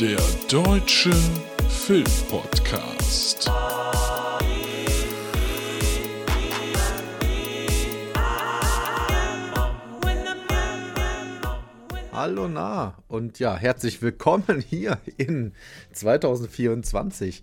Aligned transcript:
Der 0.00 0.20
Deutsche 0.48 1.10
Filmpodcast. 1.68 3.50
Hallo 12.12 12.46
na 12.46 13.02
und 13.08 13.40
ja, 13.40 13.56
herzlich 13.56 14.00
willkommen 14.00 14.60
hier 14.68 15.00
in 15.16 15.52
2024. 15.90 17.42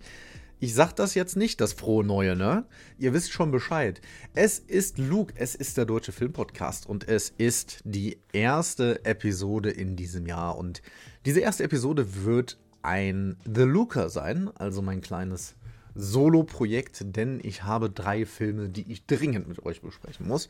Ich 0.58 0.72
sag 0.72 0.94
das 0.94 1.14
jetzt 1.14 1.36
nicht, 1.36 1.60
das 1.60 1.74
frohe 1.74 2.02
Neue, 2.02 2.34
ne? 2.34 2.64
Ihr 2.98 3.12
wisst 3.12 3.30
schon 3.30 3.50
Bescheid. 3.50 4.00
Es 4.34 4.58
ist 4.58 4.96
Luke, 4.96 5.34
es 5.36 5.54
ist 5.54 5.76
der 5.76 5.84
Deutsche 5.84 6.12
Filmpodcast 6.12 6.86
und 6.86 7.06
es 7.06 7.28
ist 7.36 7.80
die 7.84 8.16
erste 8.32 9.04
Episode 9.04 9.68
in 9.68 9.96
diesem 9.96 10.24
Jahr. 10.24 10.56
Und 10.56 10.80
diese 11.26 11.40
erste 11.40 11.64
Episode 11.64 12.24
wird 12.24 12.56
ein 12.82 13.36
The 13.44 13.62
Luca 13.62 14.08
sein, 14.08 14.48
also 14.54 14.80
mein 14.80 15.00
kleines 15.00 15.56
Solo-Projekt, 15.96 17.16
denn 17.16 17.40
ich 17.42 17.64
habe 17.64 17.90
drei 17.90 18.24
Filme, 18.24 18.68
die 18.68 18.92
ich 18.92 19.06
dringend 19.06 19.48
mit 19.48 19.66
euch 19.66 19.82
besprechen 19.82 20.28
muss. 20.28 20.48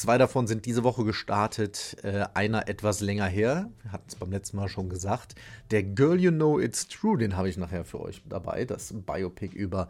Zwei 0.00 0.16
davon 0.16 0.46
sind 0.46 0.64
diese 0.64 0.82
Woche 0.82 1.04
gestartet, 1.04 1.98
äh, 2.04 2.24
einer 2.32 2.68
etwas 2.68 3.00
länger 3.00 3.26
her, 3.26 3.68
hatten 3.92 4.06
es 4.08 4.14
beim 4.14 4.30
letzten 4.30 4.56
Mal 4.56 4.70
schon 4.70 4.88
gesagt. 4.88 5.34
Der 5.70 5.82
Girl 5.82 6.18
You 6.18 6.30
Know 6.30 6.58
It's 6.58 6.88
True, 6.88 7.18
den 7.18 7.36
habe 7.36 7.50
ich 7.50 7.58
nachher 7.58 7.84
für 7.84 8.00
euch 8.00 8.22
dabei, 8.26 8.64
das 8.64 8.94
Biopic 8.94 9.54
über 9.54 9.88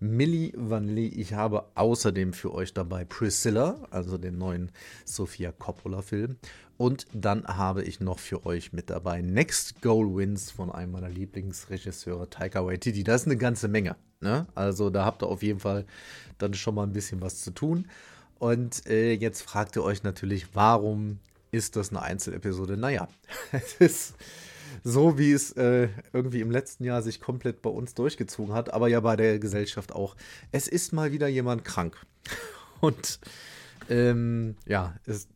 Millie 0.00 0.50
Vanilli. 0.56 1.06
Ich 1.06 1.34
habe 1.34 1.66
außerdem 1.76 2.32
für 2.32 2.52
euch 2.52 2.74
dabei 2.74 3.04
Priscilla, 3.04 3.76
also 3.92 4.18
den 4.18 4.36
neuen 4.36 4.72
Sofia 5.04 5.52
Coppola-Film. 5.52 6.38
Und 6.76 7.06
dann 7.12 7.44
habe 7.46 7.84
ich 7.84 8.00
noch 8.00 8.18
für 8.18 8.44
euch 8.44 8.72
mit 8.72 8.90
dabei 8.90 9.22
Next 9.22 9.80
Goal 9.80 10.16
Wins 10.16 10.50
von 10.50 10.72
einem 10.72 10.90
meiner 10.90 11.08
Lieblingsregisseure, 11.08 12.28
Taika 12.28 12.66
Waititi. 12.66 13.04
Das 13.04 13.20
ist 13.20 13.26
eine 13.28 13.36
ganze 13.36 13.68
Menge. 13.68 13.94
Ne? 14.20 14.48
Also 14.56 14.90
da 14.90 15.04
habt 15.04 15.22
ihr 15.22 15.28
auf 15.28 15.44
jeden 15.44 15.60
Fall 15.60 15.86
dann 16.38 16.52
schon 16.54 16.74
mal 16.74 16.82
ein 16.82 16.92
bisschen 16.92 17.20
was 17.20 17.42
zu 17.42 17.52
tun. 17.52 17.86
Und 18.42 18.88
äh, 18.88 19.12
jetzt 19.12 19.42
fragt 19.42 19.76
ihr 19.76 19.84
euch 19.84 20.02
natürlich, 20.02 20.48
warum 20.52 21.20
ist 21.52 21.76
das 21.76 21.90
eine 21.90 22.02
Einzelepisode? 22.02 22.76
Naja, 22.76 23.06
es 23.52 23.74
ist 23.74 24.14
so, 24.82 25.16
wie 25.16 25.30
es 25.30 25.52
äh, 25.52 25.88
irgendwie 26.12 26.40
im 26.40 26.50
letzten 26.50 26.82
Jahr 26.82 27.02
sich 27.02 27.20
komplett 27.20 27.62
bei 27.62 27.70
uns 27.70 27.94
durchgezogen 27.94 28.52
hat, 28.52 28.74
aber 28.74 28.88
ja 28.88 28.98
bei 28.98 29.14
der 29.14 29.38
Gesellschaft 29.38 29.92
auch. 29.92 30.16
Es 30.50 30.66
ist 30.66 30.92
mal 30.92 31.12
wieder 31.12 31.28
jemand 31.28 31.64
krank. 31.64 31.96
Und 32.80 33.20
ähm, 33.88 34.56
ja, 34.66 34.96
es 35.06 35.28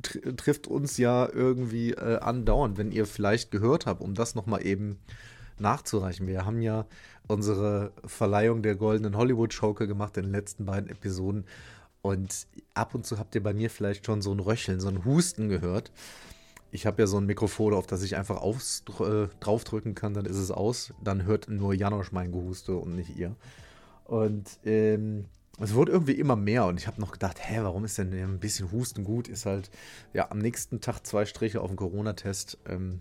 tr 0.00 0.34
trifft 0.34 0.66
uns 0.66 0.96
ja 0.96 1.28
irgendwie 1.30 1.90
äh, 1.90 2.20
andauernd, 2.20 2.78
wenn 2.78 2.90
ihr 2.90 3.04
vielleicht 3.04 3.50
gehört 3.50 3.84
habt, 3.84 4.00
um 4.00 4.14
das 4.14 4.34
nochmal 4.34 4.64
eben 4.64 4.98
nachzureichen. 5.58 6.26
Wir 6.26 6.46
haben 6.46 6.62
ja 6.62 6.86
unsere 7.28 7.92
Verleihung 8.06 8.62
der 8.62 8.76
Goldenen 8.76 9.14
Hollywood-Schaukel 9.14 9.86
gemacht 9.86 10.16
in 10.16 10.22
den 10.22 10.32
letzten 10.32 10.64
beiden 10.64 10.88
Episoden. 10.88 11.44
Und 12.04 12.46
ab 12.74 12.94
und 12.94 13.06
zu 13.06 13.18
habt 13.18 13.34
ihr 13.34 13.42
bei 13.42 13.54
mir 13.54 13.70
vielleicht 13.70 14.04
schon 14.04 14.20
so 14.20 14.30
ein 14.30 14.38
Röcheln, 14.38 14.78
so 14.78 14.88
ein 14.88 15.06
Husten 15.06 15.48
gehört. 15.48 15.90
Ich 16.70 16.84
habe 16.84 17.00
ja 17.00 17.06
so 17.06 17.16
ein 17.16 17.24
Mikrofon, 17.24 17.72
auf 17.72 17.86
das 17.86 18.02
ich 18.02 18.14
einfach 18.14 18.42
aufs, 18.42 18.84
äh, 19.00 19.28
draufdrücken 19.40 19.94
kann, 19.94 20.12
dann 20.12 20.26
ist 20.26 20.36
es 20.36 20.50
aus. 20.50 20.92
Dann 21.02 21.24
hört 21.24 21.48
nur 21.48 21.72
Janosch 21.72 22.12
mein 22.12 22.30
Gehuste 22.30 22.76
und 22.76 22.94
nicht 22.94 23.16
ihr. 23.16 23.34
Und 24.04 24.58
ähm, 24.66 25.24
es 25.58 25.72
wurde 25.72 25.92
irgendwie 25.92 26.12
immer 26.12 26.36
mehr 26.36 26.66
und 26.66 26.78
ich 26.78 26.86
habe 26.86 27.00
noch 27.00 27.10
gedacht, 27.10 27.38
hä, 27.40 27.60
warum 27.62 27.86
ist 27.86 27.96
denn 27.96 28.12
ein 28.12 28.38
bisschen 28.38 28.70
Husten 28.70 29.02
gut? 29.02 29.26
Ist 29.26 29.46
halt 29.46 29.70
ja 30.12 30.30
am 30.30 30.40
nächsten 30.40 30.82
Tag 30.82 31.06
zwei 31.06 31.24
Striche 31.24 31.62
auf 31.62 31.68
dem 31.68 31.76
Corona-Test, 31.76 32.58
ähm, 32.68 33.00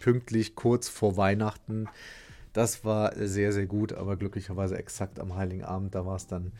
pünktlich 0.00 0.56
kurz 0.56 0.88
vor 0.88 1.16
Weihnachten. 1.16 1.86
Das 2.52 2.84
war 2.84 3.12
sehr, 3.14 3.52
sehr 3.52 3.66
gut, 3.66 3.92
aber 3.92 4.16
glücklicherweise 4.16 4.76
exakt 4.76 5.20
am 5.20 5.36
Heiligen 5.36 5.62
Abend, 5.62 5.94
da 5.94 6.04
war 6.04 6.16
es 6.16 6.26
dann 6.26 6.50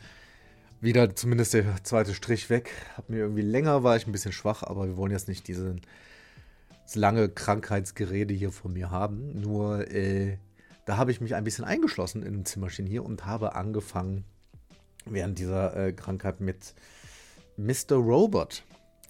wieder 0.83 1.15
zumindest 1.15 1.53
der 1.53 1.83
zweite 1.83 2.13
Strich 2.13 2.49
weg. 2.49 2.71
Hab 2.97 3.09
mir 3.09 3.19
irgendwie 3.19 3.41
länger, 3.41 3.83
war 3.83 3.95
ich 3.95 4.05
ein 4.05 4.11
bisschen 4.11 4.33
schwach, 4.33 4.63
aber 4.63 4.85
wir 4.85 4.97
wollen 4.97 5.11
jetzt 5.11 5.29
nicht 5.29 5.47
diese 5.47 5.77
lange 6.93 7.29
Krankheitsgerede 7.29 8.33
hier 8.33 8.51
von 8.51 8.73
mir 8.73 8.91
haben. 8.91 9.39
Nur 9.39 9.89
äh, 9.89 10.37
da 10.85 10.97
habe 10.97 11.11
ich 11.11 11.21
mich 11.21 11.35
ein 11.35 11.45
bisschen 11.45 11.63
eingeschlossen 11.63 12.21
in 12.21 12.33
dem 12.33 12.45
Zimmerchen 12.45 12.85
hier 12.85 13.05
und 13.05 13.25
habe 13.25 13.55
angefangen 13.55 14.25
während 15.05 15.39
dieser 15.39 15.75
äh, 15.75 15.93
Krankheit 15.93 16.41
mit 16.41 16.75
Mr. 17.55 17.95
Robot. 17.95 18.63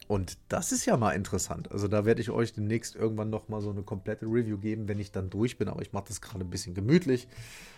Und 0.07 0.37
das 0.49 0.71
ist 0.71 0.85
ja 0.85 0.95
mal 0.95 1.13
interessant. 1.13 1.71
Also 1.71 1.87
da 1.87 2.05
werde 2.05 2.21
ich 2.21 2.29
euch 2.29 2.53
demnächst 2.53 2.95
irgendwann 2.95 3.31
noch 3.31 3.47
mal 3.47 3.61
so 3.61 3.71
eine 3.71 3.81
komplette 3.81 4.25
Review 4.25 4.57
geben, 4.57 4.87
wenn 4.87 4.99
ich 4.99 5.11
dann 5.11 5.29
durch 5.29 5.57
bin. 5.57 5.69
Aber 5.69 5.81
ich 5.81 5.93
mache 5.93 6.05
das 6.09 6.21
gerade 6.21 6.45
ein 6.45 6.49
bisschen 6.49 6.75
gemütlich. 6.75 7.27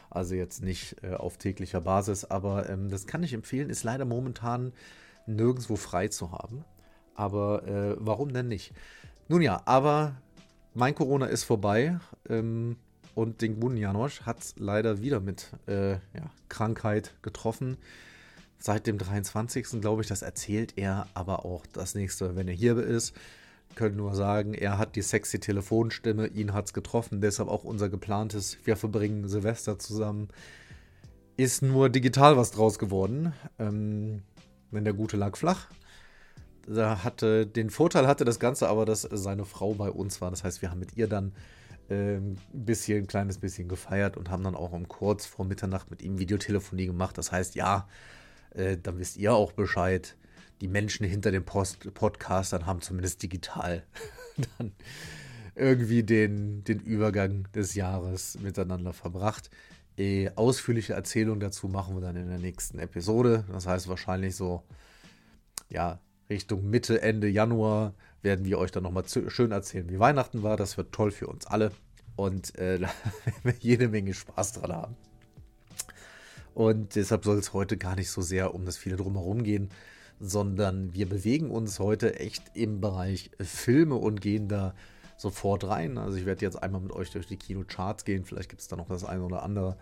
Also 0.10 0.36
jetzt 0.36 0.62
nicht 0.62 0.98
äh, 1.04 1.14
auf 1.14 1.38
täglicher 1.38 1.82
Basis. 1.82 2.26
Aber 2.26 2.70
ähm, 2.70 2.90
das 2.90 3.08
kann 3.08 3.24
ich 3.24 3.34
empfehlen. 3.34 3.70
Ist 3.70 3.84
leider 3.84 4.06
momentan 4.06 4.74
nirgendwo 5.28 5.76
frei 5.76 6.08
zu 6.08 6.32
haben. 6.32 6.64
Aber 7.16 7.68
äh, 7.68 7.96
warum 8.00 8.34
denn 8.34 8.48
nicht? 8.48 8.74
Nun 9.28 9.42
ja, 9.42 9.62
aber 9.66 10.16
mein 10.74 10.96
Corona 10.96 11.28
ist 11.28 11.44
vorbei. 11.44 12.00
Ähm, 12.30 12.78
und 13.14 13.42
den 13.42 13.60
guten 13.60 13.78
Janosch 13.78 14.22
hat 14.22 14.42
es 14.42 14.56
leider 14.58 15.02
wieder 15.02 15.22
mit 15.22 15.52
äh, 15.68 15.94
ja, 15.94 16.32
Krankheit 16.50 17.14
getroffen 17.22 17.78
seit 18.66 18.88
dem 18.88 18.98
23. 18.98 19.80
glaube 19.80 20.02
ich, 20.02 20.08
das 20.08 20.22
erzählt 20.22 20.74
er 20.76 21.08
aber 21.14 21.46
auch 21.46 21.66
das 21.72 21.96
nächste, 21.96 22.36
wenn 22.36 22.48
er 22.48 22.54
hier 22.54 22.78
ist. 22.78 23.14
Können 23.74 23.98
nur 23.98 24.16
sagen, 24.16 24.54
er 24.54 24.78
hat 24.78 24.96
die 24.96 25.02
sexy 25.02 25.40
Telefonstimme, 25.40 26.28
ihn 26.28 26.54
hat 26.54 26.68
es 26.68 26.74
getroffen, 26.74 27.20
deshalb 27.20 27.50
auch 27.50 27.64
unser 27.64 27.90
geplantes, 27.90 28.58
wir 28.64 28.78
verbringen 28.78 29.28
Silvester 29.28 29.80
zusammen. 29.80 30.30
Ist 31.36 31.62
nur 31.62 31.90
digital 31.90 32.38
was 32.38 32.52
draus 32.52 32.80
geworden. 32.80 33.34
Ähm, 33.60 34.22
wenn 34.76 34.84
der 34.84 34.94
Gute 34.94 35.18
lag 35.18 35.36
flach. 35.36 35.68
Da 36.68 37.04
hatte, 37.04 37.48
den 37.48 37.70
Vorteil 37.70 38.08
hatte 38.08 38.26
das 38.26 38.40
Ganze 38.40 38.70
aber, 38.70 38.86
dass 38.86 39.02
seine 39.02 39.46
Frau 39.46 39.74
bei 39.74 39.90
uns 39.90 40.22
war. 40.22 40.30
Das 40.32 40.44
heißt, 40.44 40.62
wir 40.62 40.72
haben 40.72 40.80
mit 40.80 40.96
ihr 40.98 41.08
dann 41.08 41.34
ein 41.90 41.96
ähm, 41.98 42.38
bisschen, 42.52 43.04
ein 43.04 43.08
kleines 43.08 43.38
bisschen 43.38 43.68
gefeiert 43.68 44.18
und 44.18 44.30
haben 44.30 44.44
dann 44.44 44.56
auch 44.56 44.72
um 44.72 44.88
kurz 44.88 45.26
vor 45.26 45.46
Mitternacht 45.46 45.92
mit 45.92 46.02
ihm 46.02 46.18
Videotelefonie 46.18 46.88
gemacht. 46.88 47.18
Das 47.18 47.32
heißt, 47.32 47.56
ja, 47.56 47.88
äh, 48.52 48.78
dann 48.82 48.98
wisst 48.98 49.18
ihr 49.18 49.34
auch 49.34 49.52
Bescheid. 49.52 50.16
Die 50.62 50.68
Menschen 50.68 51.06
hinter 51.06 51.32
den 51.32 51.44
Post 51.44 51.94
Podcastern 51.94 52.66
haben 52.66 52.82
zumindest 52.82 53.22
digital 53.24 53.84
dann 54.58 54.72
irgendwie 55.56 56.04
den, 56.04 56.64
den 56.64 56.80
Übergang 56.80 57.48
des 57.54 57.76
Jahres 57.76 58.38
miteinander 58.40 58.94
verbracht. 58.94 59.50
Äh, 59.98 60.30
ausführliche 60.36 60.94
Erzählung 60.94 61.40
dazu 61.40 61.68
machen 61.68 61.96
wir 61.96 62.02
dann 62.02 62.18
in 62.18 62.28
der 62.28 62.40
nächsten 62.40 62.80
Episode. 62.80 63.46
Das 63.52 63.66
heißt 63.66 63.88
wahrscheinlich 63.88 64.36
so, 64.36 64.64
ja, 65.70 66.00
Richtung 66.30 66.70
Mitte, 66.70 67.02
Ende 67.02 67.30
Januar 67.30 67.94
werden 68.22 68.46
wir 68.46 68.58
euch 68.58 68.72
dann 68.72 68.84
nochmal 68.84 69.06
schön 69.08 69.52
erzählen, 69.52 69.90
wie 69.90 70.00
Weihnachten 70.00 70.44
war. 70.44 70.58
Das 70.58 70.78
wird 70.78 70.92
toll 70.92 71.12
für 71.12 71.28
uns 71.28 71.46
alle. 71.46 71.72
Und 72.16 72.58
äh, 72.58 72.80
da 72.80 72.88
werden 73.24 73.44
wir 73.44 73.56
jede 73.60 73.88
Menge 73.88 74.14
Spaß 74.14 74.54
dran 74.54 74.74
haben. 74.74 74.98
Und 76.54 76.96
deshalb 76.96 77.26
soll 77.26 77.38
es 77.38 77.54
heute 77.54 77.78
gar 77.78 77.96
nicht 77.96 78.10
so 78.10 78.22
sehr 78.22 78.54
um 78.54 78.66
das 78.66 78.78
viele 78.78 78.96
drumherum 78.96 79.44
gehen, 79.44 79.70
sondern 80.20 80.94
wir 80.94 81.08
bewegen 81.08 81.52
uns 81.52 81.80
heute 81.80 82.20
echt 82.20 82.44
im 82.54 82.82
Bereich 82.82 83.32
Filme 83.40 83.96
und 83.96 84.22
gehen 84.22 84.48
da 84.48 84.74
sofort 85.18 85.64
rein. 85.66 85.98
Also 85.98 86.18
ich 86.18 86.26
werde 86.26 86.46
jetzt 86.46 86.62
einmal 86.62 86.82
mit 86.82 86.92
euch 86.92 87.12
durch 87.12 87.28
die 87.28 87.38
Kinocharts 87.38 88.06
gehen, 88.06 88.26
vielleicht 88.26 88.50
gibt 88.50 88.62
es 88.62 88.68
da 88.68 88.76
noch 88.76 88.88
das 88.88 89.04
eine 89.04 89.24
oder 89.24 89.44
andere. 89.44 89.78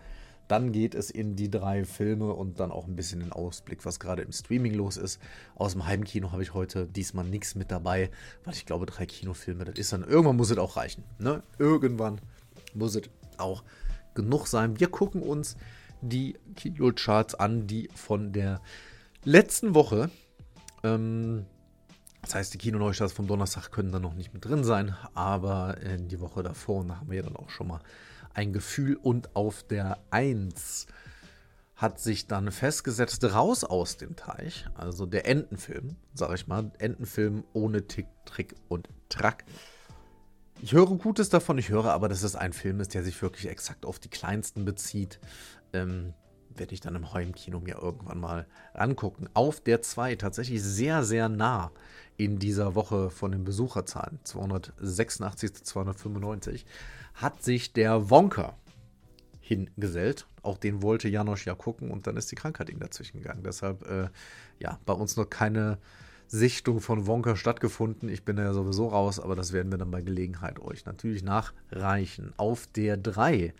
Dann 0.46 0.72
geht 0.72 0.94
es 0.94 1.10
in 1.10 1.36
die 1.36 1.50
drei 1.50 1.84
Filme 1.84 2.34
und 2.34 2.60
dann 2.60 2.70
auch 2.70 2.86
ein 2.86 2.96
bisschen 2.96 3.20
den 3.20 3.32
Ausblick, 3.32 3.86
was 3.86 3.98
gerade 3.98 4.20
im 4.22 4.30
Streaming 4.30 4.74
los 4.74 4.98
ist. 4.98 5.18
Aus 5.54 5.72
dem 5.72 5.86
Heimkino 5.86 6.32
habe 6.32 6.42
ich 6.42 6.52
heute 6.52 6.86
diesmal 6.86 7.24
nichts 7.24 7.54
mit 7.54 7.70
dabei, 7.70 8.10
weil 8.44 8.54
ich 8.54 8.66
glaube, 8.66 8.84
drei 8.84 9.06
Kinofilme, 9.06 9.64
das 9.64 9.78
ist 9.78 9.92
dann, 9.92 10.04
irgendwann 10.04 10.36
muss 10.36 10.50
es 10.50 10.58
auch 10.58 10.76
reichen. 10.76 11.02
Ne? 11.18 11.42
Irgendwann 11.58 12.20
muss 12.74 12.94
es 12.94 13.08
auch 13.38 13.64
genug 14.14 14.46
sein. 14.46 14.78
Wir 14.78 14.88
gucken 14.88 15.22
uns 15.22 15.56
die 16.02 16.36
Kinocharts 16.56 17.34
an, 17.34 17.66
die 17.66 17.88
von 17.94 18.32
der 18.32 18.60
letzten 19.24 19.74
Woche. 19.74 20.10
Ähm, 20.84 21.46
das 22.22 22.34
heißt, 22.34 22.54
die 22.54 22.58
Kinoneustarts 22.58 23.12
vom 23.12 23.26
Donnerstag 23.26 23.70
können 23.70 23.92
dann 23.92 24.02
noch 24.02 24.14
nicht 24.14 24.32
mit 24.32 24.44
drin 24.44 24.64
sein, 24.64 24.96
aber 25.14 25.78
in 25.78 26.08
die 26.08 26.20
Woche 26.20 26.42
davor, 26.42 26.84
da 26.84 27.00
haben 27.00 27.10
wir 27.10 27.22
dann 27.22 27.36
auch 27.36 27.50
schon 27.50 27.68
mal 27.68 27.80
ein 28.32 28.52
Gefühl. 28.52 28.96
Und 28.96 29.34
auf 29.36 29.62
der 29.62 29.98
1 30.10 30.86
hat 31.76 32.00
sich 32.00 32.26
dann 32.26 32.50
festgesetzt, 32.50 33.24
raus 33.24 33.64
aus 33.64 33.96
dem 33.96 34.16
Teich, 34.16 34.66
also 34.74 35.06
der 35.06 35.26
Entenfilm, 35.26 35.96
sag 36.14 36.32
ich 36.34 36.46
mal, 36.46 36.70
Entenfilm 36.78 37.44
ohne 37.52 37.86
Tick, 37.86 38.06
Trick 38.24 38.54
und 38.68 38.88
Track. 39.08 39.44
Ich 40.62 40.72
höre 40.72 40.86
Gutes 40.86 41.28
davon, 41.28 41.58
ich 41.58 41.68
höre 41.68 41.86
aber, 41.86 42.08
dass 42.08 42.22
es 42.22 42.36
ein 42.36 42.52
Film 42.52 42.80
ist, 42.80 42.94
der 42.94 43.02
sich 43.02 43.20
wirklich 43.20 43.48
exakt 43.48 43.84
auf 43.84 43.98
die 43.98 44.08
Kleinsten 44.08 44.64
bezieht 44.64 45.18
ähm, 45.72 46.14
werde 46.58 46.74
ich 46.74 46.80
dann 46.80 46.94
im 46.94 47.12
Heimkino 47.12 47.60
mir 47.60 47.76
irgendwann 47.76 48.20
mal 48.20 48.46
angucken. 48.72 49.28
Auf 49.34 49.60
der 49.60 49.82
2 49.82 50.16
tatsächlich 50.16 50.62
sehr, 50.62 51.04
sehr 51.04 51.28
nah 51.28 51.70
in 52.16 52.38
dieser 52.38 52.74
Woche 52.74 53.10
von 53.10 53.32
den 53.32 53.44
Besucherzahlen, 53.44 54.20
286 54.24 55.54
zu 55.54 55.64
295, 55.64 56.64
hat 57.14 57.42
sich 57.42 57.72
der 57.72 58.10
Wonka 58.10 58.56
hingesellt. 59.40 60.26
Auch 60.42 60.58
den 60.58 60.82
wollte 60.82 61.08
Janosch 61.08 61.46
ja 61.46 61.54
gucken 61.54 61.90
und 61.90 62.06
dann 62.06 62.16
ist 62.16 62.30
die 62.30 62.36
Krankheit 62.36 62.70
ihm 62.70 62.80
dazwischen 62.80 63.18
gegangen. 63.18 63.42
Deshalb, 63.44 63.86
äh, 63.88 64.08
ja, 64.58 64.78
bei 64.86 64.92
uns 64.92 65.16
noch 65.16 65.28
keine 65.28 65.78
Sichtung 66.26 66.80
von 66.80 67.06
Wonka 67.06 67.36
stattgefunden. 67.36 68.08
Ich 68.08 68.24
bin 68.24 68.38
ja 68.38 68.52
sowieso 68.52 68.88
raus, 68.88 69.20
aber 69.20 69.36
das 69.36 69.52
werden 69.52 69.70
wir 69.70 69.78
dann 69.78 69.90
bei 69.90 70.02
Gelegenheit 70.02 70.58
euch 70.60 70.84
natürlich 70.86 71.22
nachreichen. 71.22 72.32
Auf 72.36 72.66
der 72.66 72.96
3, 72.96 73.54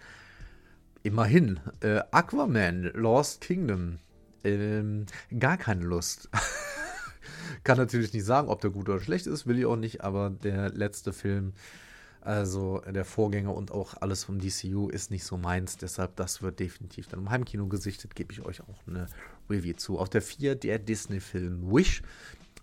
immerhin, 1.04 1.60
äh, 1.80 2.00
Aquaman, 2.10 2.90
Lost 2.94 3.40
Kingdom. 3.40 3.98
Ähm, 4.42 5.06
gar 5.38 5.56
keine 5.56 5.84
Lust. 5.84 6.28
Kann 7.64 7.78
natürlich 7.78 8.12
nicht 8.12 8.24
sagen, 8.24 8.48
ob 8.48 8.60
der 8.60 8.70
gut 8.70 8.88
oder 8.88 9.00
schlecht 9.00 9.28
ist, 9.28 9.46
will 9.46 9.58
ich 9.58 9.66
auch 9.66 9.76
nicht, 9.76 10.02
aber 10.02 10.30
der 10.30 10.70
letzte 10.70 11.12
Film 11.12 11.52
also 12.24 12.80
der 12.80 13.04
Vorgänger 13.04 13.54
und 13.54 13.70
auch 13.70 14.00
alles 14.00 14.24
vom 14.24 14.38
DCU 14.38 14.88
ist 14.88 15.10
nicht 15.10 15.24
so 15.24 15.36
meins. 15.36 15.76
Deshalb, 15.76 16.16
das 16.16 16.40
wird 16.40 16.58
definitiv 16.58 17.06
dann 17.06 17.20
im 17.20 17.30
Heimkino 17.30 17.66
gesichtet. 17.66 18.14
Gebe 18.14 18.32
ich 18.32 18.42
euch 18.42 18.62
auch 18.62 18.80
eine 18.86 19.08
Review 19.50 19.74
zu. 19.76 19.98
Auf 19.98 20.08
der 20.08 20.22
4 20.22 20.54
der 20.54 20.78
Disney-Film 20.78 21.70
Wish. 21.70 22.02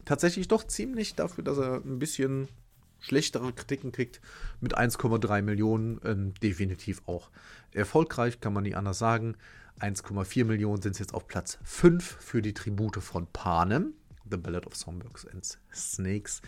Tatsächlich 0.04 0.48
doch 0.48 0.64
ziemlich 0.64 1.14
dafür, 1.14 1.44
dass 1.44 1.60
er 1.60 1.76
ein 1.76 2.00
bisschen 2.00 2.48
schlechtere 3.00 3.54
Kritiken 3.54 3.92
kriegt. 3.92 4.20
Mit 4.62 4.76
1,3 4.76 5.44
Millionen 5.44 6.02
ähm, 6.06 6.34
definitiv 6.42 7.04
auch 7.06 7.30
erfolgreich, 7.74 8.40
kann 8.40 8.54
man 8.54 8.64
nicht 8.64 8.78
anders 8.78 9.00
sagen. 9.00 9.36
1,4 9.80 10.46
Millionen 10.46 10.82
sind 10.82 10.94
es 10.94 11.00
jetzt 11.00 11.14
auf 11.14 11.28
Platz 11.28 11.58
5 11.64 12.04
für 12.04 12.42
die 12.42 12.54
Tribute 12.54 12.98
von 12.98 13.28
Panem. 13.28 13.94
The 14.30 14.38
Ballad 14.38 14.66
of 14.66 14.76
Songbirds 14.76 15.28
and 15.28 15.58
Snakes 15.74 16.42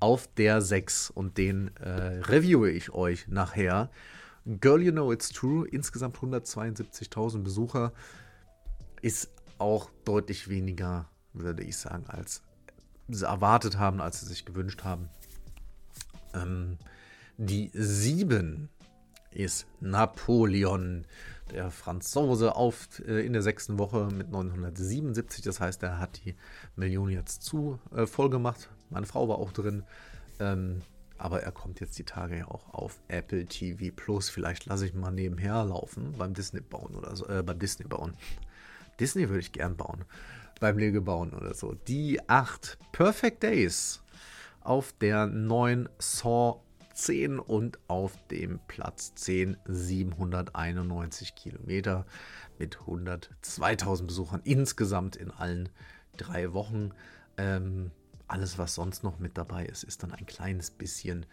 auf 0.00 0.28
der 0.36 0.60
6 0.60 1.10
und 1.10 1.38
den 1.38 1.76
äh, 1.76 2.20
reviewe 2.20 2.70
ich 2.70 2.92
euch 2.92 3.26
nachher. 3.28 3.90
Girl 4.46 4.82
You 4.82 4.92
Know 4.92 5.12
It's 5.12 5.30
True, 5.30 5.66
insgesamt 5.66 6.16
172.000 6.18 7.42
Besucher, 7.42 7.92
ist 9.00 9.30
auch 9.58 9.90
deutlich 10.04 10.48
weniger, 10.48 11.08
würde 11.32 11.62
ich 11.62 11.76
sagen, 11.76 12.04
als 12.06 12.42
sie 13.08 13.26
erwartet 13.26 13.78
haben, 13.78 14.00
als 14.00 14.20
sie 14.20 14.26
sich 14.26 14.44
gewünscht 14.44 14.84
haben. 14.84 15.08
Ähm, 16.34 16.78
die 17.36 17.70
7 17.72 18.68
ist 19.34 19.66
Napoleon, 19.80 21.04
der 21.50 21.70
Franzose, 21.70 22.54
auf 22.56 22.88
äh, 23.06 23.24
in 23.24 23.32
der 23.32 23.42
sechsten 23.42 23.78
Woche 23.78 24.08
mit 24.12 24.30
977. 24.30 25.44
Das 25.44 25.60
heißt, 25.60 25.82
er 25.82 25.98
hat 25.98 26.24
die 26.24 26.34
Million 26.76 27.10
jetzt 27.10 27.42
zu 27.42 27.78
äh, 27.94 28.06
voll 28.06 28.30
gemacht. 28.30 28.70
Meine 28.90 29.06
Frau 29.06 29.28
war 29.28 29.38
auch 29.38 29.52
drin. 29.52 29.84
Ähm, 30.40 30.82
aber 31.16 31.42
er 31.42 31.52
kommt 31.52 31.80
jetzt 31.80 31.98
die 31.98 32.04
Tage 32.04 32.38
ja 32.38 32.48
auch 32.48 32.74
auf 32.74 33.00
Apple 33.08 33.46
TV 33.46 33.94
Plus. 33.94 34.28
Vielleicht 34.28 34.66
lasse 34.66 34.86
ich 34.86 34.94
mal 34.94 35.12
nebenher 35.12 35.64
laufen 35.64 36.14
beim 36.18 36.34
Disney 36.34 36.60
bauen 36.60 36.94
oder 36.94 37.14
so. 37.14 37.26
Äh, 37.28 37.42
beim 37.42 37.58
Disney 37.58 37.86
bauen. 37.86 38.14
Disney 38.98 39.28
würde 39.28 39.40
ich 39.40 39.52
gern 39.52 39.76
bauen. 39.76 40.04
Beim 40.60 40.78
Lego 40.78 41.00
bauen 41.00 41.32
oder 41.32 41.54
so. 41.54 41.74
Die 41.88 42.20
8 42.28 42.78
Perfect 42.92 43.42
Days 43.42 44.02
auf 44.60 44.92
der 45.00 45.26
9 45.26 45.88
Saw 45.98 46.60
10 46.94 47.38
und 47.38 47.78
auf 47.88 48.16
dem 48.28 48.60
Platz 48.68 49.14
10 49.14 49.56
791 49.66 51.34
Kilometer 51.34 52.06
mit 52.58 52.78
102.000 52.78 54.06
Besuchern 54.06 54.40
insgesamt 54.44 55.16
in 55.16 55.30
allen 55.30 55.68
drei 56.16 56.52
Wochen. 56.52 56.92
Ähm, 57.36 57.90
alles, 58.26 58.58
was 58.58 58.74
sonst 58.74 59.02
noch 59.02 59.18
mit 59.18 59.36
dabei 59.36 59.66
ist, 59.66 59.84
ist 59.84 60.02
dann 60.02 60.12
ein 60.12 60.26
kleines 60.26 60.70
bisschen 60.70 61.26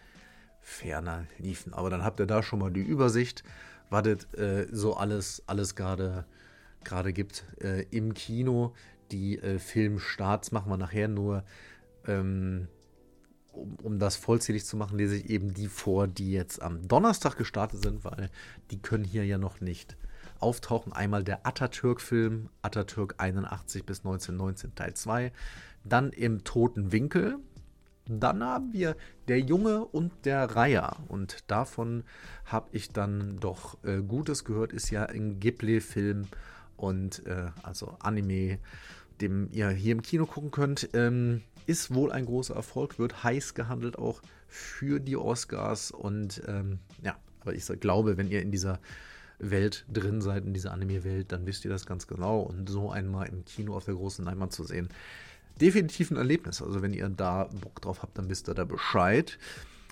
ferner 0.60 1.26
liefen. 1.38 1.72
Aber 1.72 1.90
dann 1.90 2.04
habt 2.04 2.20
ihr 2.20 2.26
da 2.26 2.42
schon 2.42 2.58
mal 2.58 2.70
die 2.70 2.82
Übersicht, 2.82 3.42
was 3.90 4.06
es 4.06 4.24
äh, 4.34 4.66
so 4.70 4.94
alles, 4.96 5.42
alles 5.46 5.74
gerade 5.74 6.24
gibt 7.12 7.44
äh, 7.60 7.82
im 7.90 8.14
Kino. 8.14 8.74
Die 9.10 9.38
äh, 9.38 9.58
Filmstarts 9.58 10.52
machen 10.52 10.70
wir 10.70 10.76
nachher 10.76 11.08
nur. 11.08 11.44
Ähm, 12.06 12.68
um, 13.52 13.76
um, 13.82 13.98
das 13.98 14.16
vollzählig 14.16 14.64
zu 14.64 14.76
machen, 14.76 14.98
lese 14.98 15.16
ich 15.16 15.30
eben 15.30 15.54
die 15.54 15.68
vor, 15.68 16.08
die 16.08 16.32
jetzt 16.32 16.62
am 16.62 16.86
Donnerstag 16.88 17.36
gestartet 17.36 17.82
sind, 17.82 18.04
weil 18.04 18.30
die 18.70 18.80
können 18.80 19.04
hier 19.04 19.24
ja 19.24 19.38
noch 19.38 19.60
nicht 19.60 19.96
auftauchen. 20.40 20.92
Einmal 20.92 21.24
der 21.24 21.46
Atatürk-Film, 21.46 22.48
Atatürk 22.62 23.14
81 23.18 23.84
bis 23.84 24.00
1919 24.00 24.74
Teil 24.74 24.94
2 24.94 25.32
dann 25.84 26.10
im 26.10 26.44
toten 26.44 26.92
Winkel. 26.92 27.38
Dann 28.06 28.42
haben 28.42 28.72
wir 28.72 28.96
der 29.28 29.40
Junge 29.40 29.84
und 29.84 30.12
der 30.24 30.44
Reiher. 30.56 30.96
Und 31.08 31.50
davon 31.50 32.04
habe 32.44 32.68
ich 32.72 32.90
dann 32.90 33.38
doch 33.38 33.82
äh, 33.84 34.02
Gutes 34.02 34.44
gehört. 34.44 34.72
Ist 34.72 34.90
ja 34.90 35.06
ein 35.06 35.38
Ghibli-Film 35.38 36.26
und 36.76 37.24
äh, 37.26 37.46
also 37.62 37.96
Anime, 38.00 38.58
dem 39.20 39.48
ihr 39.52 39.70
hier 39.70 39.92
im 39.92 40.02
Kino 40.02 40.26
gucken 40.26 40.50
könnt. 40.50 40.88
Ähm, 40.94 41.42
ist 41.66 41.94
wohl 41.94 42.12
ein 42.12 42.26
großer 42.26 42.54
Erfolg, 42.54 42.98
wird 42.98 43.24
heiß 43.24 43.54
gehandelt 43.54 43.98
auch 43.98 44.22
für 44.48 45.00
die 45.00 45.16
Oscars. 45.16 45.90
Und 45.90 46.42
ähm, 46.46 46.78
ja, 47.02 47.16
aber 47.40 47.54
ich 47.54 47.66
glaube, 47.80 48.16
wenn 48.16 48.28
ihr 48.28 48.42
in 48.42 48.50
dieser 48.50 48.80
Welt 49.38 49.84
drin 49.92 50.20
seid, 50.22 50.44
in 50.44 50.54
dieser 50.54 50.72
Anime-Welt, 50.72 51.32
dann 51.32 51.46
wisst 51.46 51.64
ihr 51.64 51.70
das 51.70 51.86
ganz 51.86 52.06
genau. 52.06 52.40
Und 52.40 52.68
so 52.68 52.90
einmal 52.90 53.28
im 53.28 53.44
Kino 53.44 53.74
auf 53.74 53.84
der 53.84 53.94
großen 53.94 54.24
Leinwand 54.24 54.52
zu 54.52 54.64
sehen, 54.64 54.88
definitiv 55.60 56.10
ein 56.10 56.16
Erlebnis. 56.16 56.62
Also 56.62 56.82
wenn 56.82 56.94
ihr 56.94 57.08
da 57.08 57.44
Bock 57.44 57.80
drauf 57.82 58.02
habt, 58.02 58.16
dann 58.18 58.28
wisst 58.28 58.48
ihr 58.48 58.54
da 58.54 58.64
Bescheid. 58.64 59.38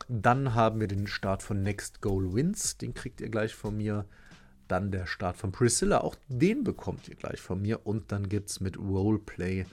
Dann 0.09 0.55
haben 0.55 0.81
wir 0.81 0.89
den 0.89 1.07
Start 1.07 1.43
von 1.43 1.63
Next 1.63 2.01
Goal 2.01 2.33
Wins. 2.35 2.79
Den 2.79 2.95
kriegt 2.95 3.21
ihr 3.21 3.29
gleich 3.29 3.55
von 3.55 3.77
mir. 3.77 4.07
Dann 4.69 4.93
der 4.93 5.07
Start 5.07 5.37
von 5.37 5.53
Priscilla. 5.53 6.01
Auch 6.01 6.15
den 6.29 6.65
bekommt 6.65 7.09
ihr 7.09 7.17
gleich 7.17 7.41
von 7.41 7.61
mir. 7.61 7.87
Und 7.87 8.13
dann 8.13 8.29
gibt 8.29 8.51
es 8.51 8.61
mit 8.61 8.79
Roleplay 8.79 9.67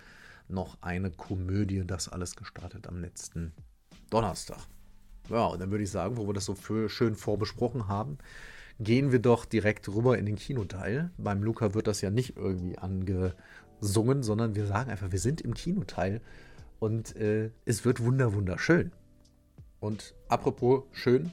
noch 0.50 0.78
eine 0.82 1.12
Komödie. 1.12 1.84
Das 1.86 2.10
alles 2.10 2.36
gestartet 2.36 2.88
am 2.88 3.00
letzten 3.02 3.54
Donnerstag. 4.10 4.60
Ja, 5.30 5.46
und 5.48 5.60
dann 5.60 5.72
würde 5.72 5.84
ich 5.84 5.92
sagen, 5.92 6.18
wo 6.18 6.28
wir 6.28 6.34
das 6.34 6.46
so 6.46 6.56
schön 6.88 7.16
vorbesprochen 7.16 7.88
haben, 7.88 8.18
gehen 8.80 9.12
wir 9.12 9.20
doch 9.20 9.46
direkt 9.46 9.90
rüber 9.90 10.18
in 10.18 10.26
den 10.26 10.36
Kinoteil. 10.36 11.12
Beim 11.18 11.44
Luca 11.44 11.74
wird 11.74 11.88
das 11.88 12.02
ja 12.02 12.10
nicht 12.10 12.38
irgendwie 12.38 12.78
ange 12.78 13.34
sungen, 13.80 14.24
sondern 14.24 14.56
wir 14.56 14.66
sagen 14.66 14.90
einfach, 14.90 15.12
wir 15.12 15.20
sind 15.20 15.42
im 15.42 15.54
Kinoteil 15.54 16.22
und 16.80 17.16
äh, 17.16 17.52
es 17.66 17.86
wird 17.86 18.04
wunder 18.04 18.34
wunderschön. 18.34 18.92
Und 19.80 20.16
apropos 20.28 20.84
schön, 20.92 21.32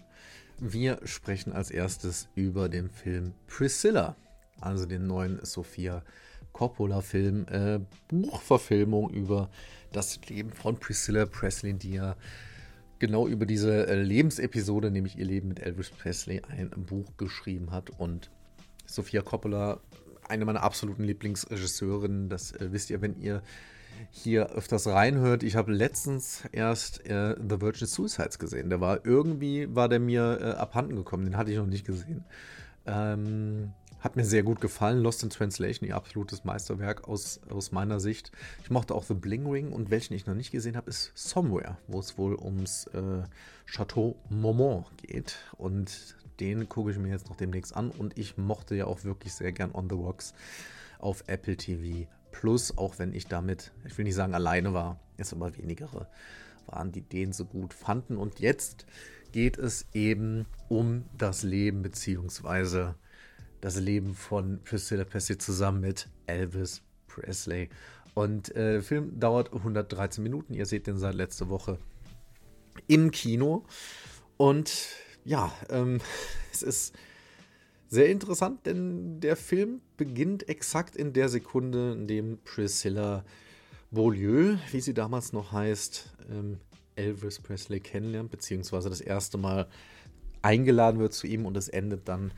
wir 0.58 1.00
sprechen 1.04 1.52
als 1.52 1.70
erstes 1.70 2.28
über 2.34 2.68
den 2.68 2.90
Film 2.90 3.34
Priscilla, 3.46 4.16
also 4.60 4.86
den 4.86 5.06
neuen 5.06 5.44
Sophia 5.44 6.02
Coppola-Film, 6.54 7.46
äh, 7.50 7.80
Buchverfilmung 8.08 9.10
über 9.10 9.50
das 9.92 10.18
Leben 10.28 10.50
von 10.50 10.76
Priscilla 10.76 11.26
Presley, 11.26 11.74
die 11.74 11.92
ja 11.92 12.16
genau 12.98 13.28
über 13.28 13.44
diese 13.44 13.86
äh, 13.86 14.02
Lebensepisode, 14.02 14.90
nämlich 14.90 15.18
ihr 15.18 15.26
Leben 15.26 15.48
mit 15.48 15.60
Elvis 15.60 15.90
Presley, 15.90 16.40
ein 16.48 16.70
Buch 16.70 17.10
geschrieben 17.18 17.70
hat. 17.70 17.90
Und 17.90 18.30
Sophia 18.86 19.20
Coppola 19.20 19.80
eine 20.28 20.44
meiner 20.44 20.62
absoluten 20.62 21.04
Lieblingsregisseurinnen. 21.04 22.28
Das 22.28 22.52
äh, 22.52 22.72
wisst 22.72 22.90
ihr, 22.90 23.02
wenn 23.02 23.20
ihr 23.20 23.42
hier 24.10 24.50
öfters 24.50 24.86
reinhört. 24.86 25.42
Ich 25.42 25.56
habe 25.56 25.72
letztens 25.72 26.44
erst 26.52 27.06
äh, 27.06 27.36
The 27.36 27.60
Virgin 27.60 27.86
Suicides 27.86 28.38
gesehen. 28.38 28.70
Der 28.70 28.80
war 28.80 29.04
irgendwie, 29.04 29.74
war 29.74 29.88
der 29.88 30.00
mir 30.00 30.38
äh, 30.40 30.44
abhanden 30.58 30.96
gekommen. 30.96 31.24
Den 31.24 31.36
hatte 31.36 31.50
ich 31.50 31.58
noch 31.58 31.66
nicht 31.66 31.86
gesehen. 31.86 32.24
Ähm, 32.86 33.72
hat 34.04 34.16
mir 34.16 34.24
sehr 34.24 34.42
gut 34.42 34.60
gefallen. 34.60 35.02
Lost 35.02 35.22
in 35.22 35.30
Translation, 35.30 35.88
ihr 35.88 35.96
absolutes 35.96 36.44
Meisterwerk 36.44 37.08
aus, 37.08 37.40
aus 37.48 37.72
meiner 37.72 38.00
Sicht. 38.00 38.32
Ich 38.62 38.70
mochte 38.70 38.94
auch 38.94 39.04
The 39.04 39.14
Bling 39.14 39.46
Ring 39.46 39.72
und 39.72 39.90
welchen 39.90 40.12
ich 40.12 40.26
noch 40.26 40.34
nicht 40.34 40.50
gesehen 40.50 40.76
habe, 40.76 40.90
ist 40.90 41.10
Somewhere, 41.14 41.78
wo 41.88 42.00
es 42.00 42.18
wohl 42.18 42.34
ums 42.34 42.86
äh, 42.88 43.22
Chateau 43.64 44.16
Momont 44.28 44.86
geht. 44.98 45.38
Und 45.56 46.16
den 46.38 46.68
gucke 46.68 46.90
ich 46.90 46.98
mir 46.98 47.08
jetzt 47.08 47.30
noch 47.30 47.36
demnächst 47.36 47.74
an 47.74 47.90
und 47.90 48.18
ich 48.18 48.36
mochte 48.36 48.74
ja 48.74 48.84
auch 48.84 49.04
wirklich 49.04 49.32
sehr 49.32 49.52
gern 49.52 49.74
On 49.74 49.88
the 49.88 49.96
Rocks 49.96 50.34
auf 50.98 51.24
Apple 51.26 51.56
TV 51.56 52.06
Plus, 52.30 52.76
auch 52.76 52.98
wenn 52.98 53.14
ich 53.14 53.26
damit, 53.26 53.72
ich 53.86 53.96
will 53.96 54.04
nicht 54.04 54.16
sagen 54.16 54.34
alleine 54.34 54.74
war, 54.74 55.00
es 55.16 55.32
aber 55.32 55.56
wenigere 55.56 56.08
waren, 56.66 56.92
die 56.92 57.00
den 57.00 57.32
so 57.32 57.46
gut 57.46 57.72
fanden. 57.72 58.18
Und 58.18 58.38
jetzt 58.40 58.84
geht 59.32 59.56
es 59.56 59.86
eben 59.94 60.44
um 60.68 61.04
das 61.16 61.42
Leben 61.42 61.82
beziehungsweise 61.82 62.96
das 63.64 63.80
Leben 63.80 64.14
von 64.14 64.60
Priscilla 64.62 65.04
Presley 65.04 65.38
zusammen 65.38 65.80
mit 65.80 66.10
Elvis 66.26 66.82
Presley. 67.06 67.70
Und 68.12 68.54
äh, 68.54 68.74
der 68.74 68.82
Film 68.82 69.18
dauert 69.18 69.54
113 69.54 70.22
Minuten. 70.22 70.52
Ihr 70.52 70.66
seht 70.66 70.86
den 70.86 70.98
seit 70.98 71.14
letzter 71.14 71.48
Woche 71.48 71.78
im 72.88 73.10
Kino. 73.10 73.64
Und 74.36 74.88
ja, 75.24 75.50
ähm, 75.70 76.02
es 76.52 76.62
ist 76.62 76.94
sehr 77.88 78.10
interessant, 78.10 78.66
denn 78.66 79.20
der 79.20 79.34
Film 79.34 79.80
beginnt 79.96 80.46
exakt 80.46 80.94
in 80.94 81.14
der 81.14 81.30
Sekunde, 81.30 81.92
in 81.92 82.06
dem 82.06 82.40
Priscilla 82.44 83.24
Beaulieu, 83.90 84.56
wie 84.72 84.80
sie 84.82 84.92
damals 84.92 85.32
noch 85.32 85.52
heißt, 85.52 86.12
ähm, 86.30 86.58
Elvis 86.96 87.40
Presley 87.40 87.80
kennenlernt, 87.80 88.30
beziehungsweise 88.30 88.90
das 88.90 89.00
erste 89.00 89.38
Mal 89.38 89.68
eingeladen 90.42 91.00
wird 91.00 91.14
zu 91.14 91.26
ihm 91.26 91.46
und 91.46 91.56
es 91.56 91.68
endet 91.68 92.08
dann, 92.08 92.30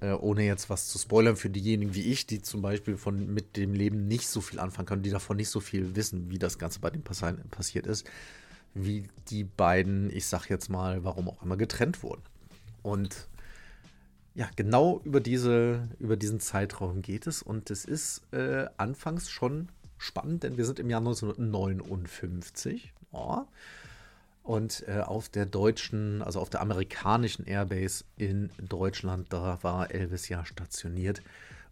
äh, 0.00 0.12
ohne 0.12 0.44
jetzt 0.44 0.68
was 0.70 0.88
zu 0.88 0.98
spoilern 0.98 1.36
für 1.36 1.50
diejenigen 1.50 1.94
wie 1.94 2.12
ich, 2.12 2.26
die 2.26 2.42
zum 2.42 2.62
Beispiel 2.62 2.96
von 2.96 3.32
mit 3.32 3.56
dem 3.56 3.74
Leben 3.74 4.06
nicht 4.06 4.28
so 4.28 4.40
viel 4.40 4.58
anfangen 4.58 4.86
können, 4.86 5.02
die 5.02 5.10
davon 5.10 5.36
nicht 5.36 5.48
so 5.48 5.60
viel 5.60 5.96
wissen, 5.96 6.30
wie 6.30 6.38
das 6.38 6.58
Ganze 6.58 6.80
bei 6.80 6.90
dem 6.90 7.02
passiert 7.02 7.86
ist, 7.86 8.08
wie 8.74 9.08
die 9.28 9.44
beiden, 9.44 10.10
ich 10.10 10.26
sag 10.26 10.48
jetzt 10.48 10.68
mal, 10.68 11.04
warum 11.04 11.28
auch 11.28 11.42
immer 11.42 11.56
getrennt 11.56 12.02
wurden. 12.02 12.22
Und 12.82 13.28
ja, 14.34 14.50
genau 14.54 15.00
über, 15.04 15.20
diese, 15.20 15.88
über 15.98 16.16
diesen 16.16 16.40
Zeitraum 16.40 17.00
geht 17.00 17.26
es 17.26 17.42
und 17.42 17.70
es 17.70 17.86
ist 17.86 18.22
äh, 18.32 18.66
anfangs 18.76 19.30
schon 19.30 19.70
spannend, 19.96 20.42
denn 20.42 20.58
wir 20.58 20.66
sind 20.66 20.78
im 20.78 20.90
Jahr 20.90 21.00
1959. 21.00 22.92
Oh, 23.12 23.44
und 24.46 24.84
äh, 24.86 25.00
auf 25.00 25.28
der 25.28 25.44
deutschen, 25.44 26.22
also 26.22 26.40
auf 26.40 26.50
der 26.50 26.60
amerikanischen 26.60 27.46
Airbase 27.46 28.04
in 28.16 28.50
Deutschland, 28.58 29.32
da 29.32 29.58
war 29.62 29.90
Elvis 29.90 30.28
ja 30.28 30.46
stationiert. 30.46 31.20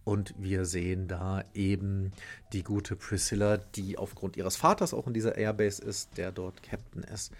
Und 0.02 0.34
wir 0.36 0.66
sehen 0.66 1.06
da 1.06 1.44
eben 1.54 2.12
die 2.52 2.64
gute 2.64 2.96
Priscilla, 2.96 3.56
die 3.56 3.96
aufgrund 3.96 4.36
ihres 4.36 4.56
Vaters 4.56 4.92
auch 4.92 5.06
in 5.06 5.14
dieser 5.14 5.38
Airbase 5.38 5.82
ist, 5.82 6.18
der 6.18 6.32
dort 6.32 6.62
Captain 6.62 7.04
ist. 7.04 7.32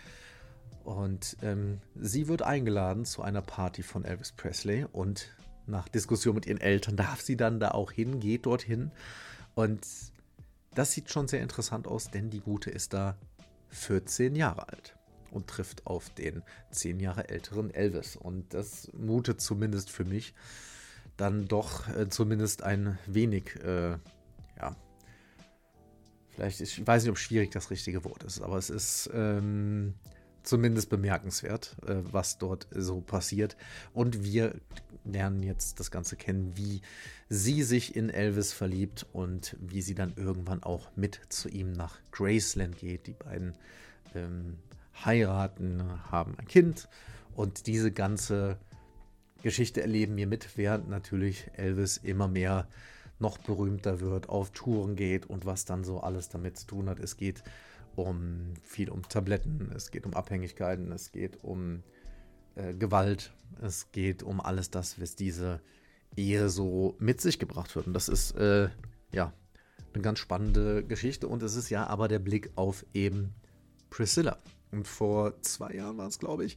Und 0.84 1.36
ähm, 1.42 1.80
sie 2.00 2.28
wird 2.28 2.42
eingeladen 2.42 3.04
zu 3.04 3.20
einer 3.20 3.42
Party 3.42 3.82
von 3.82 4.04
Elvis 4.04 4.32
Presley 4.32 4.86
und 4.92 5.30
nach 5.66 5.88
Diskussion 5.88 6.36
mit 6.36 6.46
ihren 6.46 6.60
Eltern 6.60 6.96
darf 6.96 7.20
sie 7.20 7.36
dann 7.36 7.58
da 7.58 7.72
auch 7.72 7.90
hin, 7.90 8.20
geht 8.20 8.46
dorthin. 8.46 8.92
Und 9.56 9.84
das 10.74 10.92
sieht 10.92 11.10
schon 11.10 11.26
sehr 11.26 11.40
interessant 11.40 11.88
aus, 11.88 12.10
denn 12.10 12.30
die 12.30 12.40
Gute 12.40 12.70
ist 12.70 12.94
da 12.94 13.16
14 13.70 14.36
Jahre 14.36 14.68
alt 14.68 14.93
und 15.34 15.48
trifft 15.48 15.86
auf 15.86 16.10
den 16.10 16.42
zehn 16.70 17.00
Jahre 17.00 17.28
älteren 17.28 17.72
Elvis. 17.72 18.16
Und 18.16 18.54
das 18.54 18.90
mutet 18.92 19.40
zumindest 19.40 19.90
für 19.90 20.04
mich 20.04 20.34
dann 21.16 21.46
doch 21.46 21.88
äh, 21.88 22.08
zumindest 22.08 22.62
ein 22.62 22.98
wenig, 23.06 23.56
äh, 23.62 23.98
ja, 24.56 24.76
vielleicht, 26.30 26.60
ist, 26.60 26.78
ich 26.78 26.86
weiß 26.86 27.02
nicht, 27.02 27.10
ob 27.10 27.18
schwierig 27.18 27.50
das 27.50 27.70
richtige 27.70 28.04
Wort 28.04 28.24
ist, 28.24 28.40
aber 28.40 28.58
es 28.58 28.70
ist 28.70 29.10
ähm, 29.12 29.94
zumindest 30.42 30.90
bemerkenswert, 30.90 31.76
äh, 31.86 31.96
was 32.10 32.38
dort 32.38 32.66
so 32.74 33.00
passiert. 33.00 33.56
Und 33.92 34.24
wir 34.24 34.54
lernen 35.04 35.42
jetzt 35.42 35.80
das 35.80 35.90
Ganze 35.90 36.16
kennen, 36.16 36.56
wie 36.56 36.80
sie 37.28 37.62
sich 37.62 37.96
in 37.96 38.10
Elvis 38.10 38.52
verliebt 38.52 39.06
und 39.12 39.56
wie 39.60 39.82
sie 39.82 39.94
dann 39.94 40.14
irgendwann 40.16 40.62
auch 40.62 40.90
mit 40.96 41.20
zu 41.28 41.48
ihm 41.48 41.72
nach 41.72 41.98
Graceland 42.10 42.78
geht. 42.78 43.06
Die 43.06 43.14
beiden 43.14 43.54
ähm, 44.14 44.58
heiraten, 45.04 45.82
haben 46.10 46.34
ein 46.38 46.46
Kind 46.46 46.88
und 47.34 47.66
diese 47.66 47.92
ganze 47.92 48.58
Geschichte 49.42 49.82
erleben 49.82 50.16
wir 50.16 50.26
mit, 50.26 50.56
während 50.56 50.88
natürlich 50.88 51.50
Elvis 51.54 51.98
immer 51.98 52.28
mehr 52.28 52.66
noch 53.18 53.38
berühmter 53.38 54.00
wird, 54.00 54.28
auf 54.28 54.50
Touren 54.50 54.96
geht 54.96 55.26
und 55.26 55.46
was 55.46 55.64
dann 55.64 55.84
so 55.84 56.00
alles 56.00 56.28
damit 56.28 56.58
zu 56.58 56.66
tun 56.66 56.88
hat. 56.88 56.98
Es 56.98 57.16
geht 57.16 57.42
um 57.96 58.54
viel 58.62 58.90
um 58.90 59.02
Tabletten, 59.08 59.70
es 59.74 59.90
geht 59.90 60.06
um 60.06 60.14
Abhängigkeiten, 60.14 60.90
es 60.92 61.12
geht 61.12 61.42
um 61.44 61.82
äh, 62.56 62.74
Gewalt, 62.74 63.32
es 63.62 63.92
geht 63.92 64.22
um 64.22 64.40
alles 64.40 64.70
das, 64.70 65.00
was 65.00 65.14
diese 65.14 65.60
Ehe 66.16 66.48
so 66.48 66.96
mit 66.98 67.20
sich 67.20 67.38
gebracht 67.38 67.74
wird. 67.76 67.86
Und 67.86 67.92
das 67.92 68.08
ist 68.08 68.32
äh, 68.36 68.68
ja 69.12 69.32
eine 69.92 70.02
ganz 70.02 70.18
spannende 70.18 70.84
Geschichte 70.84 71.28
und 71.28 71.42
es 71.42 71.54
ist 71.54 71.70
ja 71.70 71.86
aber 71.86 72.08
der 72.08 72.18
Blick 72.18 72.50
auf 72.56 72.84
eben 72.94 73.34
Priscilla. 73.90 74.38
Und 74.74 74.88
vor 74.88 75.40
zwei 75.40 75.72
Jahren 75.72 75.98
war 75.98 76.08
es, 76.08 76.18
glaube 76.18 76.44
ich, 76.44 76.56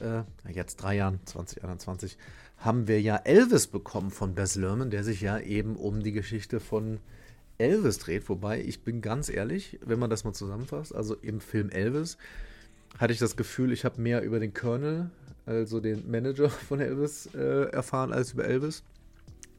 äh, 0.00 0.22
jetzt 0.52 0.76
drei 0.76 0.96
Jahren, 0.96 1.20
2021, 1.24 2.18
haben 2.58 2.86
wir 2.86 3.00
ja 3.00 3.16
Elvis 3.16 3.66
bekommen 3.66 4.10
von 4.10 4.34
Bess 4.34 4.56
Lerman, 4.56 4.90
der 4.90 5.04
sich 5.04 5.22
ja 5.22 5.38
eben 5.38 5.76
um 5.76 6.02
die 6.02 6.12
Geschichte 6.12 6.60
von 6.60 7.00
Elvis 7.56 7.98
dreht. 7.98 8.28
Wobei, 8.28 8.60
ich 8.60 8.82
bin 8.82 9.00
ganz 9.00 9.30
ehrlich, 9.30 9.78
wenn 9.84 9.98
man 9.98 10.10
das 10.10 10.24
mal 10.24 10.34
zusammenfasst, 10.34 10.94
also 10.94 11.14
im 11.14 11.40
Film 11.40 11.70
Elvis 11.70 12.18
hatte 12.98 13.14
ich 13.14 13.18
das 13.18 13.36
Gefühl, 13.36 13.72
ich 13.72 13.86
habe 13.86 14.00
mehr 14.00 14.22
über 14.22 14.38
den 14.38 14.52
Colonel, 14.52 15.10
also 15.46 15.80
den 15.80 16.10
Manager 16.10 16.50
von 16.68 16.80
Elvis, 16.80 17.30
äh, 17.34 17.70
erfahren 17.70 18.12
als 18.12 18.32
über 18.32 18.44
Elvis. 18.44 18.82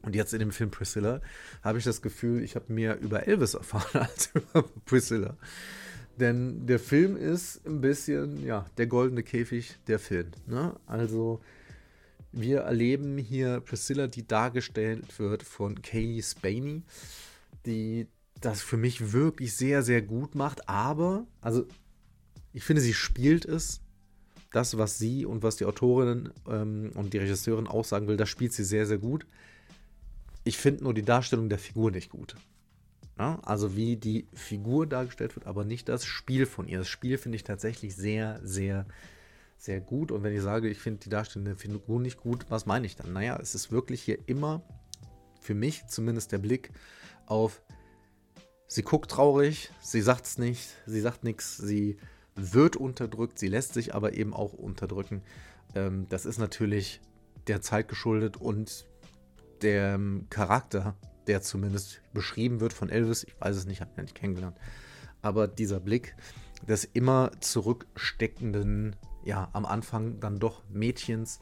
Und 0.02 0.14
jetzt 0.14 0.32
in 0.32 0.38
dem 0.38 0.52
Film 0.52 0.70
Priscilla 0.70 1.20
habe 1.64 1.78
ich 1.78 1.84
das 1.84 2.00
Gefühl, 2.00 2.44
ich 2.44 2.54
habe 2.54 2.72
mehr 2.72 3.00
über 3.00 3.26
Elvis 3.26 3.54
erfahren 3.54 4.02
als 4.08 4.30
über 4.34 4.64
Priscilla. 4.86 5.36
Denn 6.18 6.66
der 6.66 6.80
Film 6.80 7.16
ist 7.16 7.64
ein 7.66 7.80
bisschen, 7.80 8.44
ja, 8.44 8.66
der 8.76 8.86
goldene 8.86 9.22
Käfig 9.22 9.78
der 9.86 9.98
Film. 9.98 10.32
Ne? 10.46 10.74
Also, 10.86 11.40
wir 12.32 12.60
erleben 12.60 13.18
hier 13.18 13.60
Priscilla, 13.60 14.08
die 14.08 14.26
dargestellt 14.26 15.18
wird 15.18 15.42
von 15.44 15.80
Kaylee 15.80 16.22
Spaney, 16.22 16.82
die 17.66 18.08
das 18.40 18.62
für 18.62 18.76
mich 18.76 19.12
wirklich 19.12 19.54
sehr, 19.54 19.82
sehr 19.82 20.02
gut 20.02 20.34
macht. 20.34 20.68
Aber, 20.68 21.26
also, 21.40 21.66
ich 22.52 22.64
finde, 22.64 22.82
sie 22.82 22.94
spielt 22.94 23.44
es. 23.44 23.80
Das, 24.50 24.78
was 24.78 24.98
sie 24.98 25.26
und 25.26 25.42
was 25.42 25.56
die 25.56 25.66
Autorin 25.66 26.30
ähm, 26.48 26.90
und 26.94 27.12
die 27.12 27.18
Regisseurin 27.18 27.66
aussagen 27.66 28.08
will, 28.08 28.16
das 28.16 28.30
spielt 28.30 28.54
sie 28.54 28.64
sehr, 28.64 28.86
sehr 28.86 28.96
gut. 28.96 29.26
Ich 30.42 30.56
finde 30.56 30.84
nur 30.84 30.94
die 30.94 31.02
Darstellung 31.02 31.50
der 31.50 31.58
Figur 31.58 31.90
nicht 31.90 32.08
gut. 32.08 32.34
Ja, 33.18 33.40
also 33.42 33.74
wie 33.74 33.96
die 33.96 34.28
Figur 34.32 34.86
dargestellt 34.86 35.34
wird, 35.34 35.46
aber 35.46 35.64
nicht 35.64 35.88
das 35.88 36.04
Spiel 36.04 36.46
von 36.46 36.68
ihr. 36.68 36.78
Das 36.78 36.88
Spiel 36.88 37.18
finde 37.18 37.36
ich 37.36 37.42
tatsächlich 37.42 37.96
sehr, 37.96 38.40
sehr, 38.44 38.86
sehr 39.56 39.80
gut. 39.80 40.12
Und 40.12 40.22
wenn 40.22 40.34
ich 40.34 40.42
sage, 40.42 40.68
ich 40.68 40.78
finde 40.78 41.00
die 41.00 41.08
Darstellung 41.08 41.46
der 41.46 41.56
Figur 41.56 42.00
nicht 42.00 42.20
gut, 42.20 42.46
was 42.48 42.64
meine 42.64 42.86
ich 42.86 42.94
dann? 42.94 43.12
Naja, 43.12 43.36
es 43.42 43.56
ist 43.56 43.72
wirklich 43.72 44.02
hier 44.02 44.18
immer, 44.26 44.62
für 45.40 45.54
mich 45.54 45.86
zumindest 45.88 46.30
der 46.30 46.38
Blick 46.38 46.70
auf, 47.26 47.60
sie 48.68 48.82
guckt 48.82 49.10
traurig, 49.10 49.70
sie 49.80 50.00
sagt 50.00 50.26
es 50.26 50.38
nicht, 50.38 50.76
sie 50.86 51.00
sagt 51.00 51.24
nichts, 51.24 51.56
sie 51.56 51.96
wird 52.36 52.76
unterdrückt, 52.76 53.40
sie 53.40 53.48
lässt 53.48 53.74
sich 53.74 53.96
aber 53.96 54.14
eben 54.14 54.32
auch 54.32 54.52
unterdrücken. 54.52 55.22
Ähm, 55.74 56.06
das 56.08 56.24
ist 56.24 56.38
natürlich 56.38 57.00
der 57.48 57.62
Zeit 57.62 57.88
geschuldet 57.88 58.36
und 58.36 58.84
dem 59.62 60.26
Charakter 60.30 60.94
der 61.28 61.42
zumindest 61.42 62.00
beschrieben 62.12 62.60
wird 62.60 62.72
von 62.72 62.90
Elvis. 62.90 63.24
Ich 63.24 63.40
weiß 63.40 63.56
es 63.56 63.66
nicht, 63.66 63.80
habe 63.80 63.90
ihn 63.96 64.02
nicht 64.02 64.14
kennengelernt. 64.14 64.56
Aber 65.22 65.46
dieser 65.46 65.80
Blick 65.80 66.16
des 66.66 66.84
immer 66.84 67.30
zurücksteckenden, 67.40 68.96
ja, 69.24 69.48
am 69.52 69.66
Anfang 69.66 70.20
dann 70.20 70.38
doch 70.38 70.62
Mädchens, 70.70 71.38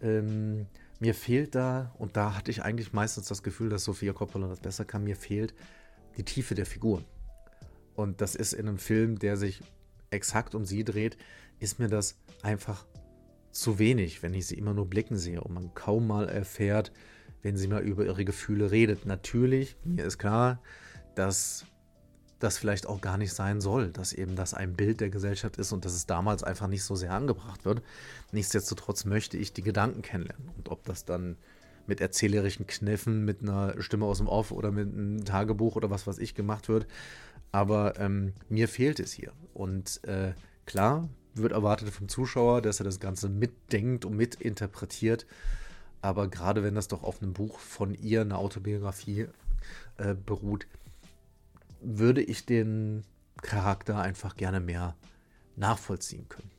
ähm, 0.00 0.66
mir 0.98 1.14
fehlt 1.14 1.54
da, 1.54 1.94
und 1.98 2.16
da 2.16 2.34
hatte 2.34 2.50
ich 2.50 2.62
eigentlich 2.62 2.92
meistens 2.92 3.28
das 3.28 3.42
Gefühl, 3.42 3.70
dass 3.70 3.84
Sophia 3.84 4.12
Coppola 4.12 4.48
das 4.48 4.60
besser 4.60 4.84
kann, 4.84 5.04
mir 5.04 5.16
fehlt 5.16 5.54
die 6.16 6.24
Tiefe 6.24 6.54
der 6.54 6.66
Figur. 6.66 7.02
Und 7.94 8.20
das 8.20 8.34
ist 8.34 8.52
in 8.52 8.68
einem 8.68 8.78
Film, 8.78 9.18
der 9.18 9.36
sich 9.36 9.62
exakt 10.10 10.54
um 10.54 10.64
sie 10.64 10.84
dreht, 10.84 11.16
ist 11.58 11.78
mir 11.78 11.88
das 11.88 12.16
einfach 12.42 12.86
zu 13.50 13.78
wenig, 13.78 14.22
wenn 14.22 14.34
ich 14.34 14.46
sie 14.46 14.56
immer 14.56 14.74
nur 14.74 14.88
blicken 14.88 15.16
sehe 15.16 15.40
und 15.40 15.52
man 15.52 15.74
kaum 15.74 16.06
mal 16.06 16.28
erfährt, 16.28 16.92
wenn 17.42 17.56
sie 17.56 17.68
mal 17.68 17.82
über 17.82 18.04
ihre 18.04 18.24
Gefühle 18.24 18.70
redet. 18.70 19.06
Natürlich, 19.06 19.76
mir 19.84 20.04
ist 20.04 20.18
klar, 20.18 20.60
dass 21.14 21.64
das 22.38 22.56
vielleicht 22.56 22.86
auch 22.86 23.00
gar 23.00 23.18
nicht 23.18 23.32
sein 23.32 23.60
soll, 23.60 23.90
dass 23.90 24.12
eben 24.12 24.34
das 24.34 24.54
ein 24.54 24.74
Bild 24.74 25.00
der 25.00 25.10
Gesellschaft 25.10 25.58
ist 25.58 25.72
und 25.72 25.84
dass 25.84 25.92
es 25.92 26.06
damals 26.06 26.42
einfach 26.42 26.68
nicht 26.68 26.82
so 26.82 26.96
sehr 26.96 27.12
angebracht 27.12 27.64
wird. 27.64 27.82
Nichtsdestotrotz 28.32 29.04
möchte 29.04 29.36
ich 29.36 29.52
die 29.52 29.62
Gedanken 29.62 30.02
kennenlernen. 30.02 30.48
Und 30.56 30.70
ob 30.70 30.84
das 30.84 31.04
dann 31.04 31.36
mit 31.86 32.00
erzählerischen 32.00 32.66
Kniffen, 32.66 33.24
mit 33.24 33.42
einer 33.42 33.80
Stimme 33.82 34.06
aus 34.06 34.18
dem 34.18 34.28
Off 34.28 34.52
oder 34.52 34.70
mit 34.70 34.92
einem 34.92 35.24
Tagebuch 35.24 35.76
oder 35.76 35.90
was 35.90 36.06
weiß 36.06 36.18
ich 36.18 36.34
gemacht 36.34 36.68
wird. 36.68 36.86
Aber 37.52 37.98
ähm, 37.98 38.32
mir 38.48 38.68
fehlt 38.68 39.00
es 39.00 39.12
hier. 39.12 39.32
Und 39.52 40.02
äh, 40.04 40.32
klar 40.66 41.08
wird 41.34 41.52
erwartet 41.52 41.90
vom 41.90 42.08
Zuschauer, 42.08 42.62
dass 42.62 42.80
er 42.80 42.84
das 42.84 43.00
Ganze 43.00 43.28
mitdenkt 43.28 44.04
und 44.04 44.16
mitinterpretiert. 44.16 45.26
Aber 46.02 46.28
gerade 46.28 46.62
wenn 46.62 46.74
das 46.74 46.88
doch 46.88 47.02
auf 47.02 47.22
einem 47.22 47.32
Buch 47.32 47.58
von 47.58 47.94
ihr, 47.94 48.22
eine 48.22 48.38
Autobiografie 48.38 49.28
äh, 49.98 50.14
beruht, 50.14 50.66
würde 51.80 52.22
ich 52.22 52.46
den 52.46 53.04
Charakter 53.42 53.98
einfach 54.00 54.36
gerne 54.36 54.60
mehr 54.60 54.96
nachvollziehen 55.56 56.28
können. 56.28 56.50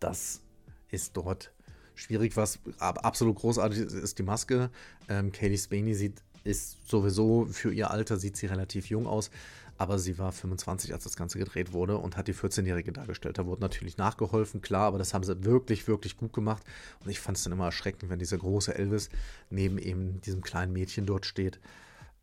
Das 0.00 0.42
ist 0.90 1.16
dort 1.16 1.52
schwierig. 1.94 2.36
Was 2.36 2.60
absolut 2.78 3.36
großartig 3.36 3.80
ist, 3.80 3.92
ist 3.92 4.18
die 4.18 4.22
Maske. 4.22 4.70
Ähm, 5.08 5.32
Katie 5.32 5.58
Spaney 5.58 5.94
sieht, 5.94 6.22
ist 6.44 6.88
sowieso 6.88 7.46
für 7.46 7.72
ihr 7.72 7.90
Alter, 7.90 8.16
sieht 8.16 8.36
sie 8.36 8.46
relativ 8.46 8.88
jung 8.88 9.06
aus 9.06 9.30
aber 9.78 9.98
sie 9.98 10.18
war 10.18 10.32
25, 10.32 10.92
als 10.92 11.04
das 11.04 11.16
Ganze 11.16 11.38
gedreht 11.38 11.72
wurde 11.72 11.96
und 11.96 12.16
hat 12.16 12.26
die 12.26 12.34
14-Jährige 12.34 12.92
dargestellt. 12.92 13.38
Da 13.38 13.46
wurde 13.46 13.62
natürlich 13.62 13.96
nachgeholfen, 13.96 14.60
klar, 14.60 14.88
aber 14.88 14.98
das 14.98 15.14
haben 15.14 15.22
sie 15.22 15.44
wirklich, 15.44 15.86
wirklich 15.86 16.16
gut 16.16 16.32
gemacht. 16.32 16.64
Und 17.02 17.10
ich 17.10 17.20
fand 17.20 17.38
es 17.38 17.44
dann 17.44 17.52
immer 17.52 17.66
erschreckend, 17.66 18.10
wenn 18.10 18.18
dieser 18.18 18.38
große 18.38 18.74
Elvis 18.74 19.08
neben 19.50 19.78
eben 19.78 20.20
diesem 20.20 20.42
kleinen 20.42 20.72
Mädchen 20.72 21.06
dort 21.06 21.26
steht. 21.26 21.60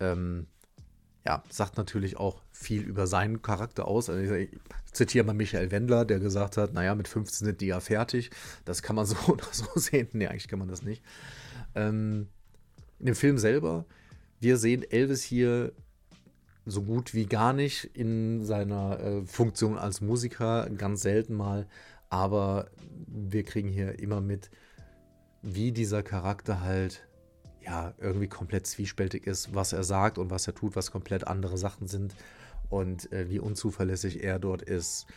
Ähm, 0.02 0.48
ja, 1.26 1.44
sagt 1.50 1.78
natürlich 1.78 2.18
auch 2.18 2.42
viel 2.52 2.82
über 2.82 3.08
seinen 3.08 3.42
Charakter 3.42 3.88
aus. 3.88 4.10
Also 4.10 4.36
ich, 4.36 4.50
zitiere 4.92 5.26
mal 5.26 5.34
Michael 5.34 5.72
Wendler, 5.72 6.06
der 6.06 6.20
gesagt 6.20 6.58
hat, 6.58 6.74
naja, 6.74 6.94
mit 6.94 7.08
15 7.08 7.46
sind 7.46 7.62
die 7.62 7.68
ja 7.68 7.80
fertig. 7.80 8.32
Das 8.66 8.82
kann 8.82 8.98
man 8.98 9.06
so 9.06 9.16
oder 9.28 9.48
so 9.52 9.66
sehen. 9.76 10.10
Nee, 10.12 10.28
eigentlich 10.28 10.50
kann 10.50 10.60
man 10.60 10.68
das 10.68 10.82
nicht. 10.82 11.02
Ähm, 11.74 12.28
in 13.00 13.06
dem 13.06 13.16
Film 13.16 13.38
selber, 13.38 13.86
wir 14.42 14.58
sehen 14.58 14.84
Elvis 14.84 15.24
hier 15.24 15.72
so 16.65 16.84
gut 16.84 17.13
wie 17.13 17.25
gar 17.25 17.53
nicht 17.53 17.86
in 17.93 18.43
seiner 18.43 19.00
äh, 19.00 19.25
Funktion 19.25 19.77
als 19.77 20.01
Musiker, 20.01 20.69
ganz 20.77 21.01
selten 21.01 21.36
mal. 21.36 21.67
Aber 22.10 22.69
wir 23.07 23.43
kriegen 23.43 23.69
hier 23.69 24.00
immer 24.00 24.22
mit, 24.22 24.50
wie 25.41 25.72
dieser 25.72 26.03
Charakter 26.03 26.62
halt 26.62 27.07
ja 27.62 27.93
irgendwie 28.00 28.27
komplett 28.27 28.67
zwiespältig 28.67 29.27
ist, 29.27 29.53
was 29.53 29.74
er 29.74 29.84
sagt 29.84 30.17
und 30.17 30.29
was 30.29 30.48
er 30.48 30.55
tut, 30.55 30.75
was 30.75 30.91
komplett 30.91 31.27
andere 31.27 31.57
Sachen 31.57 31.88
sind 31.88 32.15
und 32.69 33.12
äh, 33.12 33.29
wie 33.29 33.39
unzuverlässig 33.39 34.24
er 34.24 34.39
dort 34.39 34.62
ist 34.62 35.07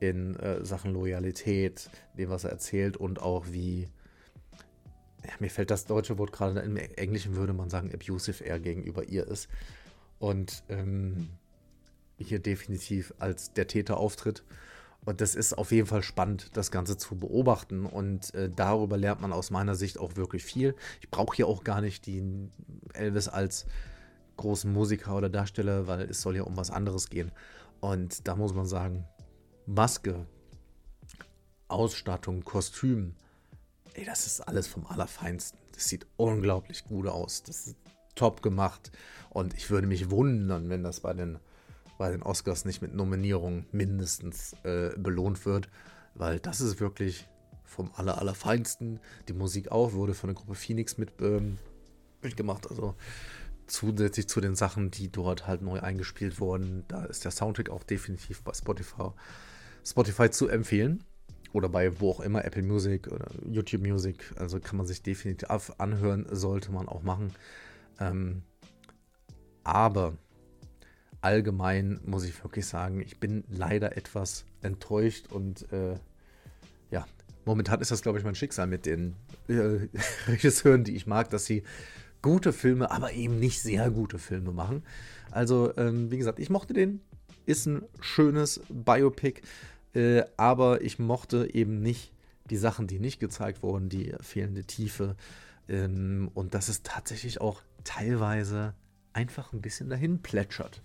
in 0.00 0.36
äh, 0.36 0.64
Sachen 0.64 0.92
Loyalität, 0.92 1.90
dem, 2.16 2.28
was 2.28 2.44
er 2.44 2.50
erzählt 2.50 2.96
und 2.96 3.20
auch 3.20 3.46
wie, 3.50 3.88
ja, 5.24 5.32
mir 5.38 5.50
fällt 5.50 5.70
das 5.70 5.86
deutsche 5.86 6.18
Wort 6.18 6.32
gerade, 6.32 6.60
im 6.60 6.76
Englischen 6.76 7.36
würde 7.36 7.52
man 7.52 7.70
sagen, 7.70 7.90
abusive 7.92 8.44
er 8.44 8.60
gegenüber 8.60 9.04
ihr 9.04 9.26
ist. 9.26 9.48
Und 10.18 10.62
ähm, 10.68 11.28
hier 12.18 12.38
definitiv 12.38 13.12
als 13.18 13.52
der 13.52 13.66
Täter 13.66 13.98
auftritt. 13.98 14.42
Und 15.04 15.20
das 15.20 15.34
ist 15.36 15.56
auf 15.56 15.70
jeden 15.70 15.86
Fall 15.86 16.02
spannend, 16.02 16.50
das 16.54 16.70
Ganze 16.70 16.96
zu 16.96 17.16
beobachten. 17.16 17.86
Und 17.86 18.34
äh, 18.34 18.50
darüber 18.54 18.96
lernt 18.96 19.20
man 19.20 19.32
aus 19.32 19.50
meiner 19.50 19.76
Sicht 19.76 19.98
auch 19.98 20.16
wirklich 20.16 20.44
viel. 20.44 20.74
Ich 21.00 21.10
brauche 21.10 21.36
hier 21.36 21.46
auch 21.46 21.62
gar 21.62 21.80
nicht 21.80 22.06
den 22.06 22.50
Elvis 22.92 23.28
als 23.28 23.66
großen 24.36 24.72
Musiker 24.72 25.16
oder 25.16 25.28
Darsteller, 25.28 25.86
weil 25.86 26.02
es 26.02 26.22
soll 26.22 26.36
ja 26.36 26.42
um 26.42 26.56
was 26.56 26.70
anderes 26.70 27.08
gehen. 27.08 27.30
Und 27.80 28.26
da 28.26 28.34
muss 28.34 28.52
man 28.52 28.66
sagen, 28.66 29.06
Maske, 29.66 30.26
Ausstattung, 31.68 32.42
Kostüm, 32.44 33.14
ey, 33.94 34.04
das 34.04 34.26
ist 34.26 34.40
alles 34.40 34.66
vom 34.66 34.86
Allerfeinsten. 34.86 35.58
Das 35.72 35.88
sieht 35.88 36.06
unglaublich 36.16 36.84
gut 36.84 37.06
aus. 37.06 37.42
Das 37.42 37.66
ist 37.68 37.76
top 38.16 38.42
gemacht. 38.42 38.90
Und 39.30 39.54
ich 39.54 39.70
würde 39.70 39.86
mich 39.86 40.10
wundern, 40.10 40.68
wenn 40.68 40.82
das 40.82 41.00
bei 41.00 41.14
den 41.14 41.38
bei 41.98 42.10
den 42.10 42.22
Oscars 42.22 42.64
nicht 42.64 42.82
mit 42.82 42.94
Nominierungen 42.94 43.66
mindestens 43.72 44.54
äh, 44.64 44.90
belohnt 44.96 45.46
wird, 45.46 45.68
weil 46.14 46.38
das 46.38 46.60
ist 46.60 46.80
wirklich 46.80 47.26
vom 47.64 47.90
aller, 47.94 48.18
allerfeinsten. 48.18 49.00
Die 49.28 49.32
Musik 49.32 49.72
auch 49.72 49.92
wurde 49.92 50.14
von 50.14 50.28
der 50.28 50.34
Gruppe 50.34 50.54
Phoenix 50.54 50.98
mit, 50.98 51.10
ähm, 51.20 51.58
mitgemacht, 52.22 52.70
also 52.70 52.94
zusätzlich 53.66 54.28
zu 54.28 54.40
den 54.40 54.54
Sachen, 54.54 54.90
die 54.90 55.10
dort 55.10 55.46
halt 55.46 55.62
neu 55.62 55.80
eingespielt 55.80 56.40
wurden. 56.40 56.84
Da 56.88 57.04
ist 57.04 57.24
der 57.24 57.32
Soundtrack 57.32 57.70
auch 57.70 57.82
definitiv 57.82 58.42
bei 58.42 58.52
Spotify, 58.52 59.10
Spotify 59.84 60.30
zu 60.30 60.48
empfehlen. 60.48 61.02
Oder 61.52 61.68
bei 61.68 62.00
wo 62.00 62.10
auch 62.10 62.20
immer, 62.20 62.44
Apple 62.44 62.62
Music 62.62 63.08
oder 63.08 63.30
YouTube 63.48 63.82
Music. 63.82 64.32
Also 64.36 64.60
kann 64.60 64.76
man 64.76 64.86
sich 64.86 65.02
definitiv 65.02 65.48
anhören, 65.78 66.26
sollte 66.30 66.70
man 66.70 66.86
auch 66.86 67.02
machen. 67.02 67.32
Ähm, 68.00 68.42
aber 69.64 70.16
allgemein 71.20 72.00
muss 72.04 72.24
ich 72.24 72.42
wirklich 72.44 72.66
sagen, 72.66 73.00
ich 73.00 73.18
bin 73.18 73.44
leider 73.48 73.96
etwas 73.96 74.44
enttäuscht 74.62 75.32
und 75.32 75.70
äh, 75.72 75.96
ja, 76.90 77.06
momentan 77.44 77.80
ist 77.80 77.90
das, 77.90 78.02
glaube 78.02 78.18
ich, 78.18 78.24
mein 78.24 78.34
Schicksal 78.34 78.66
mit 78.66 78.86
den 78.86 79.16
äh, 79.48 79.88
Regisseuren, 80.28 80.84
die 80.84 80.94
ich 80.94 81.06
mag, 81.06 81.30
dass 81.30 81.46
sie 81.46 81.62
gute 82.22 82.52
Filme, 82.52 82.90
aber 82.90 83.12
eben 83.12 83.38
nicht 83.38 83.60
sehr 83.60 83.90
gute 83.90 84.18
Filme 84.18 84.52
machen. 84.52 84.82
Also, 85.30 85.76
ähm, 85.76 86.10
wie 86.10 86.18
gesagt, 86.18 86.38
ich 86.38 86.50
mochte 86.50 86.74
den. 86.74 87.00
Ist 87.44 87.66
ein 87.66 87.82
schönes 88.00 88.60
Biopic, 88.68 89.42
äh, 89.94 90.24
aber 90.36 90.82
ich 90.82 90.98
mochte 90.98 91.54
eben 91.54 91.80
nicht 91.80 92.12
die 92.50 92.56
Sachen, 92.56 92.86
die 92.86 92.98
nicht 92.98 93.20
gezeigt 93.20 93.62
wurden, 93.62 93.88
die 93.88 94.12
fehlende 94.20 94.64
Tiefe. 94.64 95.16
Ähm, 95.68 96.30
und 96.34 96.54
dass 96.54 96.68
es 96.68 96.82
tatsächlich 96.82 97.40
auch 97.40 97.62
teilweise 97.86 98.74
einfach 99.12 99.52
ein 99.52 99.62
bisschen 99.62 99.88
dahin 99.88 100.20
plätschert. 100.20 100.82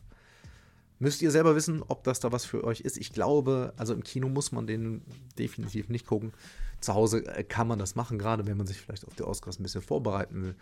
Müsst 0.99 1.21
ihr 1.23 1.31
selber 1.31 1.55
wissen, 1.55 1.83
ob 1.87 2.03
das 2.03 2.19
da 2.19 2.31
was 2.31 2.45
für 2.45 2.63
euch 2.63 2.81
ist. 2.81 2.95
Ich 2.95 3.11
glaube, 3.11 3.73
also 3.75 3.93
im 3.93 4.03
Kino 4.03 4.29
muss 4.29 4.51
man 4.51 4.67
den 4.67 5.01
definitiv 5.37 5.89
nicht 5.89 6.05
gucken. 6.05 6.31
Zu 6.79 6.93
Hause 6.93 7.25
äh, 7.25 7.43
kann 7.43 7.67
man 7.67 7.79
das 7.79 7.95
machen, 7.95 8.19
gerade 8.19 8.45
wenn 8.45 8.55
man 8.55 8.67
sich 8.67 8.77
vielleicht 8.77 9.07
auf 9.07 9.15
die 9.15 9.23
Oscars 9.23 9.59
ein 9.59 9.63
bisschen 9.63 9.81
vorbereiten 9.81 10.43
will. 10.43 10.55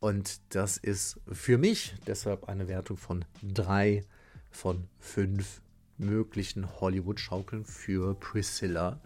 Und 0.00 0.40
das 0.48 0.78
ist 0.78 1.20
für 1.30 1.58
mich 1.58 1.94
deshalb 2.06 2.48
eine 2.48 2.68
Wertung 2.68 2.96
von 2.96 3.24
drei 3.42 4.04
von 4.50 4.88
fünf 4.98 5.60
möglichen 5.98 6.80
Hollywood-Schaukeln 6.80 7.64
für 7.64 8.14
Priscilla, 8.14 9.00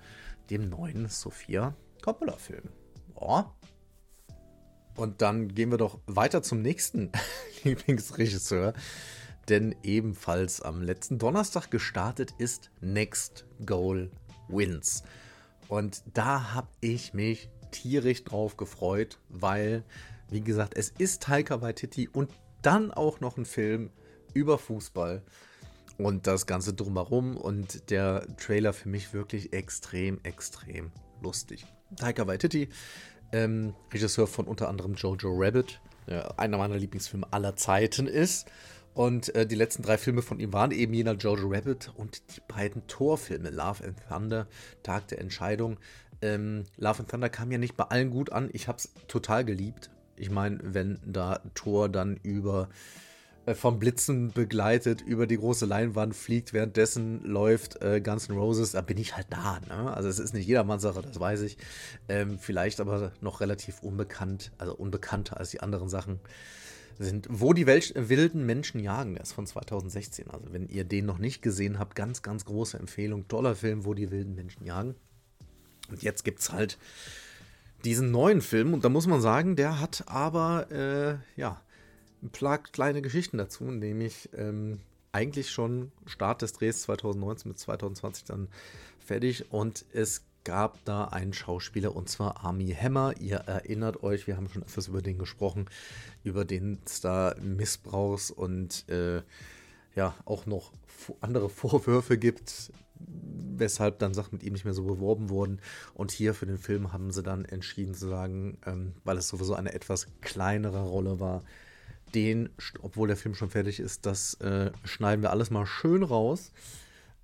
dem 0.51 0.71
neuen 0.71 1.09
Sophia 1.09 1.75
Coppola-Film. 2.03 2.69
Boah. 3.15 3.55
Und 4.97 5.23
dann 5.23 5.55
gehen 5.55 5.71
wir 5.71 5.79
doch 5.79 5.99
weiter 6.07 6.43
zum 6.43 6.63
nächsten 6.63 7.13
Lieblingsregisseur, 7.65 8.73
denn 9.49 9.75
ebenfalls 9.83 10.63
am 10.63 10.83
letzten 10.83 11.19
Donnerstag 11.19 11.71
gestartet 11.71 12.35
ist 12.39 12.71
Next 12.81 13.45
Goal 13.65 14.11
Wins. 14.49 15.05
Und 15.69 16.03
da 16.15 16.55
habe 16.55 16.69
ich 16.81 17.13
mich 17.13 17.51
tierisch 17.71 18.25
drauf 18.25 18.57
gefreut, 18.57 19.19
weil, 19.29 19.85
wie 20.31 20.41
gesagt, 20.41 20.77
es 20.77 20.91
ist 20.91 21.23
Taika 21.23 21.61
Waititi 21.61 22.09
und 22.09 22.31
dann 22.63 22.91
auch 22.91 23.21
noch 23.21 23.37
ein 23.37 23.45
Film 23.45 23.91
über 24.33 24.59
Fußball 24.59 25.23
und 25.99 26.27
das 26.27 26.47
Ganze 26.47 26.75
drumherum 26.75 27.37
und 27.37 27.91
der 27.91 28.27
Trailer 28.37 28.73
für 28.73 28.89
mich 28.89 29.13
wirklich 29.13 29.53
extrem, 29.53 30.21
extrem 30.23 30.91
lustig. 31.23 31.67
Taika 31.97 32.27
Waititi, 32.27 32.69
ähm, 33.37 33.75
Regisseur 33.93 34.27
von 34.27 34.47
unter 34.47 34.69
anderem 34.69 34.95
Jojo 34.95 35.31
Rabbit, 35.37 35.81
der 36.07 36.39
einer 36.39 36.59
meiner 36.59 36.77
Lieblingsfilme 36.77 37.27
aller 37.31 37.57
Zeiten 37.57 38.07
ist. 38.07 38.47
Und 38.95 39.35
äh, 39.35 39.47
die 39.47 39.57
letzten 39.57 39.83
drei 39.83 39.99
Filme 39.99 40.23
von 40.23 40.41
ihm 40.41 40.55
waren 40.55 40.71
eben 40.71 40.95
jener 40.95 41.13
Jojo 41.13 41.49
Rabbit 41.49 41.93
und 41.97 42.23
die 42.35 42.41
beiden 42.49 42.87
Torfilme 42.87 43.51
Love 43.51 43.85
and 43.85 43.99
Thunder, 44.09 44.47
Tag 44.83 45.09
der 45.09 45.21
Entscheidung. 45.21 45.77
Ähm, 46.23 46.65
Love 46.79 47.01
and 47.01 47.11
Thunder 47.11 47.29
kam 47.29 47.53
ja 47.53 47.59
nicht 47.59 47.77
bei 47.77 47.85
allen 47.85 48.11
gut 48.11 48.33
an. 48.33 48.49
Ich 48.53 48.69
habe 48.69 48.79
es 48.79 48.95
total 49.07 49.45
geliebt. 49.45 49.91
Ich 50.17 50.31
meine, 50.31 50.59
wenn 50.63 50.99
da 51.05 51.41
Thor 51.55 51.91
dann 51.91 52.17
über 52.23 52.71
äh, 52.71 53.06
vom 53.55 53.79
Blitzen 53.79 54.33
begleitet 54.33 55.03
über 55.03 55.27
die 55.27 55.37
große 55.37 55.67
Leinwand 55.67 56.17
fliegt, 56.17 56.53
währenddessen 56.53 57.25
läuft 57.25 57.81
äh, 57.81 58.01
Guns 58.01 58.29
N' 58.29 58.37
Roses, 58.37 58.73
da 58.73 58.81
bin 58.81 58.99
ich 58.99 59.17
halt 59.17 59.29
da. 59.31 59.61
Ne? 59.69 59.95
Also 59.95 60.09
es 60.09 60.19
ist 60.19 60.35
nicht 60.35 60.47
jedermanns 60.47 60.83
Sache, 60.83 61.03
das 61.03 61.21
weiß 61.21 61.43
ich. 61.43 61.57
Ähm, 62.09 62.39
vielleicht 62.39 62.81
aber 62.81 63.13
noch 63.21 63.41
relativ 63.41 63.83
unbekannt, 63.83 64.53
also 64.59 64.75
unbekannter 64.75 65.39
als 65.39 65.51
die 65.51 65.61
anderen 65.61 65.89
Sachen 65.89 66.19
sind, 66.99 67.27
wo 67.31 67.53
die 67.53 67.67
Wel 67.67 67.83
wilden 67.95 68.47
Menschen 68.47 68.81
jagen. 68.81 69.15
Der 69.15 69.23
ist 69.23 69.33
von 69.33 69.47
2016. 69.47 70.31
Also 70.31 70.53
wenn 70.53 70.69
ihr 70.69 70.85
den 70.85 71.07
noch 71.07 71.19
nicht 71.19 71.43
gesehen 71.43 71.79
habt, 71.79 71.95
ganz, 71.95 72.23
ganz 72.23 72.45
große 72.47 72.79
Empfehlung. 72.79 73.29
Toller 73.29 73.55
Film, 73.55 73.85
wo 73.85 73.95
die 73.95 74.11
wilden 74.11 74.35
Menschen 74.35 74.65
jagen. 74.65 74.95
Und 75.89 76.03
jetzt 76.03 76.25
gibt 76.25 76.41
es 76.41 76.53
halt 76.53 76.79
diesen 77.85 78.11
neuen 78.11 78.41
Film 78.41 78.75
und 78.75 78.85
da 78.85 78.89
muss 78.89 79.07
man 79.07 79.21
sagen, 79.21 79.55
der 79.55 79.81
hat 79.81 80.05
aber, 80.09 80.71
äh, 80.73 81.41
ja, 81.41 81.61
ein 82.27 82.33
paar 82.33 82.59
kleine 82.59 83.03
Geschichten 83.03 83.39
dazu, 83.39 83.65
nämlich 83.65 84.29
ähm, 84.37 84.81
eigentlich 85.13 85.51
schon 85.51 85.93
Start 86.07 86.43
des 86.43 86.53
Drehs 86.53 86.83
2019 86.83 87.53
bis 87.53 87.63
2020 87.63 88.25
dann 88.25 88.49
fertig 88.99 89.53
und 89.53 89.85
es 89.93 90.25
gab 90.45 90.85
da 90.85 91.05
einen 91.07 91.33
Schauspieler 91.33 91.97
und 91.97 92.09
zwar 92.09 92.45
Army 92.45 92.71
Hammer. 92.71 93.15
Ihr 93.19 93.39
erinnert 93.39 94.03
euch, 94.03 94.27
wir 94.27 94.37
haben 94.37 94.49
schon 94.49 94.63
etwas 94.63 94.89
über 94.89 95.03
den 95.03 95.19
gesprochen, 95.19 95.67
über 96.23 96.45
den 96.45 96.79
Star 96.89 97.37
Missbrauchs 97.41 98.31
und 98.31 98.89
äh, 98.89 99.23
ja 99.97 100.15
auch 100.25 100.47
noch 100.47 100.73
andere 101.21 101.49
Vorwürfe 101.49 102.19
gibt, 102.19 102.73
weshalb 103.57 103.99
dann 103.99 104.15
Sachen 104.15 104.37
mit 104.37 104.43
ihm 104.45 104.53
nicht 104.53 104.65
mehr 104.65 104.75
so 104.75 104.85
beworben 104.85 105.31
wurden. 105.31 105.61
Und 105.95 106.13
hier 106.13 106.35
für 106.35 106.47
den 106.47 106.59
Film 106.59 106.93
haben 106.93 107.11
sie 107.11 107.23
dann 107.23 107.45
entschieden 107.45 107.95
zu 107.95 108.09
sagen, 108.09 108.59
ähm, 108.67 108.93
weil 109.05 109.17
es 109.19 109.29
sowieso 109.29 109.55
eine 109.55 109.73
etwas 109.75 110.07
kleinere 110.21 110.83
Rolle 110.83 111.19
war, 111.19 111.43
den, 112.15 112.51
obwohl 112.83 113.09
der 113.09 113.17
Film 113.17 113.35
schon 113.35 113.51
fertig 113.51 113.81
ist, 113.81 114.07
das 114.07 114.35
äh, 114.35 114.71
schneiden 114.85 115.23
wir 115.23 115.31
alles 115.31 115.51
mal 115.51 115.67
schön 115.67 116.03
raus. 116.03 116.53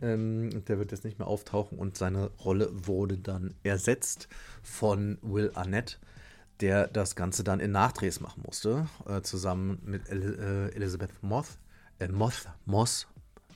Ähm, 0.01 0.65
der 0.65 0.79
wird 0.79 0.91
jetzt 0.91 1.05
nicht 1.05 1.19
mehr 1.19 1.29
auftauchen 1.29 1.79
und 1.79 1.97
seine 1.97 2.31
Rolle 2.45 2.71
wurde 2.73 3.19
dann 3.19 3.55
ersetzt 3.63 4.29
von 4.63 5.19
Will 5.23 5.53
Arnett, 5.55 6.01
der 6.61 6.89
das 6.89 7.15
Ganze 7.15 7.45
dann 7.45 7.61
in 7.61 7.71
Nachdrehs 7.71 8.21
machen 8.21 8.43
musste, 8.45 8.89
äh, 9.07 9.23
zusammen 9.23 9.81
mit 9.85 10.09
El 10.09 10.71
äh, 10.73 10.75
Elizabeth 10.75 11.23
Moth, 11.23 11.59
äh, 12.01 12.09
Moth, 12.09 12.49
Moss, 12.67 13.07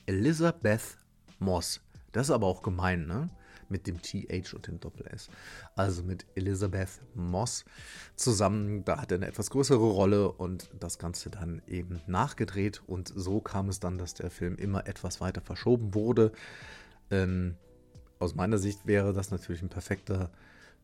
Elizabeth 0.05 0.97
Moss. 1.39 1.81
Das 2.13 2.27
ist 2.27 2.31
aber 2.31 2.47
auch 2.47 2.61
gemein, 2.61 3.05
ne? 3.07 3.29
Mit 3.69 3.87
dem 3.87 4.01
TH 4.01 4.53
und 4.53 4.67
dem 4.67 4.79
Doppel-S. 4.79 5.29
Also 5.75 6.03
mit 6.03 6.25
Elizabeth 6.35 6.89
Moss 7.13 7.65
zusammen. 8.15 8.83
Da 8.85 9.01
hat 9.01 9.11
er 9.11 9.17
eine 9.17 9.27
etwas 9.27 9.49
größere 9.49 9.77
Rolle 9.77 10.31
und 10.31 10.69
das 10.79 10.99
Ganze 10.99 11.29
dann 11.29 11.61
eben 11.67 12.01
nachgedreht. 12.07 12.81
Und 12.87 13.11
so 13.15 13.39
kam 13.39 13.69
es 13.69 13.79
dann, 13.79 13.97
dass 13.97 14.13
der 14.13 14.29
Film 14.29 14.55
immer 14.55 14.87
etwas 14.87 15.21
weiter 15.21 15.41
verschoben 15.41 15.93
wurde. 15.93 16.31
Ähm, 17.11 17.55
aus 18.19 18.35
meiner 18.35 18.57
Sicht 18.57 18.85
wäre 18.85 19.13
das 19.13 19.31
natürlich 19.31 19.61
ein 19.61 19.69
perfekter 19.69 20.31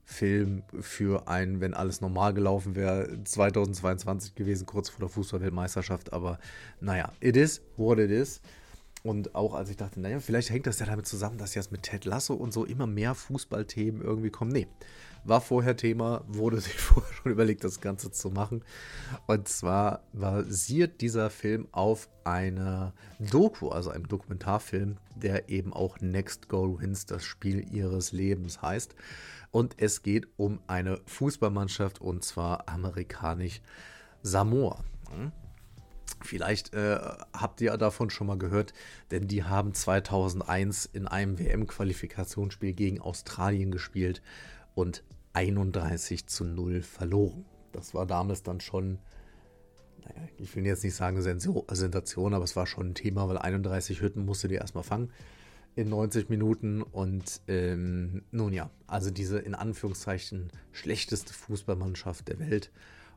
Film 0.05 0.63
für 0.81 1.27
ein, 1.27 1.61
wenn 1.61 1.73
alles 1.73 2.01
normal 2.01 2.33
gelaufen 2.33 2.75
wäre, 2.75 3.23
2022 3.23 4.35
gewesen, 4.35 4.65
kurz 4.65 4.89
vor 4.89 4.99
der 4.99 5.09
Fußballweltmeisterschaft. 5.09 6.11
Aber 6.11 6.39
naja, 6.81 7.11
it 7.21 7.37
is 7.37 7.61
what 7.77 7.99
it 7.99 8.11
is. 8.11 8.41
Und 9.03 9.35
auch 9.35 9.53
als 9.53 9.69
ich 9.69 9.75
dachte, 9.75 9.99
naja, 9.99 10.21
vielleicht 10.21 10.49
hängt 10.49 10.65
das 10.65 10.79
ja 10.79 10.85
damit 10.85 11.05
zusammen, 11.05 11.37
dass 11.37 11.55
jetzt 11.55 11.73
mit 11.73 11.83
Ted 11.83 12.05
Lasso 12.05 12.33
und 12.33 12.53
so 12.53 12.63
immer 12.63 12.87
mehr 12.87 13.15
Fußballthemen 13.15 14.01
irgendwie 14.01 14.29
kommen. 14.29 14.51
Nee, 14.51 14.67
war 15.25 15.41
vorher 15.41 15.75
Thema, 15.75 16.23
wurde 16.27 16.61
sich 16.61 16.75
vorher 16.75 17.13
schon 17.13 17.31
überlegt, 17.33 17.65
das 17.65 17.81
Ganze 17.81 18.11
zu 18.11 18.29
machen. 18.29 18.63
Und 19.27 19.49
zwar 19.49 20.03
basiert 20.13 21.01
dieser 21.01 21.29
Film 21.29 21.67
auf 21.73 22.07
einer 22.23 22.93
Doku, 23.19 23.69
also 23.69 23.89
einem 23.89 24.07
Dokumentarfilm, 24.07 24.97
der 25.15 25.49
eben 25.49 25.73
auch 25.73 25.99
Next 25.99 26.47
Goal 26.47 26.79
Wins, 26.79 27.05
das 27.05 27.25
Spiel 27.25 27.67
ihres 27.73 28.13
Lebens 28.13 28.61
heißt. 28.61 28.95
Und 29.51 29.75
es 29.77 30.01
geht 30.01 30.27
um 30.37 30.59
eine 30.67 31.01
Fußballmannschaft 31.05 31.99
und 31.99 32.23
zwar 32.23 32.69
amerikanisch 32.69 33.61
Samoa. 34.21 34.83
Hm? 35.13 35.31
Vielleicht 36.25 36.73
äh, 36.73 36.99
habt 37.33 37.61
ihr 37.61 37.75
davon 37.77 38.09
schon 38.09 38.27
mal 38.27 38.37
gehört, 38.37 38.73
denn 39.11 39.27
die 39.27 39.43
haben 39.43 39.73
2001 39.73 40.85
in 40.85 41.07
einem 41.07 41.37
WM-Qualifikationsspiel 41.39 42.73
gegen 42.73 43.01
Australien 43.01 43.71
gespielt 43.71 44.21
und 44.75 45.03
31 45.33 46.27
zu 46.27 46.45
0 46.45 46.81
verloren. 46.81 47.45
Das 47.71 47.93
war 47.93 48.05
damals 48.05 48.43
dann 48.43 48.61
schon, 48.61 48.99
naja, 50.01 50.27
ich 50.37 50.55
will 50.55 50.65
jetzt 50.65 50.83
nicht 50.83 50.95
sagen 50.95 51.21
Sensation, 51.21 52.33
aber 52.33 52.43
es 52.43 52.55
war 52.55 52.67
schon 52.67 52.89
ein 52.91 52.95
Thema, 52.95 53.27
weil 53.27 53.37
31 53.37 54.01
Hütten 54.01 54.25
musste 54.25 54.47
die 54.47 54.55
erstmal 54.55 54.83
fangen 54.83 55.11
in 55.75 55.89
90 55.89 56.29
Minuten. 56.29 56.81
Und 56.81 57.41
ähm, 57.47 58.23
nun 58.31 58.53
ja, 58.53 58.69
also 58.87 59.11
diese 59.11 59.39
in 59.39 59.55
Anführungszeichen 59.55 60.51
schlechteste 60.71 61.33
Fußballmannschaft 61.33 62.27
der 62.27 62.39
Welt 62.39 62.71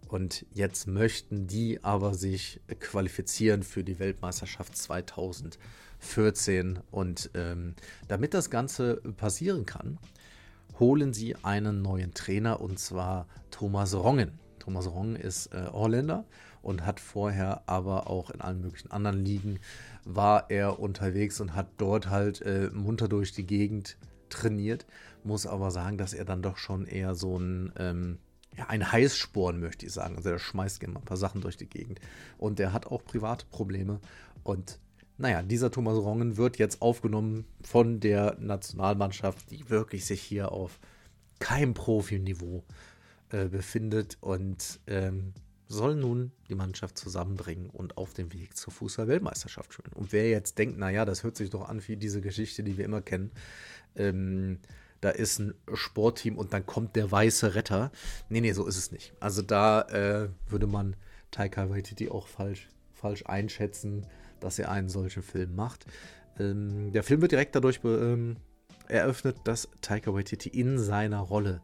und 0.09 0.47
jetzt 0.55 0.87
möchten 0.87 1.47
die 1.47 1.83
aber 1.85 2.15
sich 2.15 2.61
qualifizieren 2.81 3.63
für 3.63 3.85
die 3.85 3.99
Weltmeisterschaft 3.99 4.77
2014. 4.77 6.79
Und 6.91 7.31
ähm, 7.35 7.75
damit 8.09 8.35
das 8.35 8.51
Ganze 8.51 8.97
passieren 9.17 9.67
kann, 9.67 9.99
holen 10.79 11.13
sie 11.13 11.37
einen 11.37 11.83
neuen 11.83 12.15
Trainer 12.15 12.61
und 12.61 12.79
zwar 12.79 13.27
Thomas 13.51 13.95
Rongen. 13.95 14.39
Thomas 14.59 14.91
Rongen 14.91 15.17
ist 15.17 15.55
äh, 15.55 15.67
Holländer 15.73 16.25
und 16.63 16.85
hat 16.85 16.99
vorher 16.99 17.63
aber 17.67 18.11
auch 18.11 18.31
in 18.31 18.41
allen 18.41 18.61
möglichen 18.61 18.91
anderen 18.91 19.25
Ligen 19.25 19.61
war 20.05 20.51
er 20.51 20.81
unterwegs 20.81 21.41
und 21.41 21.55
hat 21.55 21.69
dort 21.79 22.11
halt 22.11 22.43
äh, 22.43 22.71
munter 22.73 23.09
durch 23.09 23.33
die 23.33 23.47
Gegend 23.47 23.97
trainiert. 24.29 24.87
Muss 25.25 25.47
aber 25.47 25.71
sagen, 25.71 25.99
dass 25.99 26.13
er 26.13 26.25
dann 26.25 26.43
doch 26.43 26.57
schon 26.57 26.87
eher 26.87 27.15
so 27.15 27.39
ein 27.39 27.73
ähm, 27.79 28.19
ja, 28.57 28.67
ein 28.69 28.91
Heißsporn, 28.91 29.61
möchte 29.61 29.87
ich 29.87 29.93
sagen. 29.93 30.17
Also 30.17 30.31
er 30.31 30.39
schmeißt 30.39 30.81
gerne 30.81 30.95
mal 30.95 31.01
ein 31.01 31.07
paar 31.07 31.17
Sachen 31.17 31.41
durch 31.41 31.57
die 31.57 31.69
Gegend. 31.69 32.01
Und 32.39 32.59
der 32.59 32.73
hat 32.73 32.87
auch 32.87 33.05
private 33.05 33.47
Probleme. 33.47 34.01
Und 34.43 34.79
naja, 35.19 35.43
dieser 35.43 35.71
Thomas 35.71 35.97
Rongen 35.97 36.37
wird 36.37 36.59
jetzt 36.59 36.83
aufgenommen 36.83 37.47
von 37.63 38.01
der 38.01 38.37
Nationalmannschaft, 38.39 39.51
die 39.51 39.69
wirklich 39.71 40.05
sich 40.05 40.21
hier 40.21 40.53
auf 40.53 40.79
keinem 41.39 41.75
Profiniveau 41.75 42.65
äh, 43.31 43.47
befindet 43.47 44.19
und 44.21 44.81
ähm, 44.87 45.33
soll 45.69 45.97
nun 45.97 46.33
die 46.49 46.55
Mannschaft 46.55 46.97
zusammenbringen 46.97 47.71
und 47.71 47.97
auf 47.97 48.15
dem 48.15 48.33
Weg 48.33 48.57
zur 48.57 48.73
Fußball-Weltmeisterschaft 48.73 49.73
spielen. 49.73 49.95
Und 49.95 50.13
wer 50.13 50.29
jetzt 50.29 50.59
denkt, 50.59 50.79
naja, 50.79 51.05
das 51.05 51.25
hört 51.25 51.37
sich 51.37 51.51
doch 51.51 51.69
an 51.69 51.83
wie 51.89 51.97
diese 51.97 52.21
Geschichte, 52.21 52.63
die 52.63 52.79
wir 52.79 52.85
immer 52.85 53.03
kennen, 53.03 53.33
ähm, 53.97 54.61
da 55.01 55.11
ist 55.11 55.39
ein 55.39 55.55
Sportteam 55.73 56.39
und 56.39 56.53
dann 56.53 56.67
kommt 56.67 56.97
der 56.97 57.11
weiße 57.11 57.55
Retter. 57.55 57.91
Nee, 58.29 58.41
nee, 58.41 58.53
so 58.53 58.67
ist 58.67 58.77
es 58.77 58.93
nicht. 58.93 59.15
Also 59.21 59.43
da 59.43 59.83
äh, 59.83 60.29
würde 60.49 60.67
man 60.67 60.97
Taika 61.31 61.69
Waititi 61.71 62.09
auch 62.09 62.29
falsch, 62.29 62.69
falsch 62.93 63.25
einschätzen, 63.27 64.07
dass 64.41 64.59
er 64.59 64.71
einen 64.71 64.89
solchen 64.89 65.23
Film 65.23 65.55
macht. 65.55 65.87
Ähm, 66.39 66.93
der 66.93 67.03
Film 67.03 67.21
wird 67.21 67.33
direkt 67.33 67.55
dadurch 67.55 67.81
ähm, 67.85 68.37
eröffnet, 68.89 69.37
dass 69.45 69.69
Taika 69.81 70.13
Waititi 70.13 70.49
in 70.49 70.79
seiner 70.79 71.21
Rolle 71.21 71.61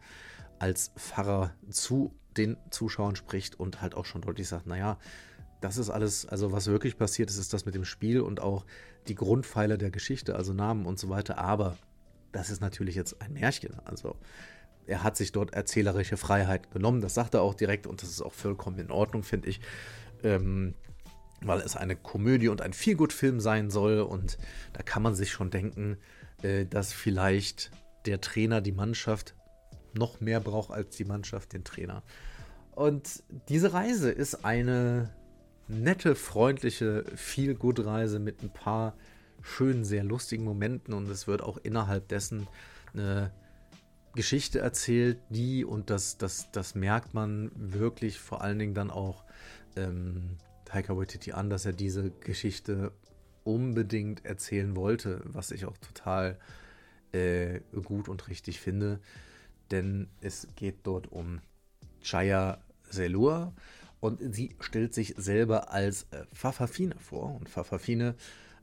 als 0.59 0.93
Pfarrer 0.97 1.55
zu 1.71 2.15
den 2.37 2.57
Zuschauern 2.71 3.17
spricht 3.17 3.59
und 3.59 3.83
halt 3.83 3.95
auch 3.95 4.05
schon 4.05 4.23
deutlich 4.23 4.49
sagt, 4.49 4.67
naja, 4.67 4.99
das 5.61 5.77
ist 5.77 5.91
alles, 5.91 6.27
also 6.27 6.53
was 6.53 6.67
wirklich 6.67 6.97
passiert 6.97 7.31
ist, 7.31 7.39
ist 7.39 7.53
das 7.53 7.67
mit 7.67 7.75
dem 7.75 7.85
Spiel 7.85 8.21
und 8.21 8.41
auch 8.41 8.65
die 9.09 9.15
Grundpfeiler 9.15 9.77
der 9.77 9.91
Geschichte, 9.91 10.35
also 10.35 10.53
Namen 10.53 10.87
und 10.87 10.99
so 10.99 11.09
weiter. 11.09 11.39
Aber 11.39 11.77
das 12.33 12.51
ist 12.51 12.61
natürlich 12.61 12.95
jetzt 12.95 13.21
ein 13.21 13.33
Märchen. 13.35 13.79
Also 13.85 14.17
er 14.87 15.03
hat 15.03 15.17
sich 15.17 15.33
dort 15.33 15.55
erzählerische 15.55 16.17
Freiheit 16.17 16.71
genommen. 16.71 17.01
Das 17.01 17.15
sagt 17.15 17.35
er 17.35 17.43
auch 17.43 17.55
direkt 17.55 17.87
und 17.87 18.03
das 18.03 18.11
ist 18.11 18.23
auch 18.23 18.33
vollkommen 18.33 18.79
in 18.79 18.91
Ordnung, 18.91 19.23
finde 19.23 19.49
ich. 19.49 19.61
Ähm, 20.23 20.75
weil 21.45 21.61
es 21.61 21.77
eine 21.77 21.97
Komödie 21.97 22.49
und 22.49 22.63
ein 22.63 22.73
Feelgood-Film 22.73 23.41
sein 23.41 23.71
soll. 23.71 24.01
Und 24.01 24.39
da 24.73 24.83
kann 24.83 25.03
man 25.03 25.15
sich 25.15 25.33
schon 25.33 25.51
denken, 25.51 25.99
äh, 26.43 26.67
dass 26.67 26.93
vielleicht 26.93 27.71
der 28.07 28.21
Trainer 28.21 28.61
die 28.61 28.73
Mannschaft 28.73 29.35
noch 29.95 30.21
mehr 30.21 30.41
braucht 30.41 30.71
als 30.71 30.97
die 30.97 31.05
Mannschaft 31.05 31.53
den 31.53 31.65
Trainer. 31.65 32.03
Und 32.75 33.23
diese 33.49 33.73
Reise 33.73 34.11
ist 34.11 34.45
eine 34.45 35.11
nette, 35.69 36.15
freundliche, 36.15 37.05
Feelgood-Reise 37.15 38.19
mit 38.19 38.43
ein 38.43 38.53
paar 38.53 38.95
schönen, 39.43 39.85
sehr 39.85 40.05
lustigen 40.05 40.45
Momenten 40.45 40.95
und 40.95 41.09
es 41.09 41.27
wird 41.27 41.43
auch 41.43 41.59
innerhalb 41.59 42.09
dessen 42.09 42.47
eine 42.95 43.33
Geschichte 44.15 44.59
erzählt, 44.59 45.19
die, 45.31 45.65
und 45.65 45.91
das, 45.91 46.19
das, 46.19 46.51
das 46.53 46.75
merkt 46.75 47.15
man 47.15 47.51
wirklich 47.55 48.19
vor 48.19 48.43
allen 48.43 48.59
Dingen 48.59 48.75
dann 48.75 48.91
auch 48.91 49.25
ähm, 49.77 50.37
Taika 50.65 50.97
Waititi 50.97 51.33
an, 51.33 51.49
dass 51.51 51.65
er 51.65 51.73
diese 51.73 52.11
Geschichte 52.11 52.93
unbedingt 53.45 54.25
erzählen 54.25 54.77
wollte, 54.77 55.23
was 55.25 55.51
ich 55.51 55.65
auch 55.65 55.77
total 55.79 56.39
äh, 57.13 57.61
gut 57.85 58.09
und 58.09 58.29
richtig 58.29 58.61
finde. 58.61 59.01
Denn 59.71 60.09
es 60.21 60.47
geht 60.57 60.81
dort 60.85 61.11
um 61.11 61.41
Chaya 62.03 62.61
Selur 62.91 63.55
und 64.01 64.21
sie 64.35 64.55
stellt 64.61 64.93
sich 64.93 65.15
selber 65.17 65.73
als 65.73 66.07
äh, 66.11 66.25
Fafafine 66.33 66.97
vor. 66.99 67.35
Und 67.37 67.49
Fafafine 67.49 68.15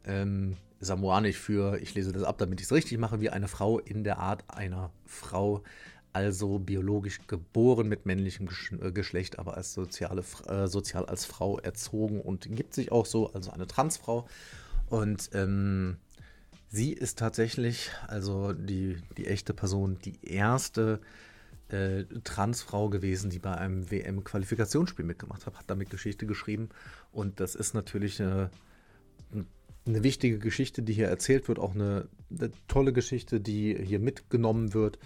ähm, 0.05 0.57
samoanisch 0.79 1.37
für, 1.37 1.79
ich 1.81 1.93
lese 1.95 2.11
das 2.11 2.23
ab, 2.23 2.37
damit 2.37 2.59
ich 2.59 2.67
es 2.67 2.71
richtig 2.71 2.97
mache, 2.97 3.21
wie 3.21 3.29
eine 3.29 3.47
Frau 3.47 3.79
in 3.79 4.03
der 4.03 4.19
Art 4.19 4.43
einer 4.47 4.91
Frau, 5.05 5.63
also 6.13 6.59
biologisch 6.59 7.19
geboren 7.27 7.87
mit 7.87 8.05
männlichem 8.05 8.49
äh, 8.81 8.91
Geschlecht, 8.91 9.39
aber 9.39 9.57
als 9.57 9.73
soziale, 9.73 10.23
äh, 10.47 10.67
sozial 10.67 11.05
als 11.05 11.25
Frau 11.25 11.59
erzogen 11.59 12.21
und 12.21 12.47
gibt 12.55 12.73
sich 12.73 12.91
auch 12.91 13.05
so, 13.05 13.31
also 13.33 13.51
eine 13.51 13.67
Transfrau. 13.67 14.27
Und 14.87 15.29
ähm, 15.33 15.97
sie 16.69 16.93
ist 16.93 17.19
tatsächlich, 17.19 17.91
also 18.07 18.53
die, 18.53 18.97
die 19.17 19.27
echte 19.27 19.53
Person, 19.53 19.99
die 20.03 20.25
erste 20.25 20.99
äh, 21.67 22.05
Transfrau 22.23 22.89
gewesen, 22.89 23.29
die 23.29 23.39
bei 23.39 23.55
einem 23.55 23.91
WM-Qualifikationsspiel 23.91 25.05
mitgemacht 25.05 25.45
hat, 25.45 25.59
hat 25.59 25.69
damit 25.69 25.91
Geschichte 25.91 26.25
geschrieben. 26.25 26.69
Und 27.11 27.39
das 27.39 27.53
ist 27.53 27.73
natürlich 27.73 28.19
eine, 28.19 28.49
eine 29.89 30.03
wichtige 30.03 30.39
Geschichte, 30.39 30.81
die 30.81 30.93
hier 30.93 31.07
erzählt 31.07 31.47
wird, 31.47 31.59
auch 31.59 31.75
eine, 31.75 32.07
eine 32.31 32.51
tolle 32.67 32.93
Geschichte, 32.93 33.39
die 33.39 33.77
hier 33.83 33.99
mitgenommen 33.99 34.73
wird 34.73 34.99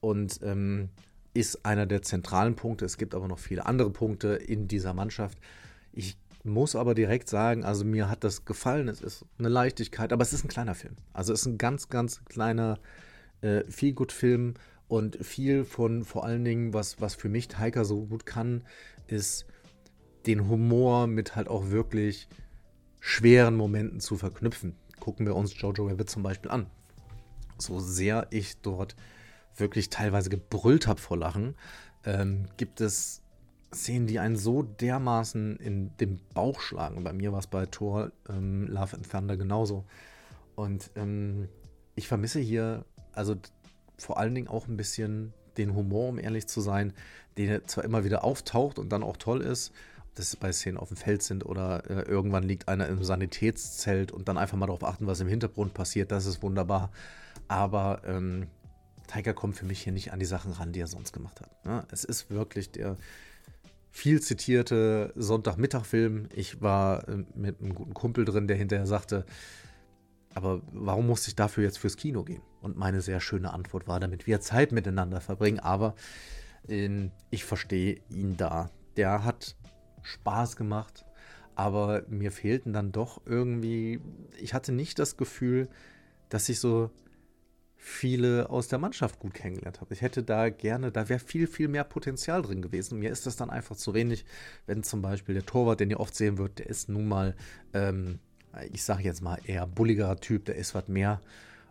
und 0.00 0.40
ähm, 0.42 0.90
ist 1.34 1.64
einer 1.64 1.86
der 1.86 2.02
zentralen 2.02 2.54
Punkte. 2.54 2.84
Es 2.84 2.96
gibt 2.96 3.14
aber 3.14 3.28
noch 3.28 3.38
viele 3.38 3.66
andere 3.66 3.90
Punkte 3.90 4.28
in 4.34 4.68
dieser 4.68 4.94
Mannschaft. 4.94 5.38
Ich 5.92 6.16
muss 6.44 6.76
aber 6.76 6.94
direkt 6.94 7.28
sagen, 7.28 7.64
also 7.64 7.84
mir 7.84 8.08
hat 8.08 8.22
das 8.22 8.44
gefallen. 8.44 8.88
Es 8.88 9.00
ist 9.00 9.24
eine 9.38 9.48
Leichtigkeit, 9.48 10.12
aber 10.12 10.22
es 10.22 10.32
ist 10.32 10.44
ein 10.44 10.48
kleiner 10.48 10.74
Film. 10.74 10.96
Also 11.12 11.32
es 11.32 11.40
ist 11.40 11.46
ein 11.46 11.58
ganz, 11.58 11.88
ganz 11.88 12.24
kleiner 12.26 12.78
äh, 13.40 13.64
Feel-Good-Film 13.68 14.54
und 14.86 15.24
viel 15.24 15.64
von 15.64 16.04
vor 16.04 16.24
allen 16.24 16.44
Dingen, 16.44 16.74
was, 16.74 17.00
was 17.00 17.14
für 17.14 17.28
mich 17.28 17.48
Taika 17.48 17.84
so 17.84 18.04
gut 18.06 18.26
kann, 18.26 18.62
ist 19.06 19.46
den 20.26 20.48
Humor 20.48 21.06
mit 21.06 21.34
halt 21.34 21.48
auch 21.48 21.70
wirklich 21.70 22.28
schweren 23.06 23.54
Momenten 23.54 24.00
zu 24.00 24.16
verknüpfen. 24.16 24.74
Gucken 24.98 25.26
wir 25.26 25.36
uns 25.36 25.60
Jojo 25.60 25.88
Rabbit 25.88 26.08
zum 26.08 26.22
Beispiel 26.22 26.50
an. 26.50 26.70
So 27.58 27.78
sehr 27.78 28.28
ich 28.30 28.62
dort 28.62 28.96
wirklich 29.56 29.90
teilweise 29.90 30.30
gebrüllt 30.30 30.86
habe 30.86 30.98
vor 30.98 31.18
Lachen, 31.18 31.54
ähm, 32.06 32.46
gibt 32.56 32.80
es 32.80 33.20
Szenen, 33.74 34.06
die 34.06 34.18
einen 34.18 34.36
so 34.36 34.62
dermaßen 34.62 35.58
in 35.58 35.94
den 35.98 36.18
Bauch 36.32 36.60
schlagen. 36.60 37.04
Bei 37.04 37.12
mir 37.12 37.30
war 37.30 37.40
es 37.40 37.46
bei 37.46 37.66
Thor 37.66 38.10
ähm, 38.30 38.68
Love 38.68 38.96
and 38.96 39.10
Thunder 39.10 39.36
genauso. 39.36 39.84
Und 40.54 40.90
ähm, 40.96 41.48
ich 41.96 42.08
vermisse 42.08 42.40
hier, 42.40 42.86
also 43.12 43.36
vor 43.98 44.18
allen 44.18 44.34
Dingen 44.34 44.48
auch 44.48 44.66
ein 44.66 44.78
bisschen 44.78 45.34
den 45.58 45.74
Humor, 45.74 46.08
um 46.08 46.18
ehrlich 46.18 46.46
zu 46.46 46.62
sein, 46.62 46.94
den 47.36 47.68
zwar 47.68 47.84
immer 47.84 48.02
wieder 48.02 48.24
auftaucht 48.24 48.78
und 48.78 48.88
dann 48.88 49.02
auch 49.02 49.18
toll 49.18 49.42
ist, 49.42 49.74
dass 50.14 50.36
bei 50.36 50.52
Szenen 50.52 50.78
auf 50.78 50.88
dem 50.88 50.96
Feld 50.96 51.22
sind 51.22 51.44
oder 51.44 51.88
äh, 51.90 52.02
irgendwann 52.02 52.44
liegt 52.44 52.68
einer 52.68 52.88
im 52.88 53.02
Sanitätszelt 53.02 54.12
und 54.12 54.28
dann 54.28 54.38
einfach 54.38 54.56
mal 54.56 54.66
darauf 54.66 54.84
achten, 54.84 55.06
was 55.06 55.20
im 55.20 55.28
Hintergrund 55.28 55.74
passiert, 55.74 56.12
das 56.12 56.26
ist 56.26 56.42
wunderbar. 56.42 56.90
Aber 57.48 58.02
ähm, 58.06 58.46
Tiger 59.06 59.34
kommt 59.34 59.56
für 59.56 59.66
mich 59.66 59.82
hier 59.82 59.92
nicht 59.92 60.12
an 60.12 60.18
die 60.18 60.24
Sachen 60.24 60.52
ran, 60.52 60.72
die 60.72 60.80
er 60.80 60.86
sonst 60.86 61.12
gemacht 61.12 61.40
hat. 61.40 61.64
Ne? 61.64 61.84
Es 61.90 62.04
ist 62.04 62.30
wirklich 62.30 62.70
der 62.70 62.96
viel 63.90 64.20
zitierte 64.20 65.12
Sonntagmittagfilm. 65.14 66.28
Ich 66.34 66.60
war 66.60 67.08
äh, 67.08 67.24
mit 67.34 67.60
einem 67.60 67.74
guten 67.74 67.94
Kumpel 67.94 68.24
drin, 68.24 68.48
der 68.48 68.56
hinterher 68.56 68.86
sagte, 68.86 69.24
aber 70.34 70.62
warum 70.72 71.06
musste 71.06 71.28
ich 71.28 71.36
dafür 71.36 71.62
jetzt 71.62 71.78
fürs 71.78 71.96
Kino 71.96 72.24
gehen? 72.24 72.42
Und 72.60 72.76
meine 72.76 73.00
sehr 73.00 73.20
schöne 73.20 73.52
Antwort 73.52 73.86
war, 73.86 74.00
damit 74.00 74.26
wir 74.26 74.40
Zeit 74.40 74.72
miteinander 74.72 75.20
verbringen. 75.20 75.60
Aber 75.60 75.94
äh, 76.68 77.08
ich 77.30 77.44
verstehe 77.44 78.00
ihn 78.10 78.36
da. 78.36 78.70
Der 78.96 79.24
hat 79.24 79.54
Spaß 80.04 80.56
gemacht, 80.56 81.04
aber 81.54 82.04
mir 82.08 82.32
fehlten 82.32 82.72
dann 82.72 82.92
doch 82.92 83.20
irgendwie, 83.26 84.00
ich 84.40 84.54
hatte 84.54 84.72
nicht 84.72 84.98
das 84.98 85.16
Gefühl, 85.16 85.68
dass 86.28 86.48
ich 86.48 86.60
so 86.60 86.90
viele 87.76 88.48
aus 88.48 88.66
der 88.68 88.78
Mannschaft 88.78 89.18
gut 89.18 89.34
kennengelernt 89.34 89.82
habe. 89.82 89.92
Ich 89.92 90.00
hätte 90.00 90.22
da 90.22 90.48
gerne, 90.48 90.90
da 90.90 91.08
wäre 91.10 91.20
viel, 91.20 91.46
viel 91.46 91.68
mehr 91.68 91.84
Potenzial 91.84 92.40
drin 92.40 92.62
gewesen. 92.62 92.98
Mir 92.98 93.10
ist 93.10 93.26
das 93.26 93.36
dann 93.36 93.50
einfach 93.50 93.76
zu 93.76 93.92
wenig, 93.92 94.24
wenn 94.66 94.82
zum 94.82 95.02
Beispiel 95.02 95.34
der 95.34 95.44
Torwart, 95.44 95.80
den 95.80 95.90
ihr 95.90 96.00
oft 96.00 96.14
sehen 96.14 96.38
wird, 96.38 96.60
der 96.60 96.66
ist 96.66 96.88
nun 96.88 97.06
mal, 97.06 97.36
ähm, 97.74 98.20
ich 98.72 98.84
sage 98.84 99.02
jetzt 99.02 99.20
mal, 99.20 99.38
eher 99.44 99.66
bulligerer 99.66 100.16
Typ, 100.16 100.46
der 100.46 100.56
ist 100.56 100.74
was 100.74 100.88
mehr. 100.88 101.20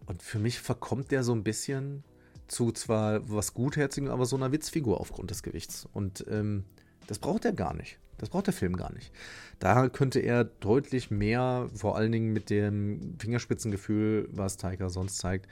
Und 0.06 0.22
für 0.22 0.38
mich 0.38 0.60
verkommt 0.60 1.10
der 1.12 1.24
so 1.24 1.34
ein 1.34 1.44
bisschen 1.44 2.04
zu 2.48 2.72
zwar 2.72 3.28
was 3.28 3.56
Gutherzigen, 3.56 4.10
aber 4.10 4.26
so 4.26 4.36
einer 4.36 4.52
Witzfigur 4.52 5.00
aufgrund 5.00 5.32
des 5.32 5.42
Gewichts. 5.42 5.88
Und 5.94 6.26
ähm, 6.30 6.64
das 7.08 7.20
braucht 7.20 7.46
er 7.46 7.54
gar 7.54 7.74
nicht. 7.74 8.00
Das 8.18 8.30
braucht 8.30 8.48
der 8.48 8.54
Film 8.54 8.78
gar 8.78 8.94
nicht. 8.94 9.12
Da 9.60 9.90
könnte 9.90 10.20
er 10.20 10.44
deutlich 10.44 11.12
mehr, 11.12 11.70
vor 11.74 11.98
allen 11.98 12.12
Dingen 12.12 12.32
mit 12.32 12.50
dem 12.50 13.16
Fingerspitzengefühl, 13.20 14.30
was 14.32 14.58
Tiger 14.58 14.90
sonst 14.90 15.18
zeigt, 15.18 15.48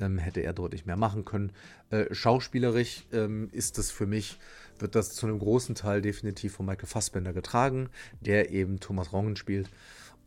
ähm, 0.00 0.18
hätte 0.18 0.40
er 0.40 0.52
deutlich 0.52 0.86
mehr 0.86 0.96
machen 0.96 1.24
können. 1.24 1.52
Äh, 1.90 2.12
schauspielerisch 2.12 3.06
ähm, 3.12 3.48
ist 3.52 3.78
das 3.78 3.90
für 3.90 4.06
mich, 4.06 4.38
wird 4.78 4.94
das 4.94 5.14
zu 5.14 5.26
einem 5.26 5.38
großen 5.38 5.74
Teil 5.74 6.02
definitiv 6.02 6.54
von 6.54 6.66
Michael 6.66 6.86
Fassbender 6.86 7.32
getragen, 7.32 7.90
der 8.20 8.50
eben 8.50 8.80
Thomas 8.80 9.12
Rongen 9.12 9.36
spielt. 9.36 9.68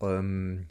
Ähm, 0.02 0.68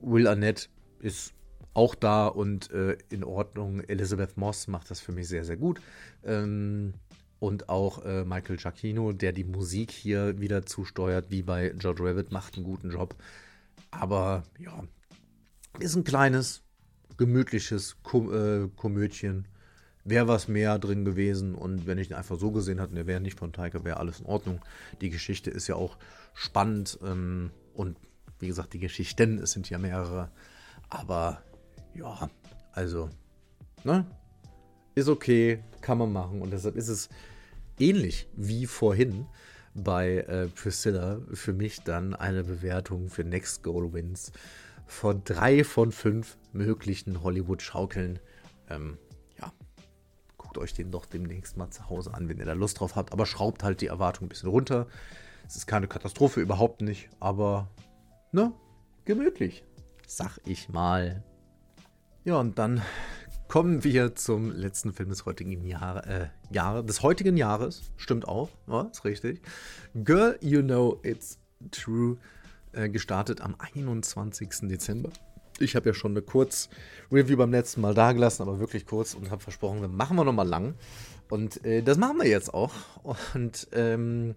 Will 0.00 0.26
Arnett 0.26 0.68
ist 1.00 1.32
auch 1.74 1.94
da 1.94 2.26
und 2.26 2.70
äh, 2.70 2.98
in 3.08 3.24
Ordnung. 3.24 3.80
Elizabeth 3.80 4.36
Moss 4.36 4.68
macht 4.68 4.90
das 4.90 5.00
für 5.00 5.12
mich 5.12 5.28
sehr, 5.28 5.44
sehr 5.44 5.56
gut. 5.56 5.80
Ähm, 6.24 6.94
und 7.42 7.68
auch 7.68 8.04
äh, 8.04 8.24
Michael 8.24 8.56
Giacchino, 8.56 9.10
der 9.10 9.32
die 9.32 9.42
Musik 9.42 9.90
hier 9.90 10.40
wieder 10.40 10.64
zusteuert, 10.64 11.32
wie 11.32 11.42
bei 11.42 11.70
George 11.70 12.04
Rabbit, 12.04 12.30
macht 12.30 12.54
einen 12.54 12.64
guten 12.64 12.92
Job. 12.92 13.16
Aber 13.90 14.44
ja, 14.60 14.84
ist 15.80 15.96
ein 15.96 16.04
kleines, 16.04 16.62
gemütliches 17.16 17.96
Kom 18.04 18.32
äh, 18.32 18.68
Komödchen. 18.76 19.48
Wäre 20.04 20.28
was 20.28 20.46
mehr 20.46 20.78
drin 20.78 21.04
gewesen 21.04 21.56
und 21.56 21.84
wenn 21.84 21.98
ich 21.98 22.10
ihn 22.10 22.16
einfach 22.16 22.38
so 22.38 22.52
gesehen 22.52 22.78
hätte, 22.78 22.94
der 22.94 23.08
wäre 23.08 23.20
nicht 23.20 23.40
von 23.40 23.52
Taika, 23.52 23.82
wäre 23.82 23.96
alles 23.96 24.20
in 24.20 24.26
Ordnung. 24.26 24.60
Die 25.00 25.10
Geschichte 25.10 25.50
ist 25.50 25.66
ja 25.66 25.74
auch 25.74 25.98
spannend 26.34 26.96
ähm, 27.04 27.50
und 27.74 27.98
wie 28.38 28.46
gesagt, 28.46 28.72
die 28.72 28.78
Geschichten, 28.78 29.38
es 29.38 29.50
sind 29.50 29.68
ja 29.68 29.78
mehrere. 29.78 30.30
Aber 30.88 31.42
ja, 31.92 32.30
also, 32.70 33.10
ne? 33.82 34.06
Ist 34.94 35.08
okay, 35.08 35.64
kann 35.80 35.98
man 35.98 36.12
machen 36.12 36.40
und 36.40 36.52
deshalb 36.52 36.76
ist 36.76 36.88
es 36.88 37.08
ähnlich 37.82 38.28
wie 38.36 38.66
vorhin 38.66 39.26
bei 39.74 40.18
äh, 40.18 40.48
Priscilla 40.48 41.20
für 41.32 41.52
mich 41.52 41.82
dann 41.82 42.14
eine 42.14 42.44
Bewertung 42.44 43.08
für 43.08 43.24
Next 43.24 43.62
Goal 43.62 43.92
Wins 43.92 44.32
von 44.86 45.24
drei 45.24 45.64
von 45.64 45.90
fünf 45.90 46.36
möglichen 46.52 47.22
Hollywood-Schaukeln. 47.22 48.18
Ähm, 48.68 48.98
ja, 49.40 49.52
guckt 50.36 50.58
euch 50.58 50.74
den 50.74 50.90
doch 50.90 51.06
demnächst 51.06 51.56
mal 51.56 51.70
zu 51.70 51.88
Hause 51.88 52.14
an, 52.14 52.28
wenn 52.28 52.38
ihr 52.38 52.44
da 52.44 52.52
Lust 52.52 52.80
drauf 52.80 52.94
habt. 52.94 53.12
Aber 53.12 53.26
schraubt 53.26 53.62
halt 53.62 53.80
die 53.80 53.86
Erwartung 53.86 54.26
ein 54.26 54.28
bisschen 54.28 54.50
runter. 54.50 54.86
Es 55.46 55.56
ist 55.56 55.66
keine 55.66 55.88
Katastrophe, 55.88 56.40
überhaupt 56.40 56.82
nicht. 56.82 57.08
Aber, 57.20 57.68
ne, 58.30 58.52
gemütlich. 59.04 59.64
Sag 60.06 60.38
ich 60.44 60.68
mal. 60.68 61.24
Ja, 62.24 62.38
und 62.38 62.58
dann 62.58 62.82
kommen 63.52 63.84
wir 63.84 64.14
zum 64.14 64.50
letzten 64.50 64.94
Film 64.94 65.10
des 65.10 65.26
heutigen 65.26 65.66
Jahr, 65.66 66.06
äh, 66.06 66.28
Jahre, 66.50 66.82
des 66.82 67.02
heutigen 67.02 67.36
Jahres. 67.36 67.82
Stimmt 67.98 68.26
auch, 68.26 68.48
ja, 68.66 68.88
ist 68.90 69.04
richtig. 69.04 69.42
Girl, 69.92 70.38
You 70.40 70.62
Know 70.62 70.98
It's 71.02 71.38
True 71.70 72.16
äh, 72.72 72.88
gestartet 72.88 73.42
am 73.42 73.54
21. 73.58 74.48
Dezember. 74.70 75.10
Ich 75.58 75.76
habe 75.76 75.90
ja 75.90 75.92
schon 75.92 76.12
eine 76.12 76.22
Kurz-Review 76.22 77.36
beim 77.36 77.50
letzten 77.50 77.82
Mal 77.82 77.92
dagelassen, 77.92 78.40
aber 78.40 78.58
wirklich 78.58 78.86
kurz 78.86 79.12
und 79.12 79.30
habe 79.30 79.42
versprochen, 79.42 79.82
dann 79.82 79.94
machen 79.94 80.16
wir 80.16 80.24
nochmal 80.24 80.48
lang. 80.48 80.74
Und 81.28 81.62
äh, 81.66 81.82
das 81.82 81.98
machen 81.98 82.20
wir 82.20 82.26
jetzt 82.26 82.54
auch. 82.54 82.72
Und 83.34 83.68
ähm, 83.72 84.34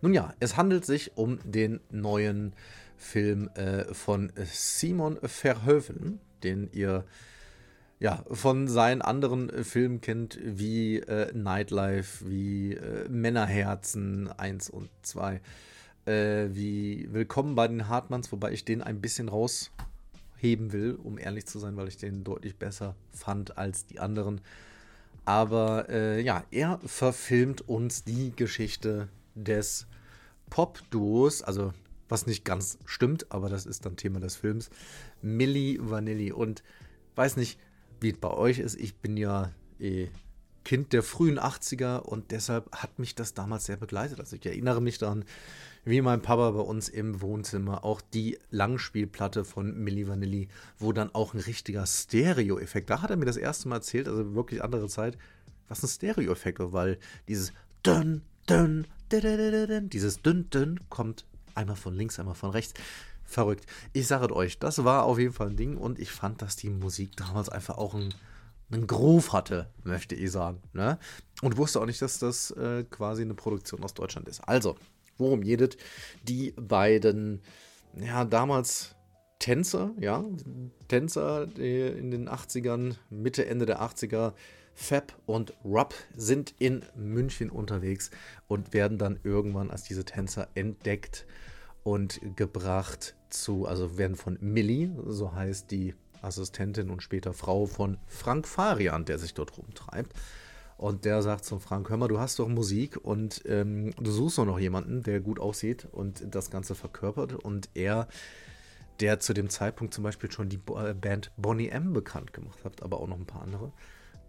nun 0.00 0.14
ja, 0.14 0.32
es 0.40 0.56
handelt 0.56 0.86
sich 0.86 1.18
um 1.18 1.38
den 1.44 1.80
neuen 1.90 2.54
Film 2.96 3.50
äh, 3.56 3.92
von 3.92 4.32
Simon 4.46 5.18
Verhoeven, 5.22 6.18
den 6.42 6.70
ihr 6.72 7.04
ja, 8.00 8.24
von 8.30 8.68
seinen 8.68 9.02
anderen 9.02 9.64
Filmen 9.64 10.00
kennt, 10.00 10.38
wie 10.42 10.98
äh, 10.98 11.32
Nightlife, 11.32 12.28
wie 12.28 12.74
äh, 12.74 13.08
Männerherzen 13.08 14.30
1 14.30 14.70
und 14.70 14.88
2 15.02 15.40
äh, 16.08 16.48
wie 16.54 17.06
Willkommen 17.12 17.54
bei 17.54 17.68
den 17.68 17.88
Hartmanns, 17.88 18.32
wobei 18.32 18.52
ich 18.52 18.64
den 18.64 18.82
ein 18.82 19.00
bisschen 19.00 19.28
rausheben 19.28 20.72
will, 20.72 20.98
um 21.02 21.18
ehrlich 21.18 21.46
zu 21.46 21.58
sein, 21.58 21.76
weil 21.76 21.88
ich 21.88 21.98
den 21.98 22.24
deutlich 22.24 22.56
besser 22.56 22.94
fand 23.12 23.58
als 23.58 23.86
die 23.86 24.00
anderen. 24.00 24.40
Aber 25.26 25.88
äh, 25.90 26.22
ja, 26.22 26.44
er 26.50 26.80
verfilmt 26.86 27.68
uns 27.68 28.04
die 28.04 28.32
Geschichte 28.34 29.08
des 29.34 29.86
Pop-Duos, 30.48 31.42
also 31.42 31.74
was 32.08 32.26
nicht 32.26 32.46
ganz 32.46 32.78
stimmt, 32.86 33.30
aber 33.30 33.50
das 33.50 33.66
ist 33.66 33.84
dann 33.84 33.96
Thema 33.96 34.18
des 34.18 34.36
Films, 34.36 34.70
Milli 35.20 35.78
Vanilli. 35.78 36.32
Und 36.32 36.62
weiß 37.16 37.36
nicht, 37.36 37.58
wie 38.00 38.10
es 38.10 38.18
bei 38.18 38.30
euch 38.30 38.58
ist, 38.58 38.76
ich 38.76 38.96
bin 38.96 39.16
ja 39.16 39.52
eh 39.78 40.08
Kind 40.64 40.92
der 40.92 41.02
frühen 41.02 41.38
80er 41.38 42.00
und 42.00 42.30
deshalb 42.30 42.70
hat 42.72 42.98
mich 42.98 43.14
das 43.14 43.32
damals 43.32 43.64
sehr 43.64 43.78
begleitet. 43.78 44.20
Also 44.20 44.36
ich 44.36 44.44
erinnere 44.44 44.82
mich 44.82 44.98
daran, 44.98 45.24
wie 45.84 46.02
mein 46.02 46.20
Papa 46.20 46.50
bei 46.50 46.60
uns 46.60 46.90
im 46.90 47.22
Wohnzimmer 47.22 47.84
auch 47.84 48.02
die 48.02 48.38
Langspielplatte 48.50 49.46
von 49.46 49.82
Milli 49.82 50.06
Vanilli, 50.06 50.48
wo 50.78 50.92
dann 50.92 51.14
auch 51.14 51.32
ein 51.32 51.40
richtiger 51.40 51.86
Stereo-Effekt, 51.86 52.90
da 52.90 53.00
hat 53.00 53.08
er 53.08 53.16
mir 53.16 53.24
das 53.24 53.38
erste 53.38 53.68
Mal 53.68 53.76
erzählt, 53.76 54.08
also 54.08 54.34
wirklich 54.34 54.62
andere 54.62 54.88
Zeit, 54.88 55.16
was 55.68 55.82
ein 55.82 55.88
Stereo-Effekt 55.88 56.58
war, 56.58 56.74
weil 56.74 56.98
dieses 57.28 57.52
dünn, 57.86 58.20
dünn, 58.50 58.86
dieses 59.10 60.20
dünn, 60.20 60.50
dünn 60.50 60.80
kommt 60.90 61.24
einmal 61.54 61.76
von 61.76 61.94
links, 61.94 62.18
einmal 62.18 62.34
von 62.34 62.50
rechts. 62.50 62.74
Verrückt. 63.28 63.66
Ich 63.92 64.06
sage 64.06 64.34
euch, 64.34 64.58
das 64.58 64.84
war 64.84 65.04
auf 65.04 65.18
jeden 65.18 65.34
Fall 65.34 65.50
ein 65.50 65.56
Ding 65.56 65.76
und 65.76 65.98
ich 65.98 66.10
fand, 66.10 66.40
dass 66.40 66.56
die 66.56 66.70
Musik 66.70 67.14
damals 67.16 67.50
einfach 67.50 67.76
auch 67.76 67.94
ein 67.94 68.14
einen 68.70 68.86
Groove 68.86 69.32
hatte, 69.32 69.70
möchte 69.84 70.14
ich 70.14 70.30
sagen. 70.30 70.60
Ne? 70.72 70.98
Und 71.42 71.56
wusste 71.56 71.80
auch 71.80 71.86
nicht, 71.86 72.02
dass 72.02 72.18
das 72.18 72.50
äh, 72.50 72.84
quasi 72.84 73.22
eine 73.22 73.34
Produktion 73.34 73.82
aus 73.82 73.94
Deutschland 73.94 74.28
ist. 74.28 74.40
Also, 74.46 74.76
worum 75.16 75.42
jedet? 75.42 75.76
Die 76.22 76.52
beiden, 76.52 77.40
ja, 77.94 78.24
damals 78.24 78.94
Tänzer, 79.38 79.92
ja, 79.98 80.24
Tänzer 80.88 81.44
in 81.56 82.10
den 82.10 82.28
80ern, 82.28 82.96
Mitte, 83.08 83.46
Ende 83.46 83.66
der 83.66 83.80
80er, 83.80 84.34
Fab 84.74 85.16
und 85.26 85.54
Rub 85.64 85.94
sind 86.14 86.54
in 86.58 86.84
München 86.94 87.50
unterwegs 87.50 88.10
und 88.46 88.72
werden 88.72 88.98
dann 88.98 89.18
irgendwann 89.24 89.70
als 89.70 89.82
diese 89.82 90.04
Tänzer 90.04 90.48
entdeckt 90.54 91.26
und 91.88 92.20
gebracht 92.36 93.14
zu, 93.30 93.64
also 93.64 93.96
werden 93.96 94.14
von 94.14 94.36
Millie, 94.42 94.90
so 95.06 95.32
heißt 95.32 95.70
die 95.70 95.94
Assistentin 96.20 96.90
und 96.90 97.02
später 97.02 97.32
Frau 97.32 97.64
von 97.64 97.96
Frank 98.06 98.46
Farian, 98.46 99.06
der 99.06 99.18
sich 99.18 99.32
dort 99.32 99.56
rumtreibt. 99.56 100.12
Und 100.76 101.06
der 101.06 101.22
sagt 101.22 101.46
zum 101.46 101.60
Frank, 101.60 101.88
hör 101.88 101.96
mal, 101.96 102.08
du 102.08 102.20
hast 102.20 102.38
doch 102.38 102.46
Musik 102.46 102.98
und 103.02 103.42
ähm, 103.46 103.94
du 103.98 104.10
suchst 104.10 104.36
doch 104.36 104.44
noch 104.44 104.58
jemanden, 104.58 105.02
der 105.02 105.20
gut 105.20 105.40
aussieht 105.40 105.88
und 105.90 106.22
das 106.34 106.50
Ganze 106.50 106.74
verkörpert. 106.74 107.32
Und 107.32 107.70
er, 107.72 108.06
der 109.00 109.18
zu 109.18 109.32
dem 109.32 109.48
Zeitpunkt 109.48 109.94
zum 109.94 110.04
Beispiel 110.04 110.30
schon 110.30 110.50
die 110.50 110.60
äh, 110.76 110.92
Band 110.92 111.32
Bonnie 111.38 111.70
M 111.70 111.94
bekannt 111.94 112.34
gemacht 112.34 112.66
hat, 112.66 112.82
aber 112.82 113.00
auch 113.00 113.08
noch 113.08 113.16
ein 113.16 113.24
paar 113.24 113.42
andere, 113.42 113.72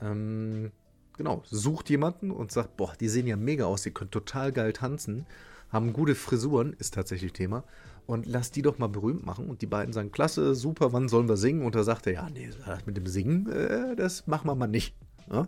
ähm, 0.01 0.71
genau, 1.17 1.43
sucht 1.45 1.89
jemanden 1.89 2.31
und 2.31 2.53
sagt, 2.53 2.77
boah, 2.77 2.93
die 2.97 3.09
sehen 3.09 3.27
ja 3.27 3.35
mega 3.35 3.65
aus, 3.65 3.81
die 3.81 3.91
können 3.91 4.11
total 4.11 4.53
geil 4.53 4.71
tanzen. 4.71 5.25
Haben 5.69 5.93
gute 5.93 6.15
Frisuren, 6.15 6.73
ist 6.73 6.93
tatsächlich 6.93 7.33
Thema. 7.33 7.63
Und 8.05 8.25
lass 8.25 8.51
die 8.51 8.63
doch 8.63 8.79
mal 8.79 8.87
berühmt 8.87 9.25
machen. 9.25 9.49
Und 9.49 9.61
die 9.61 9.67
beiden 9.67 9.93
sagen, 9.93 10.11
klasse, 10.11 10.55
super, 10.55 10.93
wann 10.93 11.09
sollen 11.09 11.29
wir 11.29 11.37
singen? 11.37 11.63
Und 11.63 11.75
da 11.75 11.83
sagt 11.83 12.07
er, 12.07 12.13
ja, 12.13 12.29
nee, 12.29 12.49
mit 12.85 12.97
dem 12.97 13.05
Singen, 13.05 13.47
äh, 13.51 13.95
das 13.95 14.25
machen 14.25 14.47
wir 14.47 14.55
mal 14.55 14.67
nicht. 14.67 14.95
Ja? 15.31 15.47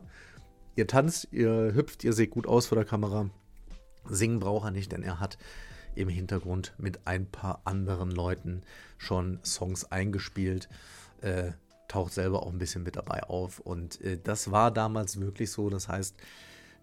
Ihr 0.75 0.87
tanzt, 0.87 1.27
ihr 1.31 1.73
hüpft, 1.73 2.03
ihr 2.03 2.13
seht 2.13 2.29
gut 2.29 2.45
aus 2.45 2.67
vor 2.67 2.75
der 2.75 2.85
Kamera. 2.85 3.29
Singen 4.09 4.39
braucht 4.39 4.65
er 4.65 4.71
nicht, 4.71 4.91
denn 4.91 5.03
er 5.03 5.19
hat 5.19 5.37
im 5.95 6.07
Hintergrund 6.07 6.73
mit 6.77 7.05
ein 7.05 7.25
paar 7.25 7.61
anderen 7.65 8.11
Leuten 8.11 8.61
schon 8.97 9.39
Songs 9.43 9.91
eingespielt. 9.91 10.69
Äh, 11.21 11.51
taucht 11.87 12.13
selber 12.13 12.43
auch 12.43 12.51
ein 12.51 12.57
bisschen 12.57 12.83
mit 12.83 12.95
dabei 12.95 13.23
auf. 13.23 13.59
Und 13.59 13.99
äh, 14.01 14.17
das 14.23 14.51
war 14.51 14.71
damals 14.71 15.19
wirklich 15.19 15.51
so. 15.51 15.69
Das 15.69 15.89
heißt, 15.89 16.15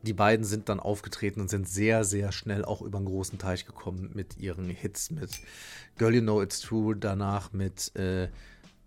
die 0.02 0.12
beiden 0.12 0.44
sind 0.44 0.68
dann 0.68 0.80
aufgetreten 0.80 1.40
und 1.40 1.50
sind 1.50 1.68
sehr, 1.68 2.04
sehr 2.04 2.32
schnell 2.32 2.64
auch 2.64 2.82
über 2.82 2.98
einen 2.98 3.06
großen 3.06 3.38
Teich 3.38 3.66
gekommen 3.66 4.10
mit 4.14 4.38
ihren 4.38 4.70
Hits, 4.70 5.10
mit 5.10 5.40
Girl 5.96 6.14
You 6.14 6.20
Know 6.20 6.42
It's 6.42 6.60
True, 6.60 6.96
danach 6.96 7.52
mit 7.52 7.94
äh, 7.96 8.28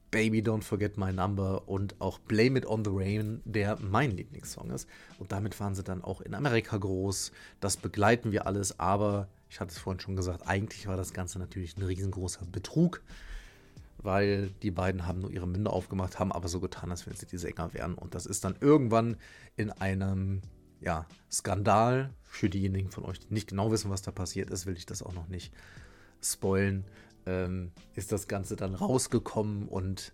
Baby 0.09 0.41
Don't 0.41 0.63
Forget 0.63 0.97
My 0.97 1.11
Number 1.11 1.67
und 1.67 1.99
auch 1.99 2.19
Blame 2.19 2.59
It 2.59 2.65
on 2.65 2.83
the 2.83 2.91
Rain, 2.93 3.41
der 3.45 3.77
mein 3.79 4.11
Lieblingssong 4.11 4.71
ist. 4.71 4.87
Und 5.19 5.31
damit 5.31 5.59
waren 5.59 5.75
sie 5.75 5.83
dann 5.83 6.03
auch 6.03 6.21
in 6.21 6.33
Amerika 6.33 6.77
groß. 6.77 7.31
Das 7.59 7.77
begleiten 7.77 8.31
wir 8.31 8.45
alles, 8.45 8.79
aber 8.79 9.27
ich 9.49 9.59
hatte 9.59 9.71
es 9.71 9.79
vorhin 9.79 9.99
schon 9.99 10.15
gesagt, 10.15 10.47
eigentlich 10.47 10.87
war 10.87 10.97
das 10.97 11.13
Ganze 11.13 11.39
natürlich 11.39 11.77
ein 11.77 11.83
riesengroßer 11.83 12.45
Betrug 12.51 13.01
weil 14.03 14.49
die 14.63 14.71
beiden 14.71 15.05
haben 15.05 15.19
nur 15.19 15.31
ihre 15.31 15.47
Münder 15.47 15.71
aufgemacht, 15.71 16.19
haben 16.19 16.31
aber 16.31 16.47
so 16.47 16.59
getan, 16.59 16.91
als 16.91 17.05
wenn 17.05 17.15
sie 17.15 17.25
die 17.27 17.37
Sänger 17.37 17.73
wären. 17.73 17.93
Und 17.93 18.15
das 18.15 18.25
ist 18.25 18.43
dann 18.43 18.55
irgendwann 18.59 19.17
in 19.55 19.71
einem 19.71 20.41
ja, 20.81 21.05
Skandal. 21.31 22.13
Für 22.23 22.49
diejenigen 22.49 22.91
von 22.91 23.03
euch, 23.05 23.19
die 23.19 23.33
nicht 23.33 23.49
genau 23.49 23.71
wissen, 23.71 23.91
was 23.91 24.01
da 24.01 24.11
passiert 24.11 24.49
ist, 24.49 24.65
will 24.65 24.77
ich 24.77 24.85
das 24.85 25.03
auch 25.03 25.13
noch 25.13 25.27
nicht 25.27 25.53
spoilen. 26.21 26.85
Ähm, 27.25 27.71
ist 27.93 28.11
das 28.11 28.27
Ganze 28.27 28.55
dann 28.55 28.73
rausgekommen 28.73 29.67
und 29.67 30.13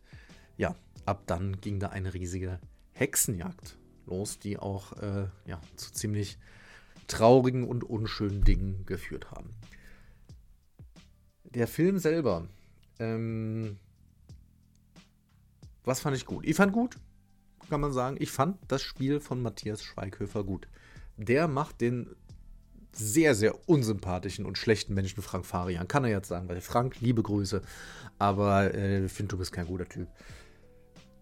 ja, 0.58 0.76
ab 1.06 1.24
dann 1.28 1.62
ging 1.62 1.80
da 1.80 1.90
eine 1.90 2.14
riesige 2.14 2.60
Hexenjagd 2.94 3.78
los, 4.08 4.40
die 4.40 4.58
auch 4.58 4.94
äh, 4.94 5.28
ja, 5.46 5.62
zu 5.76 5.92
ziemlich 5.92 6.38
traurigen 7.08 7.64
und 7.64 7.84
unschönen 7.84 8.44
Dingen 8.44 8.86
geführt 8.86 9.32
haben. 9.32 9.52
Der 11.44 11.68
Film 11.68 12.00
selber 12.00 12.48
ähm, 13.00 13.78
was 15.84 16.02
fand 16.02 16.18
ich 16.18 16.26
gut? 16.26 16.46
Ich 16.46 16.56
fand 16.56 16.74
gut, 16.74 16.98
kann 17.70 17.82
man 17.82 17.94
sagen. 17.94 18.18
Ich 18.20 18.32
fand 18.32 18.58
das 18.68 18.82
Spiel 18.82 19.20
von 19.20 19.42
Matthias 19.42 19.84
Schweighöfer 19.84 20.44
gut. 20.44 20.68
Der 21.18 21.48
macht 21.48 21.82
den 21.82 22.16
sehr, 22.92 23.36
sehr 23.36 23.70
unsympathischen 23.70 24.46
und 24.46 24.58
schlechten 24.58 24.94
Menschen 24.94 25.22
Frank 25.22 25.46
Farian. 25.46 25.88
Kann 25.88 26.04
er 26.04 26.12
jetzt 26.12 26.28
sagen, 26.28 26.50
weil 26.50 26.62
Frank, 26.62 27.00
liebe 27.00 27.22
Grüße, 27.22 27.62
aber 28.18 28.74
äh, 28.74 29.08
finde, 29.08 29.32
du 29.32 29.38
bist 29.38 29.52
kein 29.52 29.68
guter 29.68 29.88
Typ. 29.88 30.08